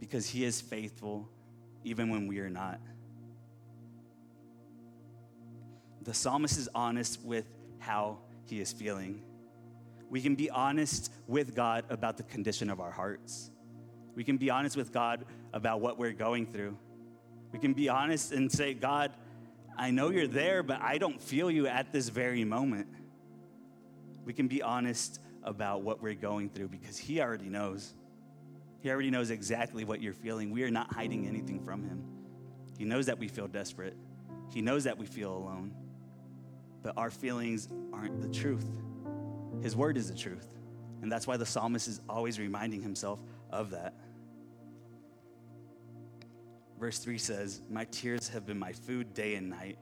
because 0.00 0.28
He 0.28 0.44
is 0.44 0.60
faithful 0.60 1.28
even 1.84 2.10
when 2.10 2.26
we 2.26 2.40
are 2.40 2.50
not. 2.50 2.80
The 6.02 6.14
psalmist 6.14 6.58
is 6.58 6.68
honest 6.74 7.22
with 7.22 7.44
how 7.78 8.18
he 8.46 8.60
is 8.60 8.72
feeling. 8.72 9.22
We 10.10 10.20
can 10.20 10.34
be 10.34 10.50
honest 10.50 11.12
with 11.28 11.54
God 11.54 11.84
about 11.88 12.16
the 12.16 12.24
condition 12.24 12.68
of 12.68 12.80
our 12.80 12.90
hearts. 12.90 13.50
We 14.16 14.24
can 14.24 14.36
be 14.36 14.50
honest 14.50 14.76
with 14.76 14.92
God 14.92 15.24
about 15.52 15.80
what 15.80 15.98
we're 15.98 16.12
going 16.12 16.46
through. 16.46 16.76
We 17.52 17.60
can 17.60 17.72
be 17.72 17.88
honest 17.88 18.32
and 18.32 18.50
say, 18.50 18.74
God, 18.74 19.12
I 19.78 19.92
know 19.92 20.10
you're 20.10 20.26
there, 20.26 20.64
but 20.64 20.82
I 20.82 20.98
don't 20.98 21.22
feel 21.22 21.50
you 21.50 21.68
at 21.68 21.92
this 21.92 22.08
very 22.08 22.44
moment. 22.44 22.88
We 24.24 24.32
can 24.32 24.48
be 24.48 24.62
honest 24.62 25.20
about 25.44 25.82
what 25.82 26.02
we're 26.02 26.14
going 26.14 26.50
through 26.50 26.68
because 26.68 26.98
He 26.98 27.20
already 27.20 27.48
knows. 27.48 27.94
He 28.80 28.90
already 28.90 29.10
knows 29.10 29.30
exactly 29.30 29.84
what 29.84 30.02
you're 30.02 30.12
feeling. 30.12 30.50
We 30.50 30.64
are 30.64 30.70
not 30.70 30.92
hiding 30.92 31.26
anything 31.26 31.60
from 31.64 31.84
Him. 31.84 32.04
He 32.76 32.84
knows 32.84 33.06
that 33.06 33.18
we 33.18 33.28
feel 33.28 33.46
desperate, 33.46 33.96
He 34.52 34.60
knows 34.60 34.84
that 34.84 34.98
we 34.98 35.06
feel 35.06 35.32
alone. 35.32 35.72
But 36.82 36.94
our 36.96 37.10
feelings 37.10 37.68
aren't 37.92 38.22
the 38.22 38.28
truth. 38.28 38.66
His 39.62 39.76
word 39.76 39.96
is 39.96 40.10
the 40.10 40.16
truth. 40.16 40.46
And 41.02 41.10
that's 41.10 41.26
why 41.26 41.36
the 41.36 41.46
psalmist 41.46 41.88
is 41.88 42.00
always 42.08 42.38
reminding 42.38 42.82
himself 42.82 43.20
of 43.50 43.70
that. 43.70 43.94
Verse 46.78 46.98
3 46.98 47.18
says, 47.18 47.60
My 47.68 47.84
tears 47.86 48.28
have 48.30 48.46
been 48.46 48.58
my 48.58 48.72
food 48.72 49.12
day 49.12 49.34
and 49.34 49.50
night. 49.50 49.78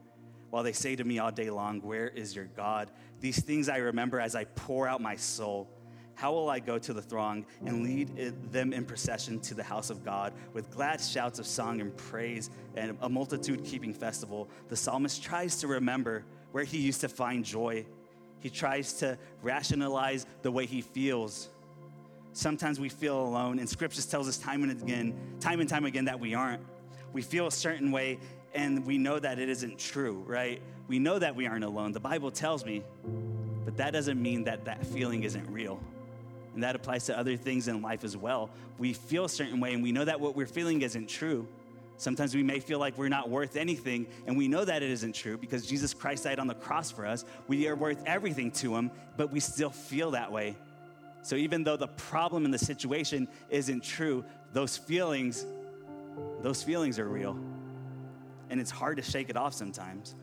While 0.49 0.63
they 0.63 0.73
say 0.73 0.95
to 0.95 1.03
me 1.03 1.19
all 1.19 1.31
day 1.31 1.49
long, 1.49 1.81
Where 1.81 2.07
is 2.07 2.35
your 2.35 2.45
God? 2.45 2.91
These 3.21 3.41
things 3.41 3.69
I 3.69 3.77
remember 3.77 4.19
as 4.19 4.35
I 4.35 4.45
pour 4.45 4.87
out 4.87 5.01
my 5.01 5.15
soul. 5.15 5.69
How 6.15 6.33
will 6.33 6.49
I 6.49 6.59
go 6.59 6.77
to 6.77 6.91
the 6.91 7.01
throng 7.01 7.45
and 7.65 7.81
lead 7.81 8.51
them 8.51 8.73
in 8.73 8.83
procession 8.83 9.39
to 9.41 9.53
the 9.53 9.63
house 9.63 9.89
of 9.89 10.03
God 10.03 10.33
with 10.51 10.69
glad 10.69 10.99
shouts 10.99 11.39
of 11.39 11.47
song 11.47 11.79
and 11.79 11.95
praise 11.95 12.49
and 12.75 12.97
a 12.99 13.07
multitude 13.07 13.63
keeping 13.63 13.93
festival? 13.93 14.49
The 14.67 14.75
psalmist 14.75 15.23
tries 15.23 15.61
to 15.61 15.67
remember 15.67 16.25
where 16.51 16.65
he 16.65 16.79
used 16.79 16.99
to 17.01 17.07
find 17.07 17.45
joy. 17.45 17.85
He 18.39 18.49
tries 18.49 18.93
to 18.93 19.17
rationalize 19.41 20.25
the 20.41 20.51
way 20.51 20.65
he 20.65 20.81
feels. 20.81 21.49
Sometimes 22.33 22.79
we 22.79 22.89
feel 22.89 23.19
alone, 23.19 23.59
and 23.59 23.67
scriptures 23.67 24.05
tells 24.05 24.27
us 24.27 24.37
time 24.37 24.63
and 24.63 24.71
again, 24.71 25.13
time 25.39 25.59
and 25.59 25.69
time 25.69 25.85
again 25.85 26.05
that 26.05 26.19
we 26.19 26.33
aren't. 26.33 26.61
We 27.11 27.21
feel 27.21 27.47
a 27.47 27.51
certain 27.51 27.91
way, 27.91 28.19
and 28.53 28.85
we 28.85 28.97
know 28.97 29.19
that 29.19 29.39
it 29.39 29.49
isn't 29.49 29.77
true, 29.77 30.23
right? 30.25 30.61
We 30.87 30.99
know 30.99 31.19
that 31.19 31.35
we 31.35 31.47
aren't 31.47 31.65
alone. 31.65 31.91
The 31.91 31.99
Bible 31.99 32.31
tells 32.31 32.65
me, 32.65 32.83
but 33.65 33.77
that 33.77 33.91
doesn't 33.91 34.21
mean 34.21 34.43
that 34.45 34.65
that 34.65 34.85
feeling 34.85 35.23
isn't 35.23 35.51
real. 35.51 35.79
And 36.53 36.63
that 36.63 36.75
applies 36.75 37.05
to 37.05 37.17
other 37.17 37.35
things 37.37 37.67
in 37.67 37.81
life 37.81 38.03
as 38.03 38.17
well. 38.17 38.49
We 38.77 38.93
feel 38.93 39.25
a 39.25 39.29
certain 39.29 39.59
way, 39.59 39.73
and 39.73 39.83
we 39.83 39.91
know 39.91 40.05
that 40.05 40.19
what 40.19 40.35
we're 40.35 40.47
feeling 40.47 40.81
isn't 40.81 41.07
true. 41.07 41.47
Sometimes 41.99 42.33
we 42.33 42.43
may 42.43 42.61
feel 42.61 42.79
like 42.79 42.97
we're 42.97 43.09
not 43.09 43.29
worth 43.29 43.57
anything, 43.57 44.07
and 44.25 44.37
we 44.37 44.47
know 44.47 44.63
that 44.63 44.81
it 44.81 44.89
isn't 44.89 45.13
true 45.13 45.37
because 45.37 45.67
Jesus 45.67 45.93
Christ 45.93 46.23
died 46.23 46.39
on 46.39 46.47
the 46.47 46.55
cross 46.55 46.89
for 46.89 47.05
us. 47.05 47.25
We 47.49 47.67
are 47.67 47.75
worth 47.75 48.01
everything 48.05 48.51
to 48.51 48.73
Him, 48.73 48.89
but 49.17 49.33
we 49.33 49.41
still 49.41 49.69
feel 49.69 50.11
that 50.11 50.31
way. 50.31 50.55
So 51.23 51.35
even 51.35 51.65
though 51.65 51.75
the 51.75 51.89
problem 51.89 52.45
in 52.45 52.51
the 52.51 52.57
situation 52.57 53.27
isn't 53.49 53.83
true, 53.83 54.23
those 54.53 54.77
feelings, 54.77 55.45
those 56.41 56.63
feelings 56.63 56.99
are 56.99 57.09
real. 57.09 57.37
And 58.49 58.61
it's 58.61 58.71
hard 58.71 58.95
to 58.95 59.03
shake 59.03 59.29
it 59.29 59.35
off 59.35 59.53
sometimes. 59.53 60.15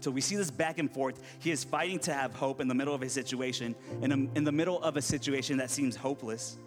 So 0.00 0.10
we 0.10 0.20
see 0.20 0.36
this 0.36 0.50
back 0.50 0.78
and 0.78 0.92
forth. 0.92 1.22
He 1.38 1.50
is 1.50 1.64
fighting 1.64 2.00
to 2.00 2.12
have 2.12 2.34
hope 2.34 2.60
in 2.60 2.68
the 2.68 2.74
middle 2.74 2.94
of 2.94 3.00
his 3.00 3.14
situation, 3.14 3.74
in, 4.02 4.30
in 4.34 4.44
the 4.44 4.52
middle 4.52 4.82
of 4.82 4.98
a 4.98 5.02
situation 5.02 5.56
that 5.56 5.70
seems 5.70 5.96
hopeless. 5.96 6.58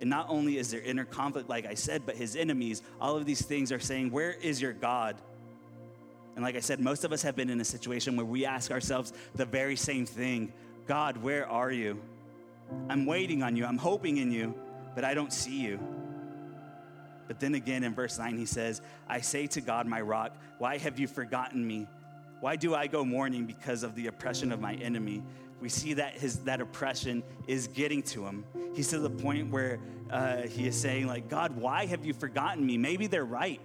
And 0.00 0.08
not 0.08 0.26
only 0.28 0.58
is 0.58 0.70
there 0.70 0.80
inner 0.80 1.04
conflict, 1.04 1.48
like 1.48 1.66
I 1.66 1.74
said, 1.74 2.06
but 2.06 2.16
his 2.16 2.36
enemies, 2.36 2.82
all 3.00 3.16
of 3.16 3.26
these 3.26 3.42
things 3.42 3.72
are 3.72 3.80
saying, 3.80 4.10
Where 4.10 4.32
is 4.32 4.62
your 4.62 4.72
God? 4.72 5.16
And 6.36 6.44
like 6.44 6.54
I 6.54 6.60
said, 6.60 6.78
most 6.78 7.02
of 7.02 7.12
us 7.12 7.22
have 7.22 7.34
been 7.34 7.50
in 7.50 7.60
a 7.60 7.64
situation 7.64 8.16
where 8.16 8.24
we 8.24 8.46
ask 8.46 8.70
ourselves 8.70 9.12
the 9.34 9.44
very 9.44 9.74
same 9.74 10.06
thing 10.06 10.52
God, 10.86 11.16
where 11.16 11.48
are 11.48 11.72
you? 11.72 12.00
I'm 12.88 13.06
waiting 13.06 13.42
on 13.42 13.56
you, 13.56 13.64
I'm 13.66 13.76
hoping 13.76 14.18
in 14.18 14.30
you, 14.30 14.54
but 14.94 15.04
I 15.04 15.14
don't 15.14 15.32
see 15.32 15.60
you. 15.60 15.80
But 17.26 17.40
then 17.40 17.54
again 17.54 17.84
in 17.84 17.94
verse 17.94 18.18
9, 18.18 18.38
he 18.38 18.46
says, 18.46 18.80
I 19.08 19.20
say 19.20 19.46
to 19.48 19.60
God, 19.60 19.86
my 19.86 20.00
rock, 20.00 20.34
why 20.58 20.78
have 20.78 20.98
you 20.98 21.06
forgotten 21.06 21.66
me? 21.66 21.86
Why 22.40 22.56
do 22.56 22.74
I 22.74 22.86
go 22.86 23.04
mourning 23.04 23.44
because 23.44 23.82
of 23.82 23.94
the 23.94 24.06
oppression 24.06 24.52
of 24.52 24.60
my 24.60 24.74
enemy? 24.74 25.22
We 25.60 25.68
see 25.68 25.94
that 25.94 26.14
his 26.14 26.40
that 26.40 26.60
oppression 26.60 27.22
is 27.46 27.68
getting 27.68 28.02
to 28.04 28.24
him. 28.24 28.44
He's 28.74 28.88
to 28.88 28.98
the 28.98 29.10
point 29.10 29.50
where 29.50 29.80
uh, 30.10 30.42
he 30.42 30.66
is 30.66 30.76
saying, 30.76 31.06
like, 31.06 31.28
God, 31.28 31.56
why 31.56 31.86
have 31.86 32.04
you 32.04 32.14
forgotten 32.14 32.64
me? 32.64 32.78
Maybe 32.78 33.06
they're 33.06 33.24
right. 33.24 33.60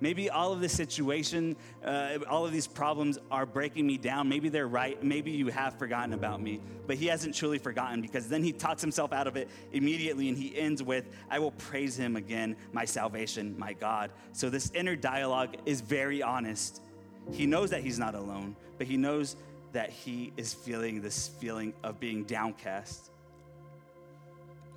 Maybe 0.00 0.30
all 0.30 0.52
of 0.52 0.60
this 0.60 0.72
situation, 0.72 1.54
uh, 1.84 2.18
all 2.28 2.44
of 2.44 2.50
these 2.50 2.66
problems 2.66 3.20
are 3.30 3.46
breaking 3.46 3.86
me 3.86 3.98
down. 3.98 4.28
Maybe 4.28 4.48
they're 4.48 4.66
right. 4.66 5.00
Maybe 5.00 5.30
you 5.30 5.46
have 5.46 5.78
forgotten 5.78 6.12
about 6.12 6.42
me. 6.42 6.60
But 6.88 6.96
he 6.96 7.06
hasn't 7.06 7.36
truly 7.36 7.58
forgotten 7.58 8.00
because 8.00 8.28
then 8.28 8.42
he 8.42 8.50
talks 8.50 8.82
himself 8.82 9.12
out 9.12 9.28
of 9.28 9.36
it 9.36 9.48
immediately 9.70 10.28
and 10.28 10.36
he 10.36 10.58
ends 10.58 10.82
with, 10.82 11.04
I 11.30 11.38
will 11.38 11.52
praise 11.52 11.96
him 11.96 12.16
again, 12.16 12.56
my 12.72 12.84
salvation, 12.84 13.54
my 13.56 13.74
God. 13.74 14.10
So 14.32 14.50
this 14.50 14.72
inner 14.74 14.96
dialogue 14.96 15.54
is 15.66 15.80
very 15.80 16.20
honest. 16.20 16.82
He 17.30 17.46
knows 17.46 17.70
that 17.70 17.82
he's 17.82 18.00
not 18.00 18.16
alone, 18.16 18.56
but 18.78 18.88
he 18.88 18.96
knows 18.96 19.36
that 19.72 19.90
he 19.90 20.32
is 20.36 20.52
feeling 20.52 21.00
this 21.00 21.28
feeling 21.28 21.72
of 21.82 21.98
being 21.98 22.24
downcast. 22.24 23.10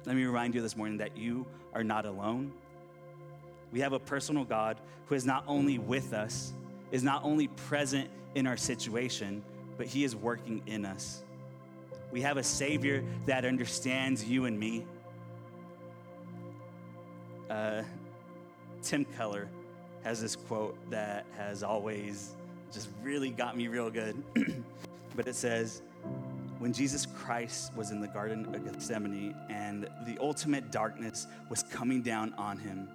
Let 0.05 0.15
me 0.15 0.23
remind 0.23 0.55
you 0.55 0.61
this 0.61 0.77
morning 0.77 0.97
that 0.99 1.17
you 1.17 1.45
are 1.73 1.83
not 1.83 2.05
alone. 2.05 2.53
We 3.71 3.79
have 3.81 3.93
a 3.93 3.99
personal 3.99 4.45
God 4.45 4.79
who 5.07 5.15
is 5.15 5.25
not 5.25 5.43
only 5.47 5.79
with 5.79 6.13
us, 6.13 6.53
is 6.91 7.03
not 7.03 7.23
only 7.23 7.47
present 7.47 8.09
in 8.35 8.47
our 8.47 8.57
situation, 8.57 9.43
but 9.77 9.87
he 9.87 10.03
is 10.03 10.15
working 10.15 10.61
in 10.65 10.85
us. 10.85 11.23
We 12.11 12.21
have 12.21 12.37
a 12.37 12.43
Savior 12.43 13.03
that 13.25 13.43
understands 13.43 14.23
you 14.23 14.45
and 14.45 14.57
me. 14.57 14.85
Uh, 17.49 17.83
Tim 18.81 19.03
Keller 19.03 19.49
has 20.03 20.21
this 20.21 20.35
quote 20.35 20.77
that 20.91 21.25
has 21.35 21.63
always 21.63 22.35
just 22.71 22.89
really 23.01 23.29
got 23.29 23.55
me 23.57 23.67
real 23.67 23.89
good. 23.89 24.21
but 25.15 25.27
it 25.27 25.35
says, 25.35 25.81
when 26.59 26.73
Jesus 26.73 27.05
Christ 27.05 27.75
was 27.75 27.91
in 27.91 27.99
the 27.99 28.07
Garden 28.07 28.53
of 28.53 28.65
Gethsemane 28.65 29.35
and 29.49 29.89
the 30.05 30.17
ultimate 30.19 30.71
darkness 30.71 31.27
was 31.49 31.63
coming 31.63 32.01
down 32.01 32.33
on 32.37 32.57
him, 32.57 32.87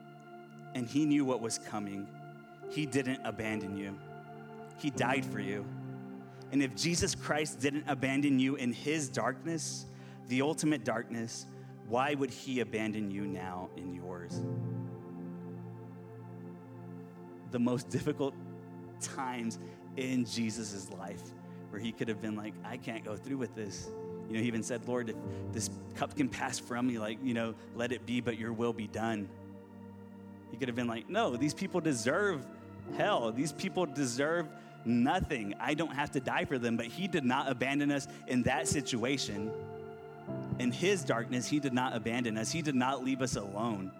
and 0.74 0.86
he 0.86 1.04
knew 1.04 1.24
what 1.24 1.40
was 1.40 1.58
coming, 1.58 2.06
he 2.70 2.86
didn't 2.86 3.20
abandon 3.24 3.76
you. 3.76 3.96
He 4.78 4.90
died 4.90 5.24
for 5.24 5.40
you. 5.40 5.64
And 6.52 6.62
if 6.62 6.74
Jesus 6.74 7.14
Christ 7.14 7.60
didn't 7.60 7.84
abandon 7.86 8.38
you 8.38 8.56
in 8.56 8.72
his 8.72 9.08
darkness, 9.08 9.86
the 10.28 10.42
ultimate 10.42 10.84
darkness, 10.84 11.46
why 11.88 12.14
would 12.14 12.30
he 12.30 12.60
abandon 12.60 13.10
you 13.10 13.26
now 13.26 13.68
in 13.76 13.94
yours? 13.94 14.40
The 17.50 17.58
most 17.58 17.88
difficult 17.88 18.34
times 19.00 19.58
in 19.96 20.24
Jesus' 20.24 20.90
life 20.90 21.22
where 21.70 21.80
he 21.80 21.92
could 21.92 22.08
have 22.08 22.20
been 22.20 22.36
like, 22.36 22.54
I 22.64 22.76
can't 22.76 23.04
go 23.04 23.16
through 23.16 23.38
with 23.38 23.54
this. 23.54 23.88
You 24.28 24.36
know, 24.36 24.42
he 24.42 24.46
even 24.46 24.62
said, 24.62 24.86
Lord, 24.86 25.10
if 25.10 25.16
this 25.52 25.70
cup 25.96 26.16
can 26.16 26.28
pass 26.28 26.58
from 26.58 26.86
me, 26.86 26.98
like, 26.98 27.18
you 27.22 27.34
know, 27.34 27.54
let 27.74 27.92
it 27.92 28.06
be, 28.06 28.20
but 28.20 28.38
your 28.38 28.52
will 28.52 28.72
be 28.72 28.86
done. 28.86 29.28
He 30.50 30.56
could 30.56 30.68
have 30.68 30.76
been 30.76 30.86
like, 30.86 31.08
No, 31.08 31.36
these 31.36 31.54
people 31.54 31.80
deserve 31.80 32.46
hell. 32.96 33.32
These 33.32 33.52
people 33.52 33.86
deserve 33.86 34.48
nothing. 34.84 35.54
I 35.60 35.74
don't 35.74 35.94
have 35.94 36.10
to 36.12 36.20
die 36.20 36.44
for 36.44 36.58
them. 36.58 36.76
But 36.76 36.86
he 36.86 37.08
did 37.08 37.24
not 37.24 37.50
abandon 37.50 37.90
us 37.90 38.08
in 38.26 38.42
that 38.44 38.68
situation. 38.68 39.50
In 40.58 40.70
his 40.72 41.04
darkness, 41.04 41.46
he 41.46 41.58
did 41.58 41.72
not 41.72 41.94
abandon 41.94 42.36
us, 42.36 42.50
he 42.52 42.62
did 42.62 42.74
not 42.74 43.04
leave 43.04 43.22
us 43.22 43.36
alone. 43.36 43.90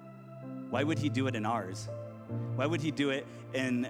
Why 0.70 0.84
would 0.84 0.98
he 0.98 1.08
do 1.08 1.26
it 1.26 1.34
in 1.34 1.44
ours? 1.44 1.88
Why 2.56 2.66
would 2.66 2.80
he 2.80 2.90
do 2.90 3.10
it 3.10 3.26
in 3.54 3.88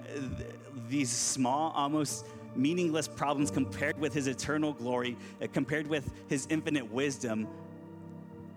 these 0.88 1.10
small, 1.10 1.72
almost 1.74 2.26
meaningless 2.54 3.08
problems 3.08 3.50
compared 3.50 3.98
with 3.98 4.12
his 4.12 4.26
eternal 4.26 4.72
glory, 4.72 5.16
uh, 5.42 5.46
compared 5.52 5.86
with 5.86 6.10
his 6.28 6.46
infinite 6.50 6.90
wisdom? 6.90 7.48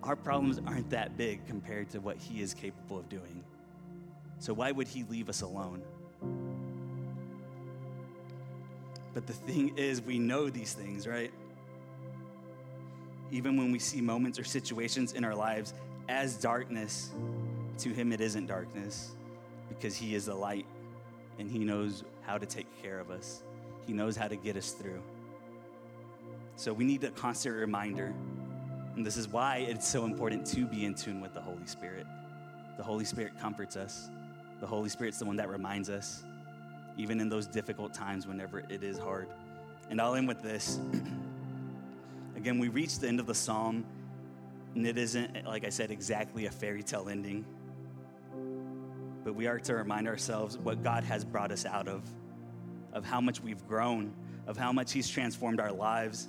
Our 0.04 0.16
problems 0.16 0.60
aren't 0.68 0.90
that 0.90 1.18
big 1.18 1.46
compared 1.48 1.90
to 1.92 2.00
what 2.00 2.18
he 2.18 2.42
is 2.42 2.54
capable 2.54 3.00
of 3.00 3.10
doing. 3.10 3.44
So, 4.40 4.54
why 4.54 4.72
would 4.72 4.88
he 4.88 5.04
leave 5.04 5.30
us 5.30 5.42
alone? 5.42 5.82
But 9.14 9.28
the 9.28 9.34
thing 9.34 9.78
is, 9.78 10.02
we 10.02 10.20
know 10.20 10.50
these 10.50 10.74
things, 10.74 11.08
right? 11.08 11.32
Even 13.32 13.58
when 13.58 13.72
we 13.72 13.80
see 13.80 14.02
moments 14.02 14.38
or 14.40 14.44
situations 14.44 15.14
in 15.14 15.24
our 15.24 15.36
lives 15.36 15.74
as 16.10 16.36
darkness, 16.36 17.12
to 17.78 17.90
him 17.90 18.12
it 18.12 18.22
isn't 18.22 18.48
darkness 18.48 19.16
because 19.78 19.96
he 19.96 20.16
is 20.16 20.26
the 20.26 20.36
light 20.36 20.66
and 21.40 21.50
he 21.50 21.60
knows 21.60 22.04
how 22.22 22.38
to 22.38 22.46
take 22.46 22.68
care 22.82 23.00
of 23.00 23.10
us. 23.10 23.44
He 23.86 23.94
knows 23.94 24.16
how 24.16 24.28
to 24.28 24.36
get 24.36 24.56
us 24.56 24.72
through. 24.72 25.02
So 26.56 26.72
we 26.72 26.84
need 26.86 27.04
a 27.04 27.12
constant 27.12 27.56
reminder. 27.56 28.14
And 28.96 29.06
this 29.06 29.18
is 29.18 29.28
why 29.28 29.58
it's 29.58 29.88
so 29.88 30.06
important 30.06 30.46
to 30.48 30.66
be 30.66 30.86
in 30.86 30.94
tune 30.94 31.20
with 31.20 31.34
the 31.34 31.42
Holy 31.42 31.66
Spirit. 31.66 32.06
The 32.78 32.84
Holy 32.84 33.06
Spirit 33.06 33.34
comforts 33.40 33.76
us. 33.76 34.10
The 34.60 34.68
Holy 34.68 34.90
Spirit's 34.90 35.20
the 35.20 35.26
one 35.26 35.36
that 35.38 35.50
reminds 35.50 35.90
us, 35.90 36.24
even 36.98 37.20
in 37.20 37.28
those 37.28 37.48
difficult 37.48 37.94
times 37.94 38.28
whenever 38.28 38.60
it 38.60 38.84
is 38.84 38.98
hard. 38.98 39.28
And 39.90 40.00
I'll 40.00 40.16
end 40.16 40.28
with 40.28 40.42
this. 40.42 40.80
Again, 42.36 42.60
we 42.60 42.70
reach 42.70 43.00
the 43.00 43.08
end 43.08 43.20
of 43.20 43.26
the 43.26 43.36
psalm, 43.36 43.84
and 44.76 44.86
it 44.88 44.98
isn't, 44.98 45.46
like 45.46 45.66
I 45.66 45.70
said, 45.70 45.92
exactly 45.92 46.46
a 46.46 46.52
fairy 46.52 46.84
tale 46.84 47.10
ending. 47.10 47.46
But 49.24 49.36
we 49.36 49.48
are 49.48 49.60
to 49.60 49.76
remind 49.76 50.08
ourselves 50.08 50.58
what 50.58 50.84
God 50.84 51.04
has 51.04 51.24
brought 51.24 51.52
us 51.52 51.66
out 51.66 51.88
of, 51.88 52.04
of 52.92 53.06
how 53.06 53.22
much 53.22 53.42
we've 53.42 53.66
grown, 53.68 54.14
of 54.48 54.58
how 54.58 54.74
much 54.74 54.92
He's 54.92 55.08
transformed 55.08 55.60
our 55.60 55.72
lives. 55.72 56.28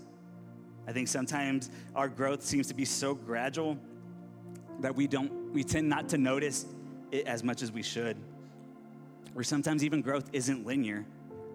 I 0.86 0.92
think 0.92 1.09
sometimes 1.09 1.70
our 1.95 2.09
growth 2.09 2.42
seems 2.42 2.68
to 2.68 2.74
be 2.74 2.84
so 2.84 3.14
gradual 3.14 3.78
that 4.80 4.95
we 4.95 5.07
don't, 5.07 5.53
we 5.53 5.64
tend 5.64 5.88
not 5.88 6.09
to 6.11 6.18
notice 6.18 6.66
it 7.11 7.26
as 7.26 7.42
much 7.42 7.62
as 7.62 7.72
we 7.72 7.82
should. 7.82 8.16
Or 9.34 9.42
sometimes 9.42 9.82
even 9.82 10.01
growth 10.01 10.30
isn't 10.32 10.64
linear, 10.64 11.05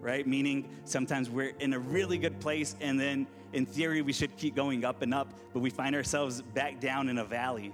right? 0.01 0.27
Meaning 0.27 0.67
sometimes 0.83 1.29
we're 1.29 1.53
in 1.59 1.73
a 1.73 1.79
really 1.79 2.17
good 2.17 2.39
place 2.39 2.75
and 2.81 2.99
then 2.99 3.27
in 3.53 3.65
theory 3.65 4.01
we 4.01 4.13
should 4.13 4.35
keep 4.35 4.55
going 4.55 4.83
up 4.83 5.01
and 5.01 5.13
up, 5.13 5.33
but 5.53 5.59
we 5.59 5.69
find 5.69 5.95
ourselves 5.95 6.41
back 6.41 6.81
down 6.81 7.07
in 7.07 7.19
a 7.19 7.25
valley. 7.25 7.71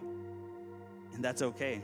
And 1.13 1.23
that's 1.23 1.41
okay 1.41 1.81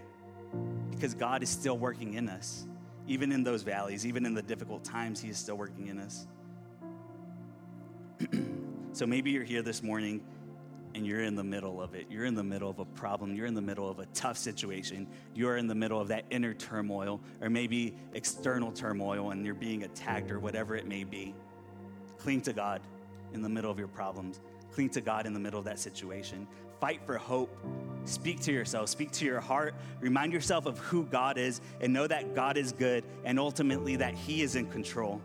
because 1.02 1.16
God 1.16 1.42
is 1.42 1.50
still 1.50 1.80
working 1.80 2.14
in 2.14 2.30
us. 2.30 2.68
Even 3.08 3.32
in 3.32 3.44
those 3.44 3.64
valleys, 3.64 4.06
even 4.06 4.24
in 4.24 4.36
the 4.36 4.42
difficult 4.44 4.84
times, 4.84 5.20
He 5.20 5.30
is 5.30 5.38
still 5.38 5.58
working 5.58 5.88
in 5.88 5.98
us. 5.98 6.28
so 8.94 9.08
maybe 9.08 9.32
you're 9.32 9.44
here 9.44 9.64
this 9.64 9.82
morning 9.82 10.22
and 10.94 11.08
you're 11.08 11.24
in 11.24 11.36
the 11.36 11.44
middle 11.44 11.82
of 11.82 11.96
it. 11.96 12.06
You're 12.08 12.26
in 12.26 12.36
the 12.36 12.44
middle 12.44 12.70
of 12.70 12.78
a 12.78 12.86
problem. 12.86 13.34
You're 13.34 13.48
in 13.48 13.56
the 13.56 13.64
middle 13.64 13.90
of 13.90 13.98
a 13.98 14.06
tough 14.14 14.38
situation. 14.38 15.08
You're 15.34 15.58
in 15.58 15.66
the 15.66 15.74
middle 15.74 16.00
of 16.00 16.08
that 16.10 16.26
inner 16.30 16.54
turmoil 16.54 17.20
or 17.42 17.50
maybe 17.50 17.96
external 18.14 18.72
turmoil 18.72 19.32
and 19.32 19.44
you're 19.44 19.56
being 19.56 19.82
attacked 19.82 20.30
or 20.30 20.40
whatever 20.40 20.76
it 20.76 20.86
may 20.86 21.04
be. 21.04 21.34
Cling 22.20 22.42
to 22.42 22.54
God 22.54 22.80
in 23.34 23.42
the 23.42 23.50
middle 23.50 23.72
of 23.72 23.80
your 23.80 23.88
problems. 23.88 24.40
Cling 24.72 24.90
to 24.90 25.02
God 25.02 25.26
in 25.26 25.34
the 25.34 25.40
middle 25.40 25.58
of 25.58 25.66
that 25.66 25.80
situation. 25.80 26.48
Fight 26.82 27.00
for 27.06 27.18
hope 27.18 27.56
Speak 28.06 28.40
to 28.42 28.52
yourself, 28.52 28.90
speak 28.90 29.12
to 29.12 29.26
your 29.26 29.40
heart, 29.40 29.76
remind 30.00 30.34
yourself 30.34 30.66
of 30.66 30.80
who 30.80 31.06
God 31.06 31.38
is, 31.38 31.62
and 31.80 31.94
know 31.94 32.08
that 32.08 32.34
God 32.34 32.58
is 32.58 32.72
good 32.72 33.04
and 33.24 33.40
ultimately 33.40 33.96
that 33.98 34.16
He 34.16 34.42
is 34.42 34.56
in 34.56 34.68
control. 34.68 35.22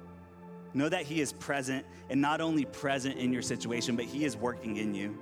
Know 0.75 0.89
that 0.89 1.05
He 1.05 1.21
is 1.21 1.33
present 1.33 1.87
and 2.11 2.21
not 2.21 2.41
only 2.41 2.67
present 2.67 3.17
in 3.17 3.33
your 3.33 3.43
situation, 3.43 3.97
but 3.97 4.05
He 4.05 4.25
is 4.25 4.37
working 4.37 4.77
in 4.77 4.95
you. 4.95 5.17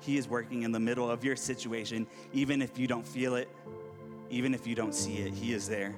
He 0.00 0.16
is 0.16 0.26
working 0.26 0.62
in 0.62 0.72
the 0.72 0.80
middle 0.80 1.10
of 1.10 1.22
your 1.22 1.36
situation, 1.36 2.06
even 2.32 2.62
if 2.62 2.78
you 2.78 2.86
don't 2.86 3.06
feel 3.06 3.34
it, 3.34 3.48
even 4.30 4.54
if 4.54 4.66
you 4.66 4.74
don't 4.74 4.94
see 4.94 5.18
it, 5.18 5.34
He 5.34 5.52
is 5.52 5.68
there. 5.68 5.94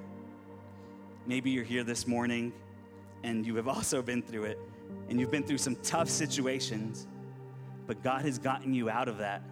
Maybe 1.26 1.50
you're 1.50 1.64
here 1.64 1.84
this 1.84 2.06
morning 2.06 2.52
and 3.22 3.46
you 3.46 3.54
have 3.56 3.68
also 3.68 4.02
been 4.02 4.22
through 4.22 4.44
it, 4.44 4.58
and 5.08 5.18
you've 5.18 5.30
been 5.30 5.42
through 5.42 5.58
some 5.58 5.76
tough 5.82 6.08
situations, 6.08 7.06
but 7.86 8.02
God 8.02 8.22
has 8.22 8.38
gotten 8.38 8.72
you 8.72 8.88
out 8.88 9.08
of 9.08 9.18
that 9.18 9.42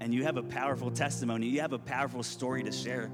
and 0.00 0.12
you 0.14 0.22
have 0.24 0.36
a 0.36 0.42
powerful 0.42 0.90
testimony, 0.90 1.46
you 1.46 1.60
have 1.60 1.72
a 1.72 1.78
powerful 1.78 2.22
story 2.22 2.62
to 2.62 2.72
share. 2.72 3.10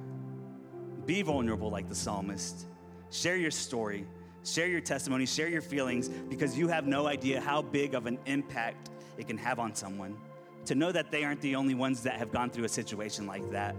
Be 1.07 1.22
vulnerable 1.22 1.70
like 1.70 1.89
the 1.89 1.95
psalmist. 1.95 2.66
Share 3.11 3.37
your 3.37 3.51
story, 3.51 4.07
share 4.45 4.68
your 4.68 4.80
testimony, 4.80 5.26
share 5.26 5.49
your 5.49 5.62
feelings 5.62 6.09
because 6.09 6.57
you 6.57 6.68
have 6.68 6.87
no 6.87 7.07
idea 7.07 7.41
how 7.41 7.62
big 7.62 7.95
of 7.95 8.07
an 8.07 8.18
impact 8.26 8.91
it 9.18 9.26
can 9.28 9.37
have 9.37 9.59
on 9.59 9.74
someone. 9.74 10.16
To 10.66 10.74
know 10.74 10.93
that 10.93 11.11
they 11.11 11.24
aren't 11.24 11.41
the 11.41 11.57
only 11.57 11.74
ones 11.74 12.03
that 12.05 12.18
have 12.18 12.30
gone 12.30 12.49
through 12.51 12.64
a 12.64 12.68
situation 12.68 13.26
like 13.26 13.49
that. 13.51 13.74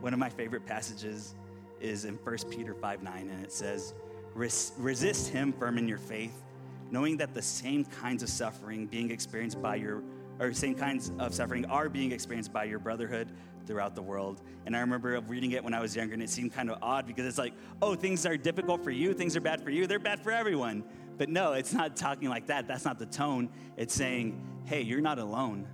One 0.00 0.12
of 0.12 0.18
my 0.18 0.30
favorite 0.30 0.66
passages 0.66 1.34
is 1.80 2.04
in 2.04 2.14
1 2.16 2.36
Peter 2.50 2.74
5 2.74 3.02
9, 3.02 3.28
and 3.28 3.44
it 3.44 3.52
says, 3.52 3.94
Resist 4.34 5.28
him 5.28 5.52
firm 5.52 5.78
in 5.78 5.86
your 5.86 5.98
faith, 5.98 6.42
knowing 6.90 7.16
that 7.18 7.34
the 7.34 7.42
same 7.42 7.84
kinds 7.84 8.22
of 8.22 8.28
suffering 8.28 8.86
being 8.86 9.10
experienced 9.10 9.62
by 9.62 9.76
your 9.76 10.02
or 10.40 10.52
same 10.52 10.74
kinds 10.74 11.12
of 11.18 11.34
suffering 11.34 11.64
are 11.66 11.88
being 11.88 12.12
experienced 12.12 12.52
by 12.52 12.64
your 12.64 12.78
brotherhood 12.78 13.30
throughout 13.66 13.94
the 13.94 14.02
world. 14.02 14.42
And 14.66 14.76
I 14.76 14.80
remember 14.80 15.18
reading 15.26 15.52
it 15.52 15.62
when 15.62 15.74
I 15.74 15.80
was 15.80 15.94
younger, 15.96 16.14
and 16.14 16.22
it 16.22 16.30
seemed 16.30 16.52
kind 16.52 16.70
of 16.70 16.78
odd 16.82 17.06
because 17.06 17.26
it's 17.26 17.38
like, 17.38 17.54
oh, 17.80 17.94
things 17.94 18.26
are 18.26 18.36
difficult 18.36 18.82
for 18.82 18.90
you, 18.90 19.14
things 19.14 19.36
are 19.36 19.40
bad 19.40 19.62
for 19.62 19.70
you, 19.70 19.86
they're 19.86 19.98
bad 19.98 20.20
for 20.20 20.32
everyone. 20.32 20.84
But 21.16 21.28
no, 21.28 21.52
it's 21.52 21.72
not 21.72 21.96
talking 21.96 22.28
like 22.28 22.46
that. 22.46 22.66
That's 22.66 22.84
not 22.84 22.98
the 22.98 23.06
tone. 23.06 23.48
It's 23.76 23.94
saying, 23.94 24.40
hey, 24.64 24.82
you're 24.82 25.00
not 25.00 25.18
alone. 25.18 25.66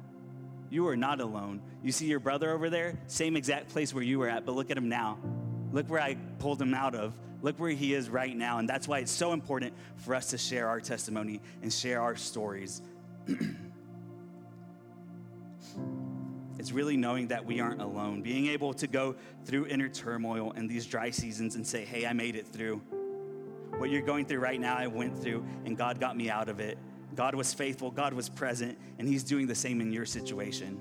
You 0.68 0.86
are 0.88 0.96
not 0.96 1.20
alone. 1.20 1.62
You 1.82 1.92
see 1.92 2.06
your 2.06 2.20
brother 2.20 2.50
over 2.52 2.70
there, 2.70 3.00
same 3.06 3.36
exact 3.36 3.70
place 3.70 3.94
where 3.94 4.04
you 4.04 4.18
were 4.18 4.28
at, 4.28 4.44
but 4.44 4.54
look 4.54 4.70
at 4.70 4.76
him 4.76 4.88
now. 4.88 5.18
Look 5.72 5.88
where 5.88 6.00
I 6.00 6.16
pulled 6.38 6.60
him 6.60 6.74
out 6.74 6.94
of. 6.94 7.18
Look 7.42 7.58
where 7.58 7.70
he 7.70 7.94
is 7.94 8.10
right 8.10 8.36
now. 8.36 8.58
And 8.58 8.68
that's 8.68 8.86
why 8.86 8.98
it's 8.98 9.10
so 9.10 9.32
important 9.32 9.72
for 9.96 10.14
us 10.14 10.30
to 10.30 10.38
share 10.38 10.68
our 10.68 10.80
testimony 10.80 11.40
and 11.62 11.72
share 11.72 12.02
our 12.02 12.16
stories. 12.16 12.82
It's 16.60 16.72
really 16.72 16.98
knowing 16.98 17.28
that 17.28 17.46
we 17.46 17.58
aren't 17.58 17.80
alone, 17.80 18.20
being 18.20 18.48
able 18.48 18.74
to 18.74 18.86
go 18.86 19.16
through 19.46 19.68
inner 19.68 19.88
turmoil 19.88 20.52
in 20.52 20.66
these 20.66 20.84
dry 20.84 21.08
seasons 21.08 21.54
and 21.54 21.66
say, 21.66 21.86
hey, 21.86 22.04
I 22.04 22.12
made 22.12 22.36
it 22.36 22.46
through. 22.46 22.82
What 23.78 23.88
you're 23.88 24.02
going 24.02 24.26
through 24.26 24.40
right 24.40 24.60
now, 24.60 24.76
I 24.76 24.86
went 24.86 25.16
through, 25.16 25.42
and 25.64 25.74
God 25.74 25.98
got 25.98 26.18
me 26.18 26.28
out 26.28 26.50
of 26.50 26.60
it. 26.60 26.76
God 27.14 27.34
was 27.34 27.54
faithful, 27.54 27.90
God 27.90 28.12
was 28.12 28.28
present, 28.28 28.76
and 28.98 29.08
He's 29.08 29.24
doing 29.24 29.46
the 29.46 29.54
same 29.54 29.80
in 29.80 29.90
your 29.90 30.04
situation. 30.04 30.78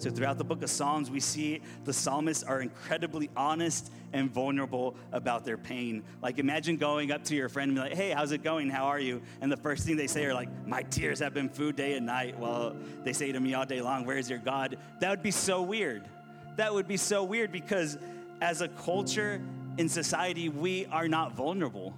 So, 0.00 0.08
throughout 0.08 0.38
the 0.38 0.44
book 0.44 0.62
of 0.62 0.70
Psalms, 0.70 1.10
we 1.10 1.20
see 1.20 1.60
the 1.84 1.92
psalmists 1.92 2.42
are 2.42 2.62
incredibly 2.62 3.28
honest 3.36 3.92
and 4.14 4.30
vulnerable 4.30 4.96
about 5.12 5.44
their 5.44 5.58
pain. 5.58 6.02
Like, 6.22 6.38
imagine 6.38 6.78
going 6.78 7.12
up 7.12 7.22
to 7.24 7.36
your 7.36 7.50
friend 7.50 7.68
and 7.68 7.76
be 7.76 7.82
like, 7.82 7.92
hey, 7.92 8.10
how's 8.10 8.32
it 8.32 8.42
going? 8.42 8.70
How 8.70 8.86
are 8.86 8.98
you? 8.98 9.20
And 9.42 9.52
the 9.52 9.58
first 9.58 9.84
thing 9.84 9.98
they 9.98 10.06
say 10.06 10.24
are 10.24 10.32
like, 10.32 10.48
my 10.66 10.84
tears 10.84 11.18
have 11.18 11.34
been 11.34 11.50
food 11.50 11.76
day 11.76 11.92
and 11.94 12.06
night. 12.06 12.38
Well, 12.38 12.74
they 13.04 13.12
say 13.12 13.30
to 13.30 13.38
me 13.38 13.52
all 13.52 13.66
day 13.66 13.82
long, 13.82 14.06
where's 14.06 14.30
your 14.30 14.38
God? 14.38 14.78
That 15.00 15.10
would 15.10 15.22
be 15.22 15.30
so 15.30 15.60
weird. 15.60 16.08
That 16.56 16.72
would 16.72 16.88
be 16.88 16.96
so 16.96 17.22
weird 17.22 17.52
because 17.52 17.98
as 18.40 18.62
a 18.62 18.68
culture 18.68 19.38
in 19.76 19.90
society, 19.90 20.48
we 20.48 20.86
are 20.86 21.08
not 21.08 21.34
vulnerable. 21.34 21.94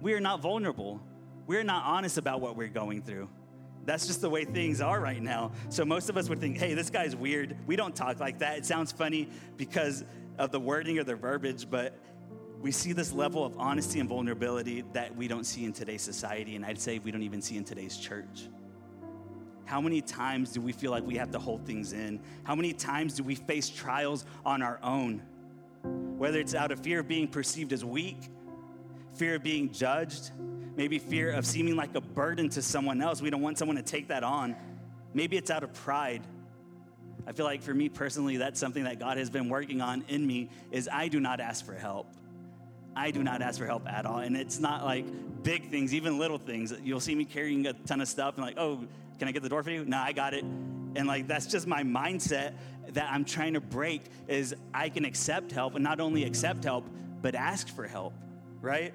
We 0.00 0.14
are 0.14 0.20
not 0.20 0.40
vulnerable. 0.40 1.00
We're 1.46 1.62
not 1.62 1.84
honest 1.84 2.18
about 2.18 2.40
what 2.40 2.56
we're 2.56 2.66
going 2.66 3.02
through. 3.02 3.28
That's 3.86 4.06
just 4.06 4.20
the 4.20 4.30
way 4.30 4.44
things 4.44 4.80
are 4.80 5.00
right 5.00 5.22
now. 5.22 5.52
So 5.68 5.84
most 5.84 6.08
of 6.10 6.16
us 6.16 6.28
would 6.28 6.40
think, 6.40 6.58
hey, 6.58 6.74
this 6.74 6.90
guy's 6.90 7.16
weird. 7.16 7.56
We 7.66 7.76
don't 7.76 7.96
talk 7.96 8.20
like 8.20 8.38
that. 8.40 8.58
It 8.58 8.66
sounds 8.66 8.92
funny 8.92 9.28
because 9.56 10.04
of 10.38 10.52
the 10.52 10.60
wording 10.60 10.98
or 10.98 11.04
the 11.04 11.16
verbiage, 11.16 11.68
but 11.70 11.98
we 12.60 12.70
see 12.72 12.92
this 12.92 13.12
level 13.12 13.44
of 13.44 13.56
honesty 13.58 14.00
and 14.00 14.08
vulnerability 14.08 14.84
that 14.92 15.16
we 15.16 15.28
don't 15.28 15.44
see 15.44 15.64
in 15.64 15.72
today's 15.72 16.02
society, 16.02 16.56
and 16.56 16.64
I'd 16.64 16.78
say 16.78 16.98
we 16.98 17.10
don't 17.10 17.22
even 17.22 17.40
see 17.40 17.56
in 17.56 17.64
today's 17.64 17.96
church. 17.96 18.48
How 19.64 19.80
many 19.80 20.02
times 20.02 20.52
do 20.52 20.60
we 20.60 20.72
feel 20.72 20.90
like 20.90 21.06
we 21.06 21.16
have 21.16 21.30
to 21.30 21.38
hold 21.38 21.64
things 21.64 21.92
in? 21.92 22.20
How 22.44 22.54
many 22.54 22.72
times 22.72 23.14
do 23.14 23.22
we 23.22 23.34
face 23.34 23.68
trials 23.68 24.26
on 24.44 24.62
our 24.62 24.78
own? 24.82 25.22
Whether 26.18 26.40
it's 26.40 26.54
out 26.54 26.70
of 26.70 26.80
fear 26.80 27.00
of 27.00 27.08
being 27.08 27.28
perceived 27.28 27.72
as 27.72 27.84
weak, 27.84 28.18
fear 29.20 29.34
of 29.34 29.42
being 29.42 29.70
judged, 29.70 30.30
maybe 30.76 30.98
fear 30.98 31.30
of 31.30 31.44
seeming 31.44 31.76
like 31.76 31.94
a 31.94 32.00
burden 32.00 32.48
to 32.48 32.62
someone 32.62 33.02
else. 33.02 33.20
We 33.20 33.28
don't 33.28 33.42
want 33.42 33.58
someone 33.58 33.76
to 33.76 33.82
take 33.82 34.08
that 34.08 34.24
on. 34.24 34.56
Maybe 35.12 35.36
it's 35.36 35.50
out 35.50 35.62
of 35.62 35.74
pride. 35.74 36.22
I 37.26 37.32
feel 37.32 37.44
like 37.44 37.60
for 37.60 37.74
me 37.74 37.90
personally, 37.90 38.38
that's 38.38 38.58
something 38.58 38.84
that 38.84 38.98
God 38.98 39.18
has 39.18 39.28
been 39.28 39.50
working 39.50 39.82
on 39.82 40.06
in 40.08 40.26
me 40.26 40.48
is 40.70 40.88
I 40.90 41.08
do 41.08 41.20
not 41.20 41.38
ask 41.38 41.66
for 41.66 41.74
help. 41.74 42.06
I 42.96 43.10
do 43.10 43.22
not 43.22 43.42
ask 43.42 43.58
for 43.58 43.66
help 43.66 43.86
at 43.86 44.06
all. 44.06 44.20
And 44.20 44.34
it's 44.34 44.58
not 44.58 44.86
like 44.86 45.04
big 45.42 45.68
things, 45.70 45.92
even 45.92 46.18
little 46.18 46.38
things. 46.38 46.72
You'll 46.82 46.98
see 46.98 47.14
me 47.14 47.26
carrying 47.26 47.66
a 47.66 47.74
ton 47.74 48.00
of 48.00 48.08
stuff 48.08 48.38
and 48.38 48.46
like, 48.46 48.56
oh, 48.56 48.86
can 49.18 49.28
I 49.28 49.32
get 49.32 49.42
the 49.42 49.50
door 49.50 49.62
for 49.62 49.70
you? 49.70 49.84
No, 49.84 49.98
I 49.98 50.12
got 50.12 50.32
it. 50.32 50.44
And 50.44 51.06
like 51.06 51.28
that's 51.28 51.44
just 51.44 51.66
my 51.66 51.82
mindset 51.82 52.54
that 52.94 53.10
I'm 53.12 53.26
trying 53.26 53.52
to 53.52 53.60
break 53.60 54.00
is 54.28 54.54
I 54.72 54.88
can 54.88 55.04
accept 55.04 55.52
help 55.52 55.74
and 55.74 55.84
not 55.84 56.00
only 56.00 56.24
accept 56.24 56.64
help, 56.64 56.86
but 57.20 57.34
ask 57.34 57.68
for 57.68 57.86
help, 57.86 58.14
right? 58.62 58.94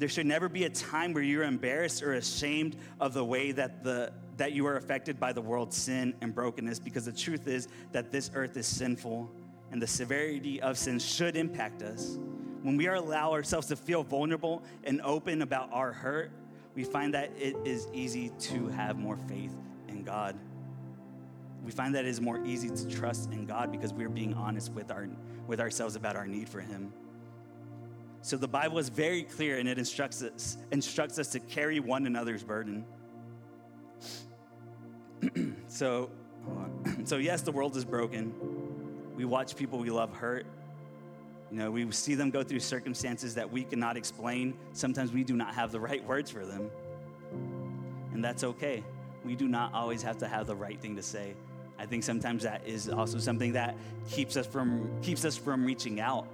There 0.00 0.08
should 0.08 0.24
never 0.24 0.48
be 0.48 0.64
a 0.64 0.70
time 0.70 1.12
where 1.12 1.22
you're 1.22 1.44
embarrassed 1.44 2.02
or 2.02 2.14
ashamed 2.14 2.76
of 3.00 3.12
the 3.12 3.22
way 3.22 3.52
that 3.52 3.84
the 3.84 4.14
that 4.38 4.52
you 4.52 4.66
are 4.66 4.76
affected 4.76 5.20
by 5.20 5.34
the 5.34 5.42
world's 5.42 5.76
sin 5.76 6.14
and 6.22 6.34
brokenness 6.34 6.78
because 6.78 7.04
the 7.04 7.12
truth 7.12 7.46
is 7.46 7.68
that 7.92 8.10
this 8.10 8.30
earth 8.34 8.56
is 8.56 8.66
sinful 8.66 9.30
and 9.70 9.82
the 9.82 9.86
severity 9.86 10.62
of 10.62 10.78
sin 10.78 10.98
should 10.98 11.36
impact 11.36 11.82
us. 11.82 12.16
When 12.62 12.78
we 12.78 12.86
allow 12.86 13.32
ourselves 13.32 13.66
to 13.66 13.76
feel 13.76 14.02
vulnerable 14.02 14.62
and 14.84 15.02
open 15.02 15.42
about 15.42 15.68
our 15.70 15.92
hurt, 15.92 16.30
we 16.74 16.84
find 16.84 17.12
that 17.12 17.32
it 17.38 17.54
is 17.66 17.86
easy 17.92 18.30
to 18.38 18.68
have 18.68 18.98
more 18.98 19.18
faith 19.28 19.54
in 19.88 20.02
God. 20.02 20.34
We 21.62 21.72
find 21.72 21.94
that 21.94 22.06
it 22.06 22.08
is 22.08 22.22
more 22.22 22.42
easy 22.46 22.70
to 22.70 22.88
trust 22.88 23.30
in 23.32 23.44
God 23.44 23.70
because 23.70 23.92
we're 23.92 24.08
being 24.08 24.32
honest 24.32 24.72
with, 24.72 24.90
our, 24.90 25.06
with 25.46 25.60
ourselves 25.60 25.96
about 25.96 26.16
our 26.16 26.26
need 26.26 26.48
for 26.48 26.62
Him. 26.62 26.90
So 28.22 28.36
the 28.36 28.48
Bible 28.48 28.78
is 28.78 28.88
very 28.88 29.22
clear 29.22 29.58
and 29.58 29.68
it 29.68 29.78
instructs 29.78 30.22
us, 30.22 30.58
instructs 30.72 31.18
us 31.18 31.28
to 31.28 31.40
carry 31.40 31.80
one 31.80 32.06
another's 32.06 32.42
burden. 32.42 32.84
so, 35.68 36.10
so 37.04 37.16
yes, 37.16 37.42
the 37.42 37.52
world 37.52 37.76
is 37.76 37.84
broken. 37.84 38.34
We 39.16 39.24
watch 39.24 39.56
people 39.56 39.78
we 39.78 39.90
love 39.90 40.12
hurt. 40.14 40.46
You 41.50 41.58
know, 41.58 41.70
we 41.70 41.90
see 41.90 42.14
them 42.14 42.30
go 42.30 42.42
through 42.42 42.60
circumstances 42.60 43.34
that 43.34 43.50
we 43.50 43.64
cannot 43.64 43.96
explain. 43.96 44.54
Sometimes 44.72 45.12
we 45.12 45.24
do 45.24 45.34
not 45.34 45.54
have 45.54 45.72
the 45.72 45.80
right 45.80 46.04
words 46.04 46.30
for 46.30 46.46
them. 46.46 46.70
And 48.12 48.24
that's 48.24 48.44
okay. 48.44 48.84
We 49.24 49.34
do 49.34 49.48
not 49.48 49.74
always 49.74 50.02
have 50.02 50.18
to 50.18 50.28
have 50.28 50.46
the 50.46 50.54
right 50.54 50.80
thing 50.80 50.96
to 50.96 51.02
say. 51.02 51.34
I 51.78 51.86
think 51.86 52.04
sometimes 52.04 52.42
that 52.42 52.66
is 52.66 52.88
also 52.88 53.18
something 53.18 53.52
that 53.54 53.74
keeps 54.10 54.36
us 54.36 54.46
from 54.46 54.90
keeps 55.00 55.24
us 55.24 55.36
from 55.36 55.64
reaching 55.64 55.98
out, 55.98 56.26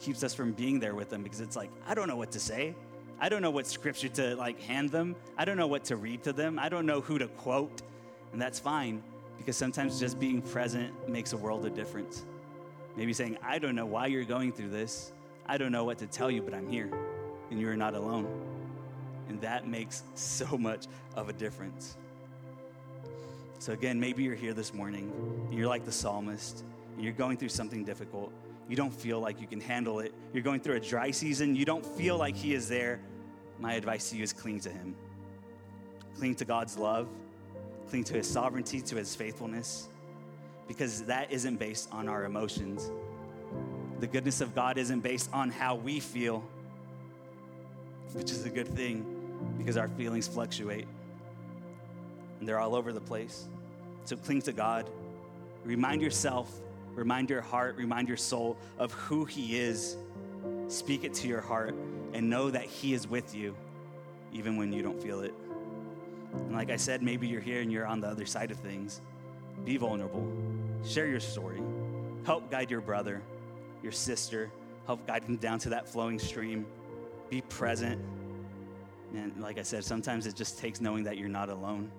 keeps 0.00 0.24
us 0.24 0.34
from 0.34 0.52
being 0.52 0.80
there 0.80 0.94
with 0.94 1.10
them 1.10 1.22
because 1.22 1.40
it's 1.40 1.56
like, 1.56 1.70
I 1.86 1.94
don't 1.94 2.08
know 2.08 2.16
what 2.16 2.32
to 2.32 2.40
say. 2.40 2.74
I 3.20 3.28
don't 3.28 3.42
know 3.42 3.50
what 3.50 3.66
scripture 3.66 4.08
to 4.08 4.34
like 4.36 4.60
hand 4.62 4.90
them. 4.90 5.14
I 5.36 5.44
don't 5.44 5.56
know 5.56 5.66
what 5.66 5.84
to 5.84 5.96
read 5.96 6.22
to 6.24 6.32
them. 6.32 6.58
I 6.58 6.68
don't 6.68 6.86
know 6.86 7.00
who 7.00 7.18
to 7.18 7.28
quote. 7.28 7.82
And 8.32 8.40
that's 8.40 8.58
fine 8.58 9.02
because 9.36 9.56
sometimes 9.56 10.00
just 10.00 10.18
being 10.18 10.40
present 10.40 11.08
makes 11.08 11.32
a 11.32 11.36
world 11.36 11.66
of 11.66 11.74
difference. 11.74 12.24
Maybe 12.96 13.12
saying, 13.12 13.38
I 13.42 13.58
don't 13.58 13.74
know 13.74 13.86
why 13.86 14.06
you're 14.06 14.24
going 14.24 14.52
through 14.52 14.70
this. 14.70 15.12
I 15.46 15.58
don't 15.58 15.72
know 15.72 15.84
what 15.84 15.98
to 15.98 16.06
tell 16.06 16.30
you, 16.30 16.42
but 16.42 16.54
I'm 16.54 16.68
here 16.68 16.90
and 17.50 17.60
you're 17.60 17.76
not 17.76 17.94
alone. 17.94 18.26
And 19.28 19.40
that 19.42 19.66
makes 19.68 20.02
so 20.14 20.56
much 20.56 20.86
of 21.14 21.28
a 21.28 21.32
difference. 21.32 21.96
So, 23.58 23.74
again, 23.74 24.00
maybe 24.00 24.22
you're 24.22 24.34
here 24.34 24.54
this 24.54 24.72
morning 24.72 25.12
and 25.48 25.58
you're 25.58 25.68
like 25.68 25.84
the 25.84 25.92
psalmist 25.92 26.64
and 26.94 27.04
you're 27.04 27.12
going 27.12 27.36
through 27.36 27.50
something 27.50 27.84
difficult. 27.84 28.32
You 28.70 28.76
don't 28.76 28.94
feel 28.94 29.18
like 29.18 29.40
you 29.40 29.48
can 29.48 29.60
handle 29.60 29.98
it. 29.98 30.14
You're 30.32 30.44
going 30.44 30.60
through 30.60 30.76
a 30.76 30.80
dry 30.80 31.10
season. 31.10 31.56
You 31.56 31.64
don't 31.64 31.84
feel 31.84 32.16
like 32.16 32.36
He 32.36 32.54
is 32.54 32.68
there. 32.68 33.00
My 33.58 33.74
advice 33.74 34.10
to 34.10 34.16
you 34.16 34.22
is 34.22 34.32
cling 34.32 34.60
to 34.60 34.70
Him. 34.70 34.94
Cling 36.16 36.36
to 36.36 36.44
God's 36.44 36.78
love, 36.78 37.08
cling 37.88 38.04
to 38.04 38.14
His 38.14 38.30
sovereignty, 38.30 38.80
to 38.82 38.94
His 38.94 39.16
faithfulness, 39.16 39.88
because 40.68 41.02
that 41.02 41.32
isn't 41.32 41.56
based 41.56 41.88
on 41.90 42.08
our 42.08 42.24
emotions. 42.24 42.92
The 43.98 44.06
goodness 44.06 44.40
of 44.40 44.54
God 44.54 44.78
isn't 44.78 45.00
based 45.00 45.30
on 45.32 45.50
how 45.50 45.74
we 45.74 45.98
feel, 45.98 46.44
which 48.12 48.30
is 48.30 48.46
a 48.46 48.50
good 48.50 48.68
thing 48.68 49.04
because 49.58 49.76
our 49.76 49.88
feelings 49.88 50.28
fluctuate 50.28 50.86
and 52.38 52.48
they're 52.48 52.60
all 52.60 52.76
over 52.76 52.92
the 52.92 53.00
place. 53.00 53.48
So 54.04 54.14
cling 54.14 54.42
to 54.42 54.52
God. 54.52 54.88
Remind 55.64 56.02
yourself, 56.02 56.52
remind 56.94 57.30
your 57.30 57.40
heart, 57.40 57.76
remind 57.76 58.08
your 58.08 58.16
soul 58.16 58.56
of 58.78 58.92
who 58.92 59.24
He 59.24 59.58
is. 59.58 59.96
Speak 60.68 61.04
it 61.04 61.14
to 61.14 61.28
your 61.28 61.40
heart 61.40 61.74
and 62.12 62.30
know 62.30 62.50
that 62.50 62.64
He 62.64 62.94
is 62.94 63.08
with 63.08 63.34
you 63.34 63.54
even 64.32 64.56
when 64.56 64.72
you 64.72 64.82
don't 64.82 65.02
feel 65.02 65.20
it. 65.20 65.34
And 66.32 66.52
like 66.52 66.70
I 66.70 66.76
said, 66.76 67.02
maybe 67.02 67.26
you're 67.26 67.40
here 67.40 67.60
and 67.60 67.72
you're 67.72 67.86
on 67.86 68.00
the 68.00 68.06
other 68.06 68.26
side 68.26 68.50
of 68.50 68.58
things. 68.58 69.00
Be 69.64 69.76
vulnerable, 69.76 70.30
share 70.84 71.06
your 71.06 71.20
story, 71.20 71.60
help 72.24 72.50
guide 72.50 72.70
your 72.70 72.80
brother, 72.80 73.22
your 73.82 73.92
sister, 73.92 74.50
help 74.86 75.06
guide 75.06 75.26
them 75.26 75.36
down 75.36 75.58
to 75.60 75.70
that 75.70 75.88
flowing 75.88 76.18
stream. 76.18 76.66
Be 77.28 77.40
present. 77.42 78.00
And 79.14 79.40
like 79.40 79.58
I 79.58 79.62
said, 79.62 79.84
sometimes 79.84 80.26
it 80.26 80.36
just 80.36 80.58
takes 80.58 80.80
knowing 80.80 81.04
that 81.04 81.18
you're 81.18 81.28
not 81.28 81.48
alone. 81.48 81.90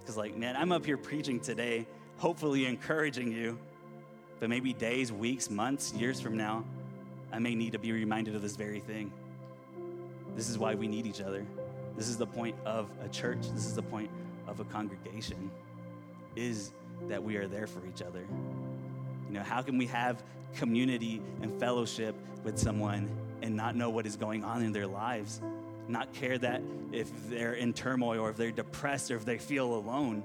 Because, 0.00 0.16
like, 0.16 0.36
man, 0.36 0.56
I'm 0.56 0.72
up 0.72 0.84
here 0.84 0.96
preaching 0.96 1.40
today, 1.40 1.86
hopefully 2.20 2.66
encouraging 2.66 3.32
you. 3.32 3.58
But 4.38 4.50
maybe 4.50 4.72
days, 4.72 5.10
weeks, 5.10 5.50
months, 5.50 5.92
years 5.94 6.20
from 6.20 6.36
now, 6.36 6.64
I 7.32 7.38
may 7.38 7.54
need 7.54 7.72
to 7.72 7.78
be 7.78 7.92
reminded 7.92 8.36
of 8.36 8.42
this 8.42 8.56
very 8.56 8.80
thing. 8.80 9.10
This 10.36 10.48
is 10.48 10.58
why 10.58 10.74
we 10.74 10.86
need 10.86 11.06
each 11.06 11.20
other. 11.20 11.46
This 11.96 12.08
is 12.08 12.16
the 12.16 12.26
point 12.26 12.56
of 12.64 12.90
a 13.02 13.08
church. 13.08 13.40
This 13.52 13.66
is 13.66 13.74
the 13.74 13.82
point 13.82 14.10
of 14.46 14.60
a 14.60 14.64
congregation, 14.64 15.50
is 16.36 16.72
that 17.08 17.22
we 17.22 17.36
are 17.36 17.46
there 17.46 17.66
for 17.66 17.80
each 17.86 18.02
other. 18.02 18.24
You 19.28 19.34
know, 19.34 19.42
how 19.42 19.62
can 19.62 19.78
we 19.78 19.86
have 19.86 20.22
community 20.56 21.22
and 21.40 21.58
fellowship 21.58 22.14
with 22.44 22.58
someone 22.58 23.08
and 23.42 23.56
not 23.56 23.76
know 23.76 23.88
what 23.88 24.06
is 24.06 24.16
going 24.16 24.44
on 24.44 24.62
in 24.62 24.72
their 24.72 24.86
lives? 24.86 25.40
Not 25.88 26.12
care 26.12 26.36
that 26.38 26.62
if 26.92 27.10
they're 27.30 27.54
in 27.54 27.72
turmoil 27.72 28.20
or 28.20 28.30
if 28.30 28.36
they're 28.36 28.50
depressed 28.50 29.10
or 29.10 29.16
if 29.16 29.24
they 29.24 29.38
feel 29.38 29.74
alone. 29.74 30.22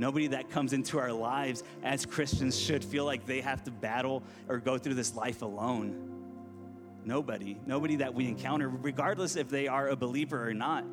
Nobody 0.00 0.28
that 0.28 0.48
comes 0.48 0.72
into 0.72 0.98
our 0.98 1.12
lives 1.12 1.62
as 1.82 2.06
Christians 2.06 2.58
should 2.58 2.82
feel 2.82 3.04
like 3.04 3.26
they 3.26 3.42
have 3.42 3.62
to 3.64 3.70
battle 3.70 4.22
or 4.48 4.56
go 4.56 4.78
through 4.78 4.94
this 4.94 5.14
life 5.14 5.42
alone. 5.42 7.02
Nobody. 7.04 7.60
Nobody 7.66 7.96
that 7.96 8.14
we 8.14 8.26
encounter, 8.26 8.70
regardless 8.70 9.36
if 9.36 9.50
they 9.50 9.68
are 9.68 9.88
a 9.88 9.96
believer 9.96 10.48
or 10.48 10.54
not. 10.54 10.86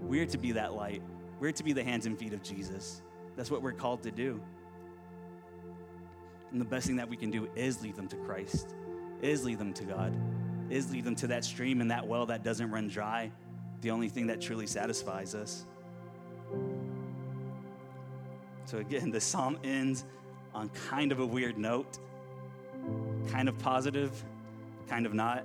We're 0.00 0.26
to 0.26 0.38
be 0.38 0.50
that 0.52 0.74
light. 0.74 1.02
We're 1.38 1.52
to 1.52 1.62
be 1.62 1.72
the 1.72 1.84
hands 1.84 2.06
and 2.06 2.18
feet 2.18 2.32
of 2.32 2.42
Jesus. 2.42 3.00
That's 3.36 3.48
what 3.48 3.62
we're 3.62 3.74
called 3.74 4.02
to 4.02 4.10
do. 4.10 4.42
And 6.50 6.60
the 6.60 6.64
best 6.64 6.88
thing 6.88 6.96
that 6.96 7.08
we 7.08 7.16
can 7.16 7.30
do 7.30 7.48
is 7.54 7.80
lead 7.80 7.94
them 7.94 8.08
to 8.08 8.16
Christ, 8.16 8.74
is 9.22 9.44
lead 9.44 9.60
them 9.60 9.72
to 9.74 9.84
God, 9.84 10.12
is 10.68 10.90
lead 10.90 11.04
them 11.04 11.14
to 11.14 11.28
that 11.28 11.44
stream 11.44 11.80
and 11.80 11.92
that 11.92 12.04
well 12.04 12.26
that 12.26 12.42
doesn't 12.42 12.72
run 12.72 12.88
dry, 12.88 13.30
the 13.82 13.92
only 13.92 14.08
thing 14.08 14.26
that 14.26 14.40
truly 14.40 14.66
satisfies 14.66 15.36
us. 15.36 15.64
So, 18.70 18.78
again, 18.78 19.10
the 19.10 19.20
psalm 19.20 19.58
ends 19.64 20.04
on 20.54 20.68
kind 20.88 21.10
of 21.10 21.18
a 21.18 21.26
weird 21.26 21.58
note, 21.58 21.98
kind 23.28 23.48
of 23.48 23.58
positive, 23.58 24.12
kind 24.88 25.06
of 25.06 25.12
not. 25.12 25.44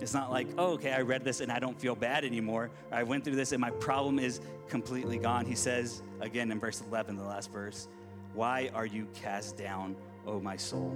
It's 0.00 0.14
not 0.14 0.30
like, 0.30 0.46
oh, 0.56 0.74
okay, 0.74 0.92
I 0.92 1.00
read 1.00 1.24
this 1.24 1.40
and 1.40 1.50
I 1.50 1.58
don't 1.58 1.76
feel 1.80 1.96
bad 1.96 2.24
anymore. 2.24 2.70
I 2.92 3.02
went 3.02 3.24
through 3.24 3.34
this 3.34 3.50
and 3.50 3.60
my 3.60 3.70
problem 3.70 4.20
is 4.20 4.40
completely 4.68 5.18
gone. 5.18 5.46
He 5.46 5.56
says, 5.56 6.00
again 6.20 6.52
in 6.52 6.60
verse 6.60 6.80
11, 6.88 7.16
the 7.16 7.24
last 7.24 7.50
verse, 7.50 7.88
Why 8.34 8.70
are 8.72 8.86
you 8.86 9.08
cast 9.12 9.56
down, 9.56 9.96
O 10.28 10.38
my 10.38 10.56
soul? 10.56 10.94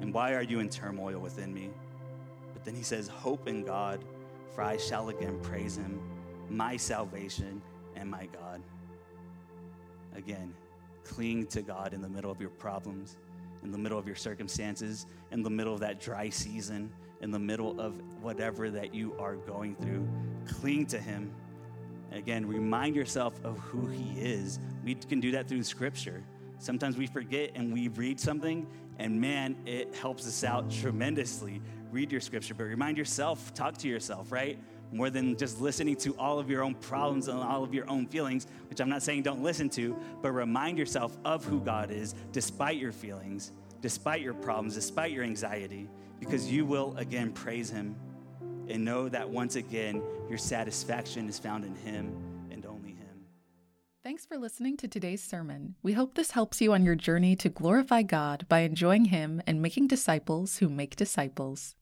And 0.00 0.14
why 0.14 0.34
are 0.34 0.42
you 0.42 0.60
in 0.60 0.68
turmoil 0.68 1.18
within 1.18 1.52
me? 1.52 1.70
But 2.52 2.64
then 2.64 2.76
he 2.76 2.84
says, 2.84 3.08
Hope 3.08 3.48
in 3.48 3.64
God, 3.64 3.98
for 4.54 4.62
I 4.62 4.76
shall 4.76 5.08
again 5.08 5.40
praise 5.42 5.76
him, 5.76 6.00
my 6.50 6.76
salvation 6.76 7.60
and 7.96 8.08
my 8.08 8.26
God. 8.26 8.62
Again, 10.16 10.54
cling 11.04 11.46
to 11.48 11.62
God 11.62 11.92
in 11.92 12.00
the 12.00 12.08
middle 12.08 12.30
of 12.30 12.40
your 12.40 12.50
problems, 12.50 13.16
in 13.62 13.70
the 13.70 13.78
middle 13.78 13.98
of 13.98 14.06
your 14.06 14.16
circumstances, 14.16 15.06
in 15.30 15.42
the 15.42 15.50
middle 15.50 15.74
of 15.74 15.80
that 15.80 16.00
dry 16.00 16.28
season, 16.30 16.90
in 17.20 17.30
the 17.30 17.38
middle 17.38 17.80
of 17.80 17.94
whatever 18.22 18.70
that 18.70 18.94
you 18.94 19.14
are 19.18 19.36
going 19.36 19.74
through. 19.76 20.08
Cling 20.46 20.86
to 20.86 20.98
him. 20.98 21.32
Again, 22.12 22.46
remind 22.46 22.96
yourself 22.96 23.34
of 23.44 23.58
who 23.58 23.86
he 23.86 24.18
is. 24.20 24.58
We 24.84 24.94
can 24.94 25.20
do 25.20 25.32
that 25.32 25.48
through 25.48 25.62
scripture. 25.64 26.22
Sometimes 26.58 26.96
we 26.96 27.06
forget 27.06 27.52
and 27.54 27.72
we 27.72 27.88
read 27.88 28.18
something, 28.18 28.66
and 28.98 29.20
man, 29.20 29.56
it 29.66 29.94
helps 29.94 30.26
us 30.26 30.44
out 30.44 30.70
tremendously. 30.70 31.60
Read 31.92 32.10
your 32.10 32.20
scripture, 32.20 32.54
but 32.54 32.64
remind 32.64 32.96
yourself, 32.96 33.52
talk 33.54 33.76
to 33.78 33.88
yourself, 33.88 34.32
right? 34.32 34.58
More 34.92 35.10
than 35.10 35.36
just 35.36 35.60
listening 35.60 35.96
to 35.96 36.16
all 36.16 36.38
of 36.38 36.48
your 36.48 36.62
own 36.62 36.74
problems 36.74 37.28
and 37.28 37.38
all 37.38 37.64
of 37.64 37.74
your 37.74 37.88
own 37.90 38.06
feelings, 38.06 38.46
which 38.70 38.80
I'm 38.80 38.88
not 38.88 39.02
saying 39.02 39.22
don't 39.22 39.42
listen 39.42 39.68
to, 39.70 39.96
but 40.22 40.30
remind 40.32 40.78
yourself 40.78 41.16
of 41.24 41.44
who 41.44 41.60
God 41.60 41.90
is 41.90 42.14
despite 42.32 42.76
your 42.76 42.92
feelings, 42.92 43.52
despite 43.80 44.20
your 44.20 44.34
problems, 44.34 44.74
despite 44.74 45.10
your 45.10 45.24
anxiety, 45.24 45.88
because 46.20 46.50
you 46.50 46.64
will 46.64 46.96
again 46.96 47.32
praise 47.32 47.68
Him 47.70 47.96
and 48.68 48.84
know 48.84 49.08
that 49.08 49.28
once 49.28 49.56
again, 49.56 50.02
your 50.28 50.38
satisfaction 50.38 51.28
is 51.28 51.38
found 51.38 51.64
in 51.64 51.74
Him 51.74 52.12
and 52.50 52.64
only 52.66 52.90
Him. 52.90 53.26
Thanks 54.02 54.24
for 54.24 54.38
listening 54.38 54.76
to 54.78 54.88
today's 54.88 55.22
sermon. 55.22 55.74
We 55.82 55.92
hope 55.92 56.14
this 56.14 56.32
helps 56.32 56.60
you 56.60 56.72
on 56.72 56.84
your 56.84 56.94
journey 56.94 57.36
to 57.36 57.48
glorify 57.48 58.02
God 58.02 58.46
by 58.48 58.60
enjoying 58.60 59.06
Him 59.06 59.42
and 59.46 59.60
making 59.60 59.88
disciples 59.88 60.58
who 60.58 60.68
make 60.68 60.96
disciples. 60.96 61.74